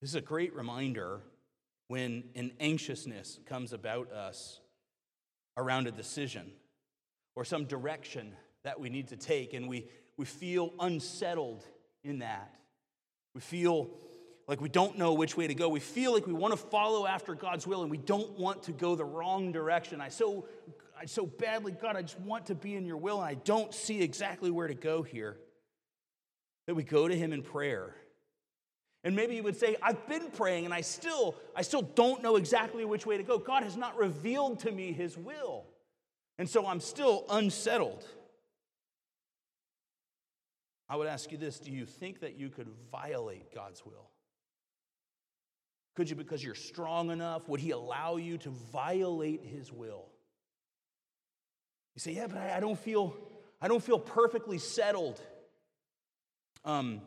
This 0.01 0.09
is 0.09 0.15
a 0.15 0.21
great 0.21 0.55
reminder 0.55 1.21
when 1.89 2.23
an 2.33 2.53
anxiousness 2.59 3.37
comes 3.45 3.71
about 3.71 4.11
us 4.11 4.59
around 5.57 5.85
a 5.85 5.91
decision 5.91 6.51
or 7.35 7.45
some 7.45 7.65
direction 7.65 8.33
that 8.63 8.79
we 8.79 8.89
need 8.89 9.09
to 9.09 9.15
take, 9.15 9.53
and 9.53 9.69
we, 9.69 9.85
we 10.17 10.25
feel 10.25 10.73
unsettled 10.79 11.63
in 12.03 12.17
that. 12.17 12.51
We 13.35 13.41
feel 13.41 13.91
like 14.47 14.59
we 14.59 14.69
don't 14.69 14.97
know 14.97 15.13
which 15.13 15.37
way 15.37 15.45
to 15.45 15.53
go. 15.53 15.69
We 15.69 15.79
feel 15.79 16.13
like 16.13 16.25
we 16.25 16.33
want 16.33 16.53
to 16.53 16.57
follow 16.57 17.05
after 17.05 17.35
God's 17.35 17.65
will 17.65 17.81
and 17.81 17.91
we 17.91 17.97
don't 17.97 18.39
want 18.39 18.63
to 18.63 18.71
go 18.71 18.95
the 18.95 19.05
wrong 19.05 19.51
direction. 19.51 20.01
I 20.01 20.09
so, 20.09 20.47
I 20.99 21.05
so 21.05 21.25
badly, 21.25 21.71
God, 21.71 21.95
I 21.95 22.01
just 22.01 22.19
want 22.19 22.47
to 22.47 22.55
be 22.55 22.75
in 22.75 22.85
your 22.85 22.97
will 22.97 23.21
and 23.21 23.29
I 23.29 23.35
don't 23.35 23.73
see 23.73 24.01
exactly 24.01 24.49
where 24.49 24.67
to 24.67 24.73
go 24.73 25.03
here. 25.03 25.37
That 26.67 26.75
we 26.75 26.83
go 26.83 27.07
to 27.07 27.15
Him 27.15 27.33
in 27.33 27.43
prayer. 27.43 27.95
And 29.03 29.15
maybe 29.15 29.35
you 29.35 29.43
would 29.43 29.55
say, 29.55 29.75
I've 29.83 30.07
been 30.07 30.31
praying 30.31 30.65
and 30.65 30.73
I 30.73 30.81
still, 30.81 31.35
I 31.55 31.61
still 31.61 31.83
don't 31.83 32.23
know 32.23 32.37
exactly 32.37 32.85
which 32.85 33.05
way 33.05 33.17
to 33.17 33.23
go. 33.23 33.37
God 33.37 33.63
has 33.63 33.77
not 33.77 33.97
revealed 33.97 34.61
to 34.61 34.71
me 34.71 34.93
His 34.93 35.15
will. 35.17 35.65
And 36.39 36.49
so 36.49 36.65
I'm 36.65 36.79
still 36.79 37.25
unsettled. 37.29 38.03
I 40.89 40.95
would 40.95 41.07
ask 41.07 41.31
you 41.31 41.37
this 41.37 41.59
do 41.59 41.71
you 41.71 41.85
think 41.85 42.21
that 42.21 42.37
you 42.37 42.49
could 42.49 42.67
violate 42.91 43.53
God's 43.53 43.85
will? 43.85 44.09
Could 45.95 46.09
you, 46.09 46.15
because 46.15 46.43
you're 46.43 46.55
strong 46.55 47.09
enough, 47.09 47.47
would 47.47 47.59
He 47.59 47.71
allow 47.71 48.17
you 48.17 48.37
to 48.39 48.49
violate 48.71 49.43
His 49.43 49.71
will? 49.71 50.07
You 51.95 51.99
say, 51.99 52.11
yeah, 52.11 52.27
but 52.27 52.37
I, 52.37 52.59
don't 52.59 52.77
feel, 52.77 53.15
I 53.61 53.67
don't 53.67 53.83
feel 53.83 53.99
perfectly 53.99 54.57
settled. 54.57 55.19
Um, 56.63 57.01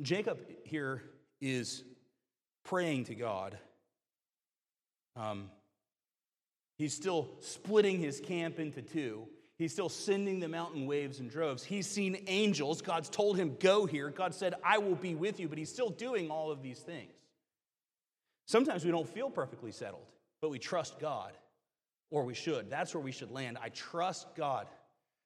Jacob 0.00 0.38
here 0.64 1.02
is 1.40 1.84
praying 2.64 3.04
to 3.04 3.14
God. 3.14 3.58
Um, 5.14 5.50
He's 6.76 6.94
still 6.94 7.28
splitting 7.40 7.98
his 8.00 8.20
camp 8.20 8.58
into 8.58 8.82
two. 8.82 9.26
He's 9.56 9.72
still 9.72 9.88
sending 9.88 10.40
the 10.40 10.48
mountain 10.48 10.86
waves 10.86 11.18
and 11.18 11.30
droves. 11.30 11.64
He's 11.64 11.86
seen 11.86 12.22
angels. 12.26 12.82
God's 12.82 13.08
told 13.08 13.38
him, 13.38 13.56
Go 13.58 13.86
here. 13.86 14.10
God 14.10 14.34
said, 14.34 14.54
I 14.62 14.78
will 14.78 14.94
be 14.94 15.14
with 15.14 15.40
you, 15.40 15.48
but 15.48 15.56
he's 15.56 15.72
still 15.72 15.88
doing 15.88 16.30
all 16.30 16.50
of 16.50 16.62
these 16.62 16.78
things. 16.78 17.12
Sometimes 18.46 18.84
we 18.84 18.90
don't 18.90 19.08
feel 19.08 19.30
perfectly 19.30 19.72
settled, 19.72 20.06
but 20.42 20.50
we 20.50 20.58
trust 20.58 20.98
God, 21.00 21.32
or 22.10 22.24
we 22.24 22.34
should. 22.34 22.70
That's 22.70 22.94
where 22.94 23.02
we 23.02 23.12
should 23.12 23.30
land. 23.30 23.58
I 23.62 23.68
trust 23.70 24.34
God. 24.36 24.66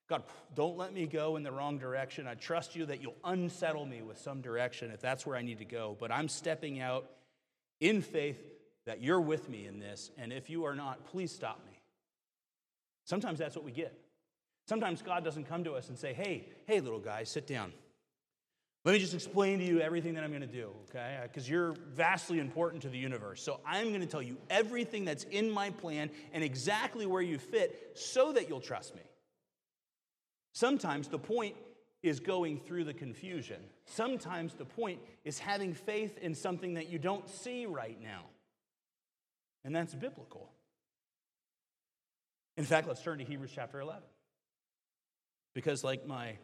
God, 0.08 0.24
don't 0.54 0.76
let 0.76 0.92
me 0.92 1.06
go 1.06 1.36
in 1.36 1.42
the 1.42 1.52
wrong 1.52 1.78
direction. 1.78 2.26
I 2.26 2.34
trust 2.34 2.74
you 2.74 2.86
that 2.86 3.00
you'll 3.00 3.16
unsettle 3.24 3.86
me 3.86 4.02
with 4.02 4.18
some 4.18 4.40
direction 4.40 4.90
if 4.90 5.00
that's 5.00 5.24
where 5.24 5.36
I 5.36 5.42
need 5.42 5.58
to 5.58 5.64
go. 5.64 5.96
But 6.00 6.10
I'm 6.10 6.28
stepping 6.28 6.80
out 6.80 7.08
in 7.80 8.02
faith 8.02 8.42
that 8.86 9.00
you're 9.00 9.20
with 9.20 9.48
me 9.48 9.66
in 9.66 9.78
this, 9.78 10.10
and 10.18 10.32
if 10.32 10.50
you 10.50 10.64
are 10.64 10.74
not, 10.74 11.04
please 11.04 11.30
stop 11.30 11.60
me. 11.64 11.78
Sometimes 13.04 13.38
that's 13.38 13.54
what 13.54 13.64
we 13.64 13.72
get. 13.72 13.96
Sometimes 14.66 15.02
God 15.02 15.24
doesn't 15.24 15.44
come 15.44 15.64
to 15.64 15.72
us 15.72 15.88
and 15.88 15.98
say, 15.98 16.12
hey, 16.12 16.48
hey, 16.66 16.80
little 16.80 16.98
guy, 16.98 17.24
sit 17.24 17.46
down. 17.46 17.72
Let 18.84 18.92
me 18.92 18.98
just 18.98 19.12
explain 19.12 19.58
to 19.58 19.64
you 19.64 19.80
everything 19.80 20.14
that 20.14 20.24
I'm 20.24 20.30
going 20.30 20.40
to 20.40 20.46
do, 20.46 20.70
okay? 20.88 21.18
Uh, 21.18 21.22
because 21.24 21.48
you're 21.48 21.74
vastly 21.92 22.38
important 22.38 22.82
to 22.82 22.88
the 22.88 22.96
universe. 22.96 23.42
So 23.42 23.60
I'm 23.66 23.88
going 23.88 24.00
to 24.00 24.06
tell 24.06 24.22
you 24.22 24.38
everything 24.48 25.04
that's 25.04 25.24
in 25.24 25.50
my 25.50 25.68
plan 25.70 26.10
and 26.32 26.42
exactly 26.42 27.04
where 27.04 27.20
you 27.20 27.38
fit 27.38 27.92
so 27.94 28.32
that 28.32 28.48
you'll 28.48 28.60
trust 28.60 28.94
me. 28.94 29.02
Sometimes 30.54 31.08
the 31.08 31.18
point 31.18 31.56
is 32.02 32.20
going 32.20 32.58
through 32.58 32.84
the 32.84 32.94
confusion. 32.94 33.60
Sometimes 33.84 34.54
the 34.54 34.64
point 34.64 35.00
is 35.24 35.38
having 35.38 35.74
faith 35.74 36.16
in 36.18 36.34
something 36.34 36.74
that 36.74 36.88
you 36.88 36.98
don't 36.98 37.28
see 37.28 37.66
right 37.66 38.00
now. 38.02 38.22
And 39.62 39.76
that's 39.76 39.94
biblical. 39.94 40.50
In 42.56 42.64
fact, 42.64 42.88
let's 42.88 43.02
turn 43.02 43.18
to 43.18 43.24
Hebrews 43.24 43.52
chapter 43.54 43.80
11. 43.80 44.02
Because, 45.54 45.84
like 45.84 46.06
my 46.06 46.36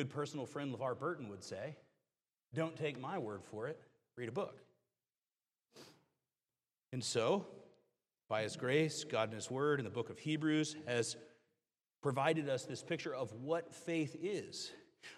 good 0.00 0.08
personal 0.08 0.46
friend 0.46 0.74
LeVar 0.74 0.98
Burton 0.98 1.28
would 1.28 1.44
say, 1.44 1.76
don't 2.54 2.74
take 2.74 2.98
my 2.98 3.18
word 3.18 3.42
for 3.50 3.66
it, 3.66 3.78
read 4.16 4.30
a 4.30 4.32
book. 4.32 4.56
And 6.90 7.04
so, 7.04 7.44
by 8.26 8.44
His 8.44 8.56
grace, 8.56 9.04
God 9.04 9.28
in 9.28 9.34
His 9.34 9.50
Word 9.50 9.78
in 9.78 9.84
the 9.84 9.90
book 9.90 10.08
of 10.08 10.18
Hebrews 10.18 10.74
has 10.86 11.16
provided 12.02 12.48
us 12.48 12.64
this 12.64 12.82
picture 12.82 13.14
of 13.14 13.30
what 13.42 13.74
faith 13.74 14.16
is. 14.22 14.72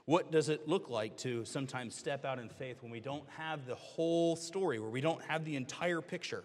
What 0.07 0.33
does 0.33 0.49
it 0.49 0.67
look 0.67 0.91
like 0.91 1.17
to 1.19 1.45
sometimes 1.45 1.95
step 1.95 2.25
out 2.25 2.41
in 2.41 2.49
faith 2.49 2.83
when 2.83 2.91
we 2.91 2.99
don't 2.99 3.29
have 3.39 3.67
the 3.67 3.77
whole 3.77 4.35
story, 4.35 4.81
where 4.81 4.91
we 4.91 5.01
don't 5.01 5.23
have 5.27 5.45
the 5.45 5.55
entire 5.55 6.01
picture? 6.01 6.43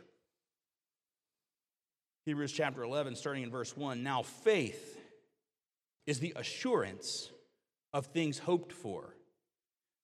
Hebrews 2.27 2.51
chapter 2.51 2.83
11, 2.83 3.15
starting 3.15 3.41
in 3.41 3.49
verse 3.49 3.75
1. 3.75 4.03
Now, 4.03 4.21
faith 4.21 4.99
is 6.05 6.19
the 6.19 6.33
assurance 6.35 7.31
of 7.97 8.05
things 8.05 8.37
hoped 8.37 8.71
for, 8.71 9.15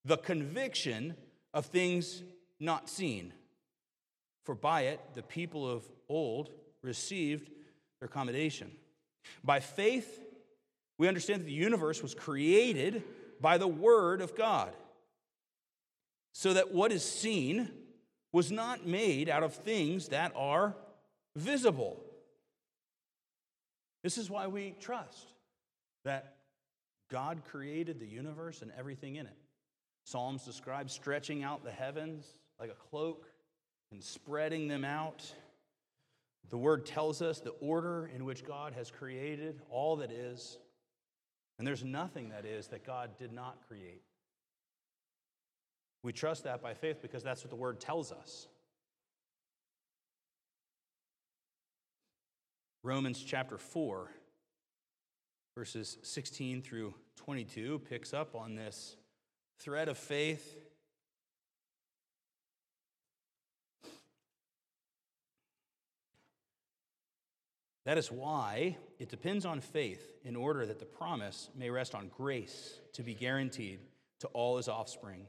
the 0.04 0.16
conviction 0.16 1.14
of 1.54 1.66
things 1.66 2.24
not 2.58 2.90
seen. 2.90 3.32
For 4.42 4.56
by 4.56 4.86
it, 4.86 5.00
the 5.14 5.22
people 5.22 5.70
of 5.70 5.84
old 6.08 6.50
received 6.82 7.50
their 8.00 8.08
commendation. 8.08 8.72
By 9.44 9.60
faith, 9.60 10.20
we 10.98 11.06
understand 11.06 11.42
that 11.42 11.46
the 11.46 11.52
universe 11.52 12.02
was 12.02 12.16
created 12.16 13.04
by 13.40 13.58
the 13.58 13.68
Word 13.68 14.20
of 14.20 14.34
God, 14.34 14.74
so 16.32 16.52
that 16.52 16.74
what 16.74 16.90
is 16.90 17.04
seen 17.04 17.70
was 18.32 18.50
not 18.50 18.84
made 18.84 19.28
out 19.28 19.44
of 19.44 19.54
things 19.54 20.08
that 20.08 20.32
are 20.34 20.74
visible. 21.36 22.02
This 24.02 24.18
is 24.18 24.28
why 24.28 24.48
we 24.48 24.74
trust 24.80 25.28
that 26.04 26.34
God 27.10 27.42
created 27.44 28.00
the 28.00 28.06
universe 28.06 28.62
and 28.62 28.72
everything 28.78 29.16
in 29.16 29.26
it. 29.26 29.36
Psalms 30.04 30.44
describe 30.44 30.90
stretching 30.90 31.42
out 31.42 31.64
the 31.64 31.70
heavens 31.70 32.26
like 32.58 32.70
a 32.70 32.88
cloak 32.90 33.26
and 33.90 34.02
spreading 34.02 34.68
them 34.68 34.84
out. 34.84 35.24
The 36.50 36.58
word 36.58 36.84
tells 36.84 37.22
us 37.22 37.40
the 37.40 37.50
order 37.60 38.10
in 38.14 38.24
which 38.24 38.44
God 38.44 38.74
has 38.74 38.90
created 38.90 39.62
all 39.70 39.96
that 39.96 40.10
is, 40.10 40.58
and 41.58 41.66
there's 41.66 41.84
nothing 41.84 42.30
that 42.30 42.44
is 42.44 42.68
that 42.68 42.84
God 42.84 43.16
did 43.18 43.32
not 43.32 43.58
create. 43.66 44.02
We 46.02 46.12
trust 46.12 46.44
that 46.44 46.60
by 46.60 46.74
faith 46.74 47.00
because 47.00 47.22
that's 47.22 47.42
what 47.42 47.50
the 47.50 47.56
word 47.56 47.80
tells 47.80 48.12
us. 48.12 48.46
Romans 52.82 53.24
chapter 53.24 53.56
4, 53.56 54.10
verses 55.54 55.98
16 56.02 56.62
through 56.62 56.94
22, 57.16 57.80
picks 57.88 58.12
up 58.12 58.34
on 58.34 58.56
this 58.56 58.96
thread 59.60 59.88
of 59.88 59.96
faith. 59.96 60.56
That 67.84 67.98
is 67.98 68.10
why 68.10 68.76
it 68.98 69.10
depends 69.10 69.46
on 69.46 69.60
faith 69.60 70.02
in 70.24 70.34
order 70.34 70.66
that 70.66 70.80
the 70.80 70.86
promise 70.86 71.50
may 71.54 71.70
rest 71.70 71.94
on 71.94 72.10
grace 72.16 72.80
to 72.94 73.02
be 73.02 73.14
guaranteed 73.14 73.78
to 74.20 74.26
all 74.28 74.56
his 74.56 74.68
offspring, 74.68 75.26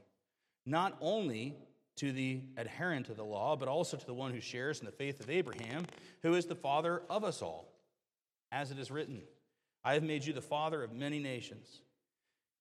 not 0.64 0.96
only 1.00 1.54
to 1.96 2.10
the 2.12 2.40
adherent 2.56 3.08
of 3.10 3.16
the 3.16 3.24
law, 3.24 3.54
but 3.54 3.68
also 3.68 3.96
to 3.96 4.06
the 4.06 4.14
one 4.14 4.32
who 4.32 4.40
shares 4.40 4.80
in 4.80 4.86
the 4.86 4.92
faith 4.92 5.20
of 5.20 5.30
Abraham, 5.30 5.86
who 6.22 6.34
is 6.34 6.46
the 6.46 6.54
father 6.54 7.02
of 7.08 7.22
us 7.22 7.42
all. 7.42 7.72
As 8.50 8.70
it 8.70 8.78
is 8.78 8.90
written, 8.90 9.22
I 9.86 9.94
have 9.94 10.02
made 10.02 10.24
you 10.24 10.32
the 10.32 10.42
father 10.42 10.82
of 10.82 10.92
many 10.92 11.20
nations 11.20 11.80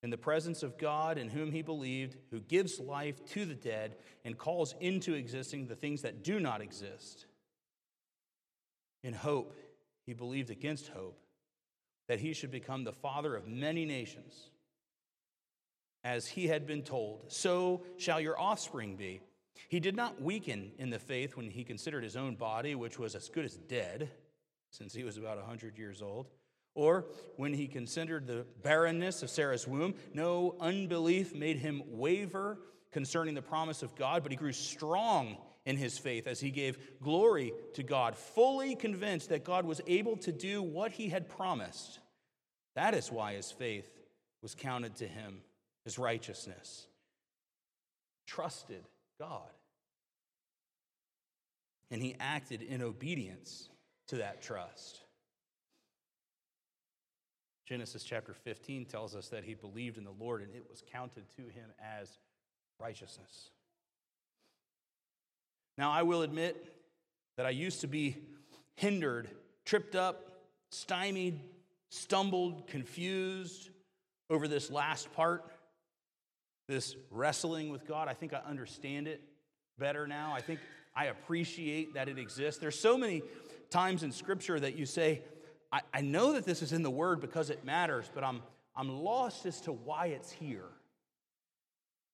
in 0.04 0.12
the 0.12 0.18
presence 0.18 0.62
of 0.62 0.78
God 0.78 1.18
in 1.18 1.28
whom 1.28 1.52
he 1.52 1.64
believed, 1.64 2.18
who 2.30 2.40
gives 2.40 2.80
life 2.80 3.26
to 3.30 3.46
the 3.46 3.56
dead 3.56 3.96
and 4.24 4.38
calls 4.38 4.76
into 4.80 5.16
existing 5.16 5.66
the 5.66 5.76
things 5.76 6.04
that 6.04 6.24
do 6.24 6.40
not 6.40 6.62
exist. 6.62 7.26
In 9.04 9.12
hope, 9.14 9.56
he 10.06 10.14
believed 10.14 10.52
against 10.52 10.90
hope 10.90 11.18
that 12.08 12.20
he 12.20 12.34
should 12.34 12.52
become 12.52 12.84
the 12.84 12.94
father 12.94 13.36
of 13.36 13.48
many 13.48 13.86
nations. 13.86 14.52
As 16.04 16.28
he 16.28 16.46
had 16.46 16.68
been 16.68 16.84
told, 16.84 17.24
so 17.30 17.82
shall 17.98 18.22
your 18.22 18.40
offspring 18.40 18.98
be. 18.98 19.20
He 19.68 19.80
did 19.80 19.96
not 19.96 20.22
weaken 20.22 20.74
in 20.78 20.92
the 20.92 21.00
faith 21.00 21.36
when 21.36 21.50
he 21.50 21.64
considered 21.64 22.04
his 22.04 22.16
own 22.16 22.36
body, 22.36 22.76
which 22.76 23.00
was 23.00 23.16
as 23.16 23.30
good 23.30 23.46
as 23.46 23.56
dead, 23.56 24.12
since 24.70 24.94
he 24.94 25.04
was 25.04 25.18
about 25.18 25.38
a 25.38 25.42
100 25.42 25.80
years 25.80 26.04
old 26.04 26.28
or 26.76 27.06
when 27.38 27.54
he 27.54 27.68
considered 27.68 28.28
the 28.28 28.46
barrenness 28.62 29.24
of 29.24 29.30
Sarah's 29.30 29.68
womb, 29.68 29.96
no 30.14 30.56
unbelief 30.60 31.34
made 31.34 31.58
him 31.58 31.82
waver 31.88 32.60
concerning 32.92 33.34
the 33.34 33.42
promise 33.42 33.82
of 33.82 33.96
God, 33.96 34.24
but 34.24 34.32
he 34.32 34.38
grew 34.38 34.52
strong 34.52 35.38
in 35.66 35.78
his 35.78 35.98
faith 35.98 36.28
as 36.28 36.40
he 36.40 36.52
gave 36.52 36.78
glory 37.02 37.52
to 37.74 37.84
God, 37.84 38.16
fully 38.16 38.76
convinced 38.76 39.30
that 39.30 39.44
God 39.44 39.66
was 39.66 39.82
able 39.88 40.18
to 40.18 40.32
do 40.32 40.62
what 40.62 40.92
he 40.92 41.10
had 41.10 41.28
promised. 41.28 42.00
That 42.76 42.94
is 42.94 43.12
why 43.12 43.34
his 43.34 43.52
faith 43.52 43.90
was 44.44 44.54
counted 44.54 44.96
to 44.98 45.08
him 45.08 45.42
as 45.86 45.98
righteousness. 45.98 46.88
Trusted 48.28 48.84
God. 49.20 49.50
And 51.90 52.02
he 52.02 52.16
acted 52.20 52.62
in 52.62 52.82
obedience 52.82 53.70
to 54.08 54.18
that 54.18 54.42
trust. 54.42 55.05
Genesis 57.66 58.04
chapter 58.04 58.34
15 58.34 58.86
tells 58.86 59.16
us 59.16 59.30
that 59.30 59.44
he 59.44 59.56
believed 59.56 59.98
in 59.98 60.04
the 60.04 60.14
Lord 60.20 60.42
and 60.42 60.54
it 60.54 60.66
was 60.70 60.84
counted 60.92 61.24
to 61.38 61.44
him 61.44 61.72
as 62.00 62.20
righteousness. 62.80 63.50
Now, 65.78 65.92
I 65.92 66.04
will 66.04 66.22
admit 66.22 66.74
that 67.38 67.46
I 67.46 67.50
used 67.50 67.82
to 67.82 67.88
be 67.88 68.18
hindered, 68.76 69.28
tripped 69.66 69.96
up, 69.96 70.32
stymied, 70.72 71.40
stumbled, 71.90 72.68
confused 72.68 73.70
over 74.30 74.48
this 74.48 74.72
last 74.72 75.12
part, 75.14 75.44
this 76.68 76.96
wrestling 77.12 77.70
with 77.70 77.88
God. 77.88 78.08
I 78.08 78.14
think 78.14 78.34
I 78.34 78.42
understand 78.48 79.08
it 79.08 79.22
better 79.78 80.08
now. 80.08 80.34
I 80.34 80.42
think 80.42 80.60
I 80.96 81.06
appreciate 81.06 81.96
that 81.96 82.08
it 82.08 82.18
exists. 82.18 82.60
There's 82.60 82.80
so 82.80 82.98
many 82.98 83.22
times 83.70 84.04
in 84.04 84.12
Scripture 84.12 84.60
that 84.60 84.76
you 84.76 84.86
say, 84.86 85.22
I, 85.76 85.82
I 85.94 86.02
know 86.02 86.32
that 86.34 86.46
this 86.46 86.62
is 86.62 86.72
in 86.72 86.84
the 86.84 86.90
Word 86.90 87.20
because 87.20 87.50
it 87.50 87.66
matters, 87.66 88.10
but 88.14 88.24
I'm, 88.24 88.42
I'm 88.78 89.04
lost 89.04 89.46
as 89.46 89.60
to 89.62 89.74
why 89.74 90.06
it's 90.06 90.32
here. 90.32 90.70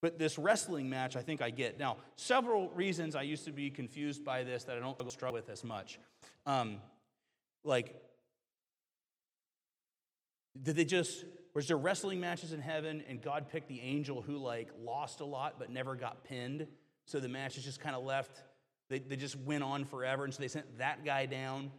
But 0.02 0.18
this 0.18 0.40
wrestling 0.40 0.90
match, 0.90 1.16
I 1.16 1.22
think 1.22 1.44
I 1.44 1.52
get. 1.52 1.78
Now, 1.78 1.98
several 2.16 2.70
reasons 2.70 3.16
I 3.16 3.22
used 3.22 3.46
to 3.46 3.52
be 3.52 3.70
confused 3.70 4.26
by 4.26 4.44
this 4.44 4.64
that 4.64 4.78
I 4.78 4.80
don't 4.80 5.12
struggle 5.12 5.36
with 5.36 5.48
as 5.52 5.64
much. 5.64 6.00
Um, 6.48 6.78
like, 7.64 8.02
did 10.60 10.76
they 10.76 10.86
just, 10.86 11.24
was 11.54 11.68
there 11.68 11.78
wrestling 11.78 12.20
matches 12.20 12.54
in 12.54 12.62
heaven 12.62 13.04
and 13.08 13.22
God 13.22 13.48
picked 13.52 13.68
the 13.68 13.80
angel 13.80 14.24
who, 14.24 14.38
like, 14.38 14.70
lost 14.84 15.20
a 15.20 15.26
lot 15.26 15.60
but 15.60 15.70
never 15.70 15.94
got 15.94 16.24
pinned? 16.24 16.66
So 17.06 17.20
the 17.20 17.30
match 17.30 17.60
is 17.60 17.64
just 17.64 17.80
kind 17.80 17.96
of 17.96 18.04
left, 18.04 18.42
they, 18.90 18.98
they 18.98 19.18
just 19.18 19.36
went 19.36 19.64
on 19.64 19.86
forever. 19.86 20.24
And 20.24 20.34
so 20.34 20.42
they 20.42 20.48
sent 20.48 20.80
that 20.80 21.06
guy 21.06 21.28
down. 21.28 21.70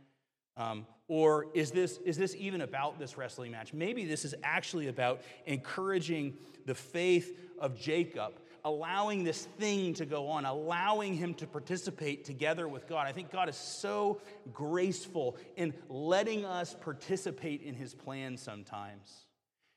Um, 0.56 0.86
or 1.08 1.46
is 1.54 1.70
this, 1.70 1.98
is 2.04 2.16
this 2.16 2.34
even 2.36 2.60
about 2.60 2.98
this 2.98 3.16
wrestling 3.16 3.52
match? 3.52 3.72
Maybe 3.72 4.04
this 4.04 4.24
is 4.24 4.34
actually 4.42 4.88
about 4.88 5.22
encouraging 5.46 6.34
the 6.66 6.74
faith 6.74 7.38
of 7.58 7.78
Jacob, 7.78 8.34
allowing 8.64 9.24
this 9.24 9.46
thing 9.58 9.94
to 9.94 10.06
go 10.06 10.28
on, 10.28 10.44
allowing 10.44 11.14
him 11.14 11.34
to 11.34 11.46
participate 11.46 12.24
together 12.24 12.68
with 12.68 12.86
God. 12.88 13.06
I 13.06 13.12
think 13.12 13.30
God 13.30 13.48
is 13.48 13.56
so 13.56 14.20
graceful 14.52 15.36
in 15.56 15.74
letting 15.88 16.44
us 16.44 16.76
participate 16.80 17.62
in 17.62 17.74
his 17.74 17.94
plan 17.94 18.36
sometimes. 18.36 19.26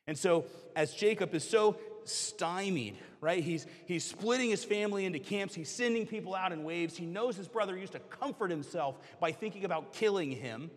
And 0.08 0.18
so, 0.18 0.46
as 0.76 0.94
Jacob 0.94 1.34
is 1.34 1.48
so 1.48 1.78
stymied, 2.04 2.96
right? 3.22 3.44
He's, 3.44 3.66
he's 3.86 4.04
splitting 4.04 4.50
his 4.50 4.64
family 4.64 5.06
into 5.06 5.20
camps. 5.20 5.56
He's 5.56 5.70
sending 5.70 6.06
people 6.06 6.36
out 6.36 6.52
in 6.52 6.64
waves. 6.64 6.96
He 6.96 7.06
knows 7.06 7.36
his 7.36 7.48
brother 7.48 7.78
used 7.78 7.94
to 7.94 8.00
comfort 8.00 8.52
himself 8.52 8.96
by 9.20 9.32
thinking 9.32 9.66
about 9.66 9.94
killing 9.94 10.32
him. 10.32 10.70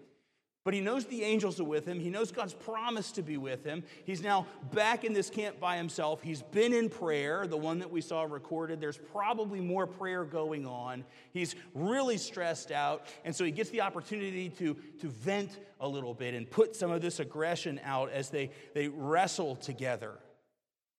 But 0.68 0.74
he 0.74 0.82
knows 0.82 1.06
the 1.06 1.24
angels 1.24 1.58
are 1.60 1.64
with 1.64 1.86
him. 1.86 1.98
He 1.98 2.10
knows 2.10 2.30
God's 2.30 2.52
promise 2.52 3.10
to 3.12 3.22
be 3.22 3.38
with 3.38 3.64
him. 3.64 3.82
He's 4.04 4.20
now 4.20 4.46
back 4.74 5.02
in 5.02 5.14
this 5.14 5.30
camp 5.30 5.58
by 5.58 5.78
himself. 5.78 6.20
He's 6.20 6.42
been 6.42 6.74
in 6.74 6.90
prayer, 6.90 7.46
the 7.46 7.56
one 7.56 7.78
that 7.78 7.90
we 7.90 8.02
saw 8.02 8.24
recorded. 8.24 8.78
There's 8.78 8.98
probably 8.98 9.62
more 9.62 9.86
prayer 9.86 10.24
going 10.24 10.66
on. 10.66 11.06
He's 11.32 11.56
really 11.72 12.18
stressed 12.18 12.70
out. 12.70 13.06
And 13.24 13.34
so 13.34 13.46
he 13.46 13.50
gets 13.50 13.70
the 13.70 13.80
opportunity 13.80 14.50
to, 14.58 14.76
to 15.00 15.08
vent 15.08 15.58
a 15.80 15.88
little 15.88 16.12
bit 16.12 16.34
and 16.34 16.50
put 16.50 16.76
some 16.76 16.90
of 16.90 17.00
this 17.00 17.18
aggression 17.18 17.80
out 17.82 18.10
as 18.10 18.28
they, 18.28 18.50
they 18.74 18.88
wrestle 18.88 19.56
together 19.56 20.18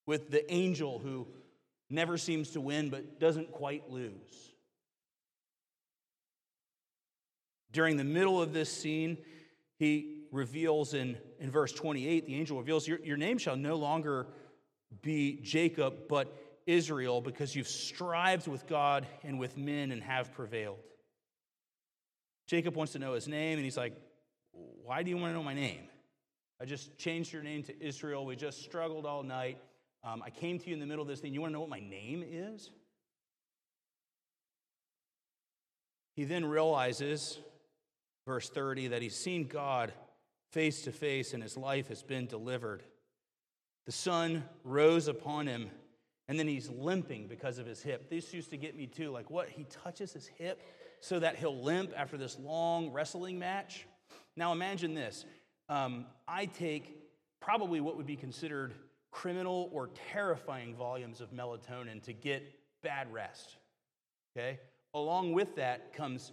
with 0.08 0.32
the 0.32 0.52
angel 0.52 0.98
who 0.98 1.28
never 1.92 2.18
seems 2.18 2.50
to 2.54 2.60
win 2.60 2.90
but 2.90 3.20
doesn't 3.20 3.52
quite 3.52 3.88
lose. 3.92 4.50
During 7.72 7.98
the 7.98 8.04
middle 8.04 8.42
of 8.42 8.52
this 8.52 8.76
scene, 8.76 9.20
he 9.80 10.26
reveals 10.32 10.94
in, 10.94 11.18
in 11.40 11.50
verse 11.50 11.72
28, 11.72 12.28
the 12.28 12.36
angel 12.36 12.58
reveals, 12.58 12.88
your, 12.88 13.00
your 13.00 13.18
name 13.18 13.38
shall 13.38 13.56
no 13.56 13.76
longer 13.76 14.28
be 15.02 15.40
Jacob, 15.42 16.08
but 16.10 16.36
Israel, 16.68 17.22
because 17.22 17.56
you've 17.56 17.68
strived 17.68 18.48
with 18.48 18.68
God 18.68 19.08
and 19.24 19.40
with 19.40 19.58
men 19.58 19.92
and 19.92 20.04
have 20.04 20.34
prevailed. 20.34 20.78
Jacob 22.48 22.76
wants 22.76 22.94
to 22.94 23.00
know 23.00 23.14
his 23.14 23.28
name, 23.28 23.58
and 23.58 23.64
he's 23.64 23.78
like, 23.78 23.94
Why 24.84 25.02
do 25.02 25.10
you 25.10 25.18
want 25.18 25.32
to 25.32 25.34
know 25.34 25.44
my 25.44 25.54
name? 25.54 25.82
I 26.62 26.66
just 26.66 26.98
changed 26.98 27.32
your 27.32 27.42
name 27.42 27.64
to 27.64 27.84
Israel. 27.84 28.26
We 28.26 28.36
just 28.36 28.62
struggled 28.62 29.06
all 29.06 29.24
night. 29.24 29.58
Um, 30.04 30.22
I 30.26 30.30
came 30.30 30.60
to 30.60 30.68
you 30.68 30.74
in 30.74 30.80
the 30.80 30.86
middle 30.86 31.02
of 31.02 31.08
this 31.08 31.20
thing. 31.22 31.34
You 31.34 31.42
want 31.42 31.52
to 31.52 31.54
know 31.54 31.62
what 31.62 31.70
my 31.70 31.80
name 31.80 32.24
is? 32.28 32.70
He 36.16 36.26
then 36.26 36.46
realizes, 36.46 37.40
verse 38.26 38.50
30, 38.50 38.90
that 38.90 39.02
he's 39.02 39.16
seen 39.16 39.48
God 39.48 39.94
face 40.52 40.84
to 40.84 40.92
face 40.92 41.34
and 41.34 41.44
his 41.44 41.58
life 41.58 41.88
has 41.90 42.04
been 42.04 42.26
delivered. 42.26 42.84
The 43.86 43.92
sun 43.92 44.44
rose 44.64 45.08
upon 45.08 45.48
him, 45.48 45.70
and 46.28 46.40
then 46.40 46.48
he's 46.48 46.70
limping 46.70 47.28
because 47.28 47.58
of 47.58 47.66
his 47.66 47.82
hip. 47.82 48.10
This 48.10 48.34
used 48.34 48.52
to 48.52 48.58
get 48.58 48.76
me 48.76 48.86
too. 48.86 49.10
Like, 49.10 49.30
what? 49.30 49.50
He 49.50 49.66
touches 49.84 50.14
his 50.14 50.28
hip 50.38 50.62
so 51.00 51.20
that 51.20 51.38
he'll 51.38 51.62
limp 51.62 51.94
after 51.96 52.18
this 52.18 52.38
long 52.40 52.92
wrestling 52.92 53.40
match? 53.40 53.86
Now, 54.36 54.52
imagine 54.52 54.94
this. 54.94 55.26
Um, 55.68 56.06
I 56.28 56.46
take 56.46 56.96
probably 57.40 57.80
what 57.80 57.98
would 57.98 58.06
be 58.06 58.16
considered 58.16 58.74
criminal 59.12 59.70
or 59.72 59.90
terrifying 60.12 60.76
volumes 60.76 61.22
of 61.22 61.32
melatonin 61.32 62.02
to 62.04 62.14
get 62.14 62.44
bad 62.84 63.12
rest. 63.12 63.58
Okay? 64.36 64.60
Along 64.94 65.34
with 65.34 65.56
that 65.56 65.94
comes 65.94 66.32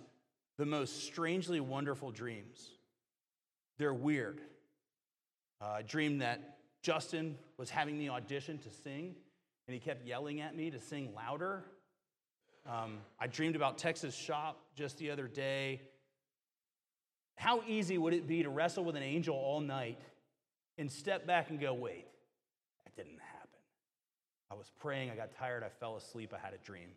the 0.59 0.67
most 0.67 1.05
strangely 1.05 1.61
wonderful 1.61 2.11
dreams. 2.11 2.71
They're 3.79 3.95
weird. 3.95 4.41
Uh, 5.61 5.67
I 5.77 5.83
dreamed 5.83 6.23
that 6.23 6.59
Justin 6.83 7.37
was 7.59 7.71
having 7.71 7.99
me 7.99 8.09
audition 8.09 8.59
to 8.59 8.71
sing, 8.71 9.15
and 9.67 9.75
he 9.75 9.81
kept 9.81 10.07
yelling 10.07 10.41
at 10.41 10.55
me 10.57 10.71
to 10.71 10.81
sing 10.81 11.13
louder. 11.15 11.65
Um, 12.67 12.99
I 13.21 13.27
dreamed 13.27 13.57
about 13.57 13.79
Texas 13.79 14.15
Shop 14.15 14.59
just 14.75 14.99
the 14.99 15.11
other 15.11 15.29
day. 15.29 15.81
How 17.37 17.63
easy 17.67 17.99
would 17.99 18.15
it 18.15 18.27
be 18.27 18.43
to 18.43 18.49
wrestle 18.49 18.85
with 18.85 18.97
an 18.97 19.03
angel 19.03 19.37
all 19.37 19.61
night 19.61 20.01
and 20.79 20.91
step 20.91 21.27
back 21.27 21.51
and 21.51 21.61
go, 21.61 21.75
wait, 21.75 22.07
that 22.85 22.97
didn't 22.97 23.21
happen. 23.21 23.49
I 24.51 24.55
was 24.55 24.71
praying, 24.81 25.11
I 25.11 25.17
got 25.17 25.33
tired, 25.33 25.63
I 25.63 25.69
fell 25.69 25.97
asleep, 25.97 26.33
I 26.35 26.45
had 26.45 26.55
a 26.55 26.59
dream. 26.59 26.89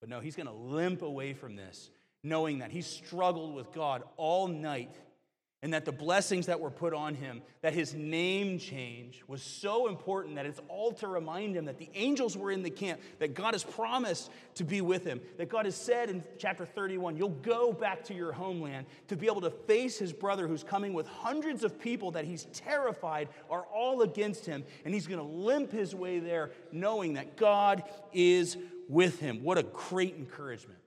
But 0.00 0.08
no, 0.08 0.20
he's 0.20 0.36
going 0.36 0.46
to 0.46 0.52
limp 0.52 1.02
away 1.02 1.34
from 1.34 1.56
this, 1.56 1.90
knowing 2.22 2.58
that 2.58 2.70
he 2.70 2.82
struggled 2.82 3.54
with 3.54 3.72
God 3.72 4.02
all 4.16 4.48
night 4.48 4.94
and 5.60 5.74
that 5.74 5.84
the 5.84 5.92
blessings 5.92 6.46
that 6.46 6.60
were 6.60 6.70
put 6.70 6.94
on 6.94 7.16
him, 7.16 7.42
that 7.62 7.74
his 7.74 7.92
name 7.92 8.60
change 8.60 9.24
was 9.26 9.42
so 9.42 9.88
important 9.88 10.36
that 10.36 10.46
it's 10.46 10.60
all 10.68 10.92
to 10.92 11.08
remind 11.08 11.56
him 11.56 11.64
that 11.64 11.78
the 11.78 11.90
angels 11.94 12.36
were 12.36 12.52
in 12.52 12.62
the 12.62 12.70
camp, 12.70 13.00
that 13.18 13.34
God 13.34 13.54
has 13.54 13.64
promised 13.64 14.30
to 14.54 14.62
be 14.62 14.80
with 14.80 15.04
him, 15.04 15.20
that 15.36 15.48
God 15.48 15.64
has 15.64 15.74
said 15.74 16.10
in 16.10 16.22
chapter 16.38 16.64
31, 16.64 17.16
you'll 17.16 17.30
go 17.30 17.72
back 17.72 18.04
to 18.04 18.14
your 18.14 18.30
homeland 18.30 18.86
to 19.08 19.16
be 19.16 19.26
able 19.26 19.40
to 19.40 19.50
face 19.50 19.98
his 19.98 20.12
brother 20.12 20.46
who's 20.46 20.62
coming 20.62 20.92
with 20.92 21.08
hundreds 21.08 21.64
of 21.64 21.80
people 21.80 22.12
that 22.12 22.24
he's 22.24 22.44
terrified 22.52 23.28
are 23.50 23.64
all 23.74 24.02
against 24.02 24.46
him, 24.46 24.64
and 24.84 24.94
he's 24.94 25.08
going 25.08 25.20
to 25.20 25.26
limp 25.26 25.72
his 25.72 25.92
way 25.92 26.20
there 26.20 26.52
knowing 26.70 27.14
that 27.14 27.36
God 27.36 27.82
is 28.12 28.56
with 28.88 29.18
him. 29.18 29.42
What 29.42 29.58
a 29.58 29.64
great 29.64 30.14
encouragement. 30.14 30.78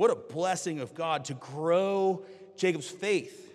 What 0.00 0.10
a 0.10 0.16
blessing 0.16 0.80
of 0.80 0.94
God 0.94 1.26
to 1.26 1.34
grow 1.34 2.24
Jacob's 2.56 2.88
faith. 2.88 3.52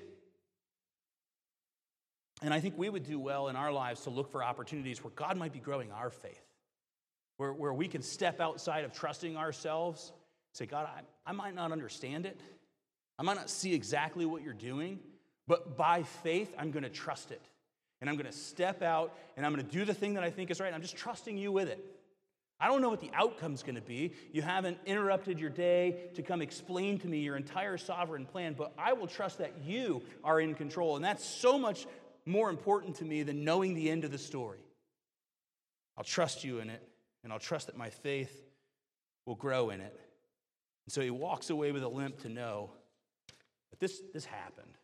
And 2.43 2.53
I 2.53 2.59
think 2.59 2.77
we 2.77 2.87
would 2.87 3.03
do 3.03 3.17
well 3.17 3.47
in 3.47 3.55
our 3.55 3.71
lives 3.71 4.01
to 4.01 4.11
look 4.11 4.31
for 4.31 4.43
opportunities 4.43 5.03
where 5.03 5.09
God 5.15 5.37
might 5.37 5.53
be 5.53 5.57
growing 5.57 5.91
our 5.91 6.11
faith, 6.11 6.45
where, 7.37 7.51
where 7.51 7.73
we 7.73 7.87
can 7.87 8.03
step 8.03 8.39
outside 8.39 8.85
of 8.85 8.93
trusting 8.93 9.35
ourselves, 9.35 10.13
say, 10.53 10.67
God, 10.67 10.87
I, 10.87 11.01
I 11.27 11.31
might 11.31 11.55
not 11.55 11.71
understand 11.71 12.27
it, 12.27 12.39
I 13.17 13.23
might 13.23 13.37
not 13.37 13.49
see 13.49 13.73
exactly 13.73 14.27
what 14.27 14.43
you're 14.43 14.53
doing, 14.53 14.99
but 15.47 15.75
by 15.75 16.03
faith, 16.03 16.53
I'm 16.59 16.69
going 16.69 16.83
to 16.83 16.91
trust 16.91 17.31
it. 17.31 17.41
And 18.01 18.09
I'm 18.09 18.17
going 18.17 18.31
to 18.31 18.37
step 18.37 18.83
out 18.83 19.17
and 19.35 19.47
I'm 19.47 19.51
going 19.51 19.65
to 19.65 19.71
do 19.71 19.83
the 19.83 19.95
thing 19.95 20.13
that 20.13 20.23
I 20.23 20.29
think 20.29 20.51
is 20.51 20.59
right. 20.59 20.71
I'm 20.71 20.83
just 20.83 20.95
trusting 20.95 21.39
you 21.39 21.51
with 21.51 21.69
it. 21.69 21.83
I 22.59 22.67
don't 22.67 22.81
know 22.81 22.89
what 22.89 23.01
the 23.01 23.11
outcome's 23.13 23.63
going 23.63 23.75
to 23.75 23.81
be. 23.81 24.13
You 24.31 24.41
haven't 24.41 24.77
interrupted 24.85 25.39
your 25.39 25.49
day 25.49 26.09
to 26.13 26.21
come 26.21 26.41
explain 26.41 26.99
to 26.99 27.07
me 27.07 27.19
your 27.19 27.35
entire 27.35 27.77
sovereign 27.77 28.25
plan, 28.25 28.55
but 28.57 28.73
I 28.77 28.93
will 28.93 29.07
trust 29.07 29.39
that 29.39 29.53
you 29.65 30.01
are 30.23 30.39
in 30.39 30.55
control. 30.55 30.95
And 30.95 31.03
that's 31.03 31.25
so 31.25 31.59
much 31.59 31.85
more 32.25 32.49
important 32.49 32.95
to 32.97 33.05
me 33.05 33.23
than 33.23 33.43
knowing 33.43 33.73
the 33.73 33.89
end 33.89 34.05
of 34.05 34.11
the 34.11 34.17
story. 34.17 34.59
I'll 35.97 36.05
trust 36.05 36.43
you 36.43 36.59
in 36.59 36.69
it, 36.69 36.81
and 37.23 37.33
I'll 37.33 37.39
trust 37.39 37.67
that 37.67 37.77
my 37.77 37.89
faith 37.89 38.45
will 39.25 39.35
grow 39.35 39.69
in 39.69 39.81
it. 39.81 39.99
And 40.85 40.93
so 40.93 41.01
he 41.01 41.09
walks 41.09 41.49
away 41.49 41.71
with 41.71 41.83
a 41.83 41.87
limp 41.87 42.21
to 42.21 42.29
know 42.29 42.71
that 43.71 43.79
this, 43.79 44.01
this 44.13 44.25
happened. 44.25 44.77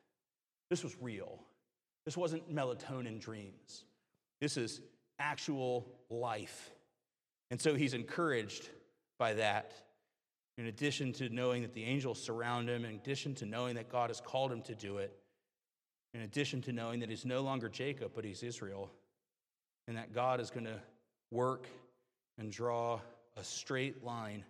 This 0.69 0.83
was 0.83 0.95
real. 1.01 1.39
This 2.05 2.17
wasn't 2.17 2.53
melatonin 2.53 3.19
dreams. 3.19 3.85
This 4.39 4.57
is 4.57 4.81
actual 5.19 5.87
life. 6.09 6.71
And 7.51 7.61
so 7.61 7.75
he's 7.75 7.93
encouraged 7.93 8.69
by 9.19 9.33
that. 9.33 9.73
In 10.57 10.65
addition 10.67 11.13
to 11.13 11.29
knowing 11.29 11.61
that 11.61 11.73
the 11.73 11.83
angels 11.83 12.21
surround 12.21 12.69
him, 12.69 12.85
in 12.85 12.95
addition 12.95 13.35
to 13.35 13.45
knowing 13.45 13.75
that 13.75 13.89
God 13.89 14.09
has 14.09 14.21
called 14.21 14.51
him 14.51 14.61
to 14.63 14.75
do 14.75 14.97
it, 14.97 15.15
in 16.13 16.21
addition 16.21 16.61
to 16.63 16.71
knowing 16.71 17.01
that 17.01 17.09
he's 17.09 17.25
no 17.25 17.41
longer 17.41 17.69
Jacob, 17.69 18.11
but 18.15 18.25
he's 18.25 18.41
Israel, 18.41 18.89
and 19.87 19.97
that 19.97 20.13
God 20.13 20.39
is 20.39 20.49
going 20.49 20.65
to 20.65 20.79
work 21.29 21.67
and 22.37 22.51
draw 22.51 22.99
a 23.37 23.43
straight 23.43 24.03
line 24.03 24.43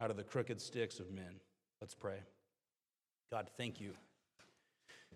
out 0.00 0.10
of 0.10 0.16
the 0.16 0.22
crooked 0.22 0.60
sticks 0.60 0.98
of 1.00 1.10
men. 1.10 1.40
Let's 1.80 1.94
pray. 1.94 2.18
God, 3.30 3.48
thank 3.56 3.80
you. 3.80 3.92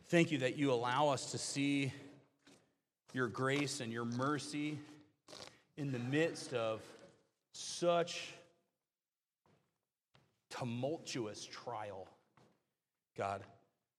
Thank 0.08 0.30
you 0.30 0.38
that 0.38 0.56
you 0.56 0.72
allow 0.72 1.08
us 1.08 1.32
to 1.32 1.38
see 1.38 1.92
your 3.12 3.28
grace 3.28 3.80
and 3.80 3.92
your 3.92 4.04
mercy 4.04 4.78
in 5.78 5.92
the 5.92 5.98
midst 6.00 6.52
of 6.52 6.82
such 7.52 8.34
tumultuous 10.50 11.46
trial, 11.46 12.08
God, 13.16 13.42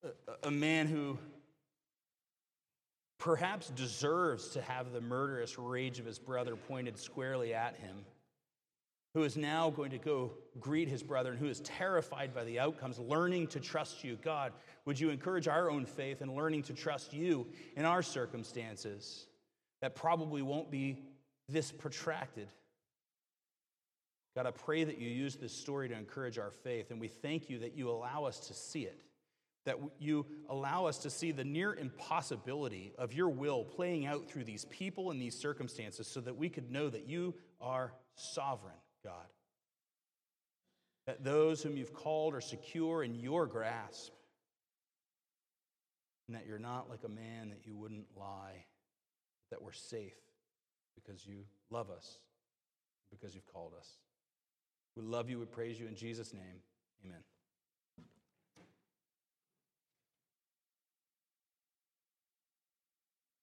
a, 0.04 0.48
a, 0.48 0.52
man 0.52 0.88
who 0.88 1.18
perhaps 3.18 3.70
deserves 3.70 4.50
to 4.50 4.62
have 4.62 4.92
the 4.92 5.00
murderous 5.00 5.58
rage 5.58 6.00
of 6.00 6.06
his 6.06 6.20
brother 6.20 6.58
pointed 6.58 6.98
squarely 6.98 7.54
at 7.54 7.78
him, 7.78 7.96
who 9.14 9.24
is 9.24 9.38
now 9.38 9.70
going 9.70 9.92
to 9.92 9.98
go 9.98 10.32
greet 10.60 10.90
his 10.90 11.02
brother 11.02 11.32
and 11.32 11.40
who 11.40 11.48
is 11.48 11.62
terrified 11.62 12.36
by 12.36 12.44
the 12.44 12.60
outcomes, 12.60 13.00
learning 13.00 13.48
to 13.48 13.60
trust 13.60 14.04
you. 14.04 14.18
God, 14.22 14.52
would 14.84 15.00
you 15.00 15.12
encourage 15.12 15.48
our 15.48 15.72
own 15.72 15.86
faith 15.86 16.22
in 16.22 16.36
learning 16.36 16.64
to 16.64 16.74
trust 16.74 17.14
you 17.14 17.48
in 17.78 17.86
our 17.86 18.02
circumstances 18.02 19.28
that 19.82 19.96
probably 19.96 20.42
won't 20.42 20.70
be 20.70 20.98
this 21.52 21.72
protracted. 21.72 22.48
God, 24.36 24.46
I 24.46 24.52
pray 24.52 24.84
that 24.84 25.00
you 25.00 25.10
use 25.10 25.36
this 25.36 25.54
story 25.54 25.90
to 25.90 25.96
encourage 25.96 26.38
our 26.38 26.52
faith, 26.52 26.92
and 26.92 27.00
we 27.00 27.08
thank 27.08 27.50
you 27.50 27.60
that 27.60 27.76
you 27.76 27.90
allow 27.90 28.26
us 28.26 28.40
to 28.48 28.54
see 28.54 28.84
it, 28.84 29.02
that 29.66 29.78
you 30.00 30.26
allow 30.48 30.86
us 30.86 31.00
to 31.00 31.10
see 31.10 31.32
the 31.32 31.44
near 31.44 31.74
impossibility 31.74 32.94
of 32.98 33.14
your 33.14 33.30
will 33.30 33.64
playing 33.64 34.06
out 34.06 34.30
through 34.30 34.44
these 34.44 34.66
people 34.66 35.12
and 35.12 35.22
these 35.22 35.38
circumstances 35.38 36.08
so 36.08 36.22
that 36.22 36.38
we 36.38 36.48
could 36.48 36.72
know 36.72 36.90
that 36.90 37.08
you 37.08 37.34
are 37.60 37.92
sovereign, 38.16 38.78
God. 39.04 39.26
That 41.08 41.24
those 41.24 41.64
whom 41.64 41.76
you've 41.76 41.94
called 41.94 42.36
are 42.36 42.42
secure 42.42 43.04
in 43.04 43.16
your 43.16 43.48
grasp, 43.48 44.14
and 46.28 46.36
that 46.36 46.46
you're 46.46 46.60
not 46.60 46.90
like 46.90 47.04
a 47.04 47.10
man 47.10 47.50
that 47.50 47.66
you 47.66 47.76
wouldn't 47.76 48.06
lie, 48.16 48.66
that 49.50 49.64
we're 49.64 49.74
safe 49.74 50.14
because 51.04 51.26
you 51.26 51.46
love 51.70 51.90
us, 51.90 52.18
because 53.10 53.36
you've 53.36 53.48
called 53.52 53.74
us. 53.78 53.88
We 54.96 55.04
love 55.04 55.30
you. 55.30 55.40
We 55.40 55.46
praise 55.46 55.80
you 55.80 55.88
in 55.88 55.96
Jesus' 55.96 56.34
name. 56.34 56.62
Amen. 57.06 57.20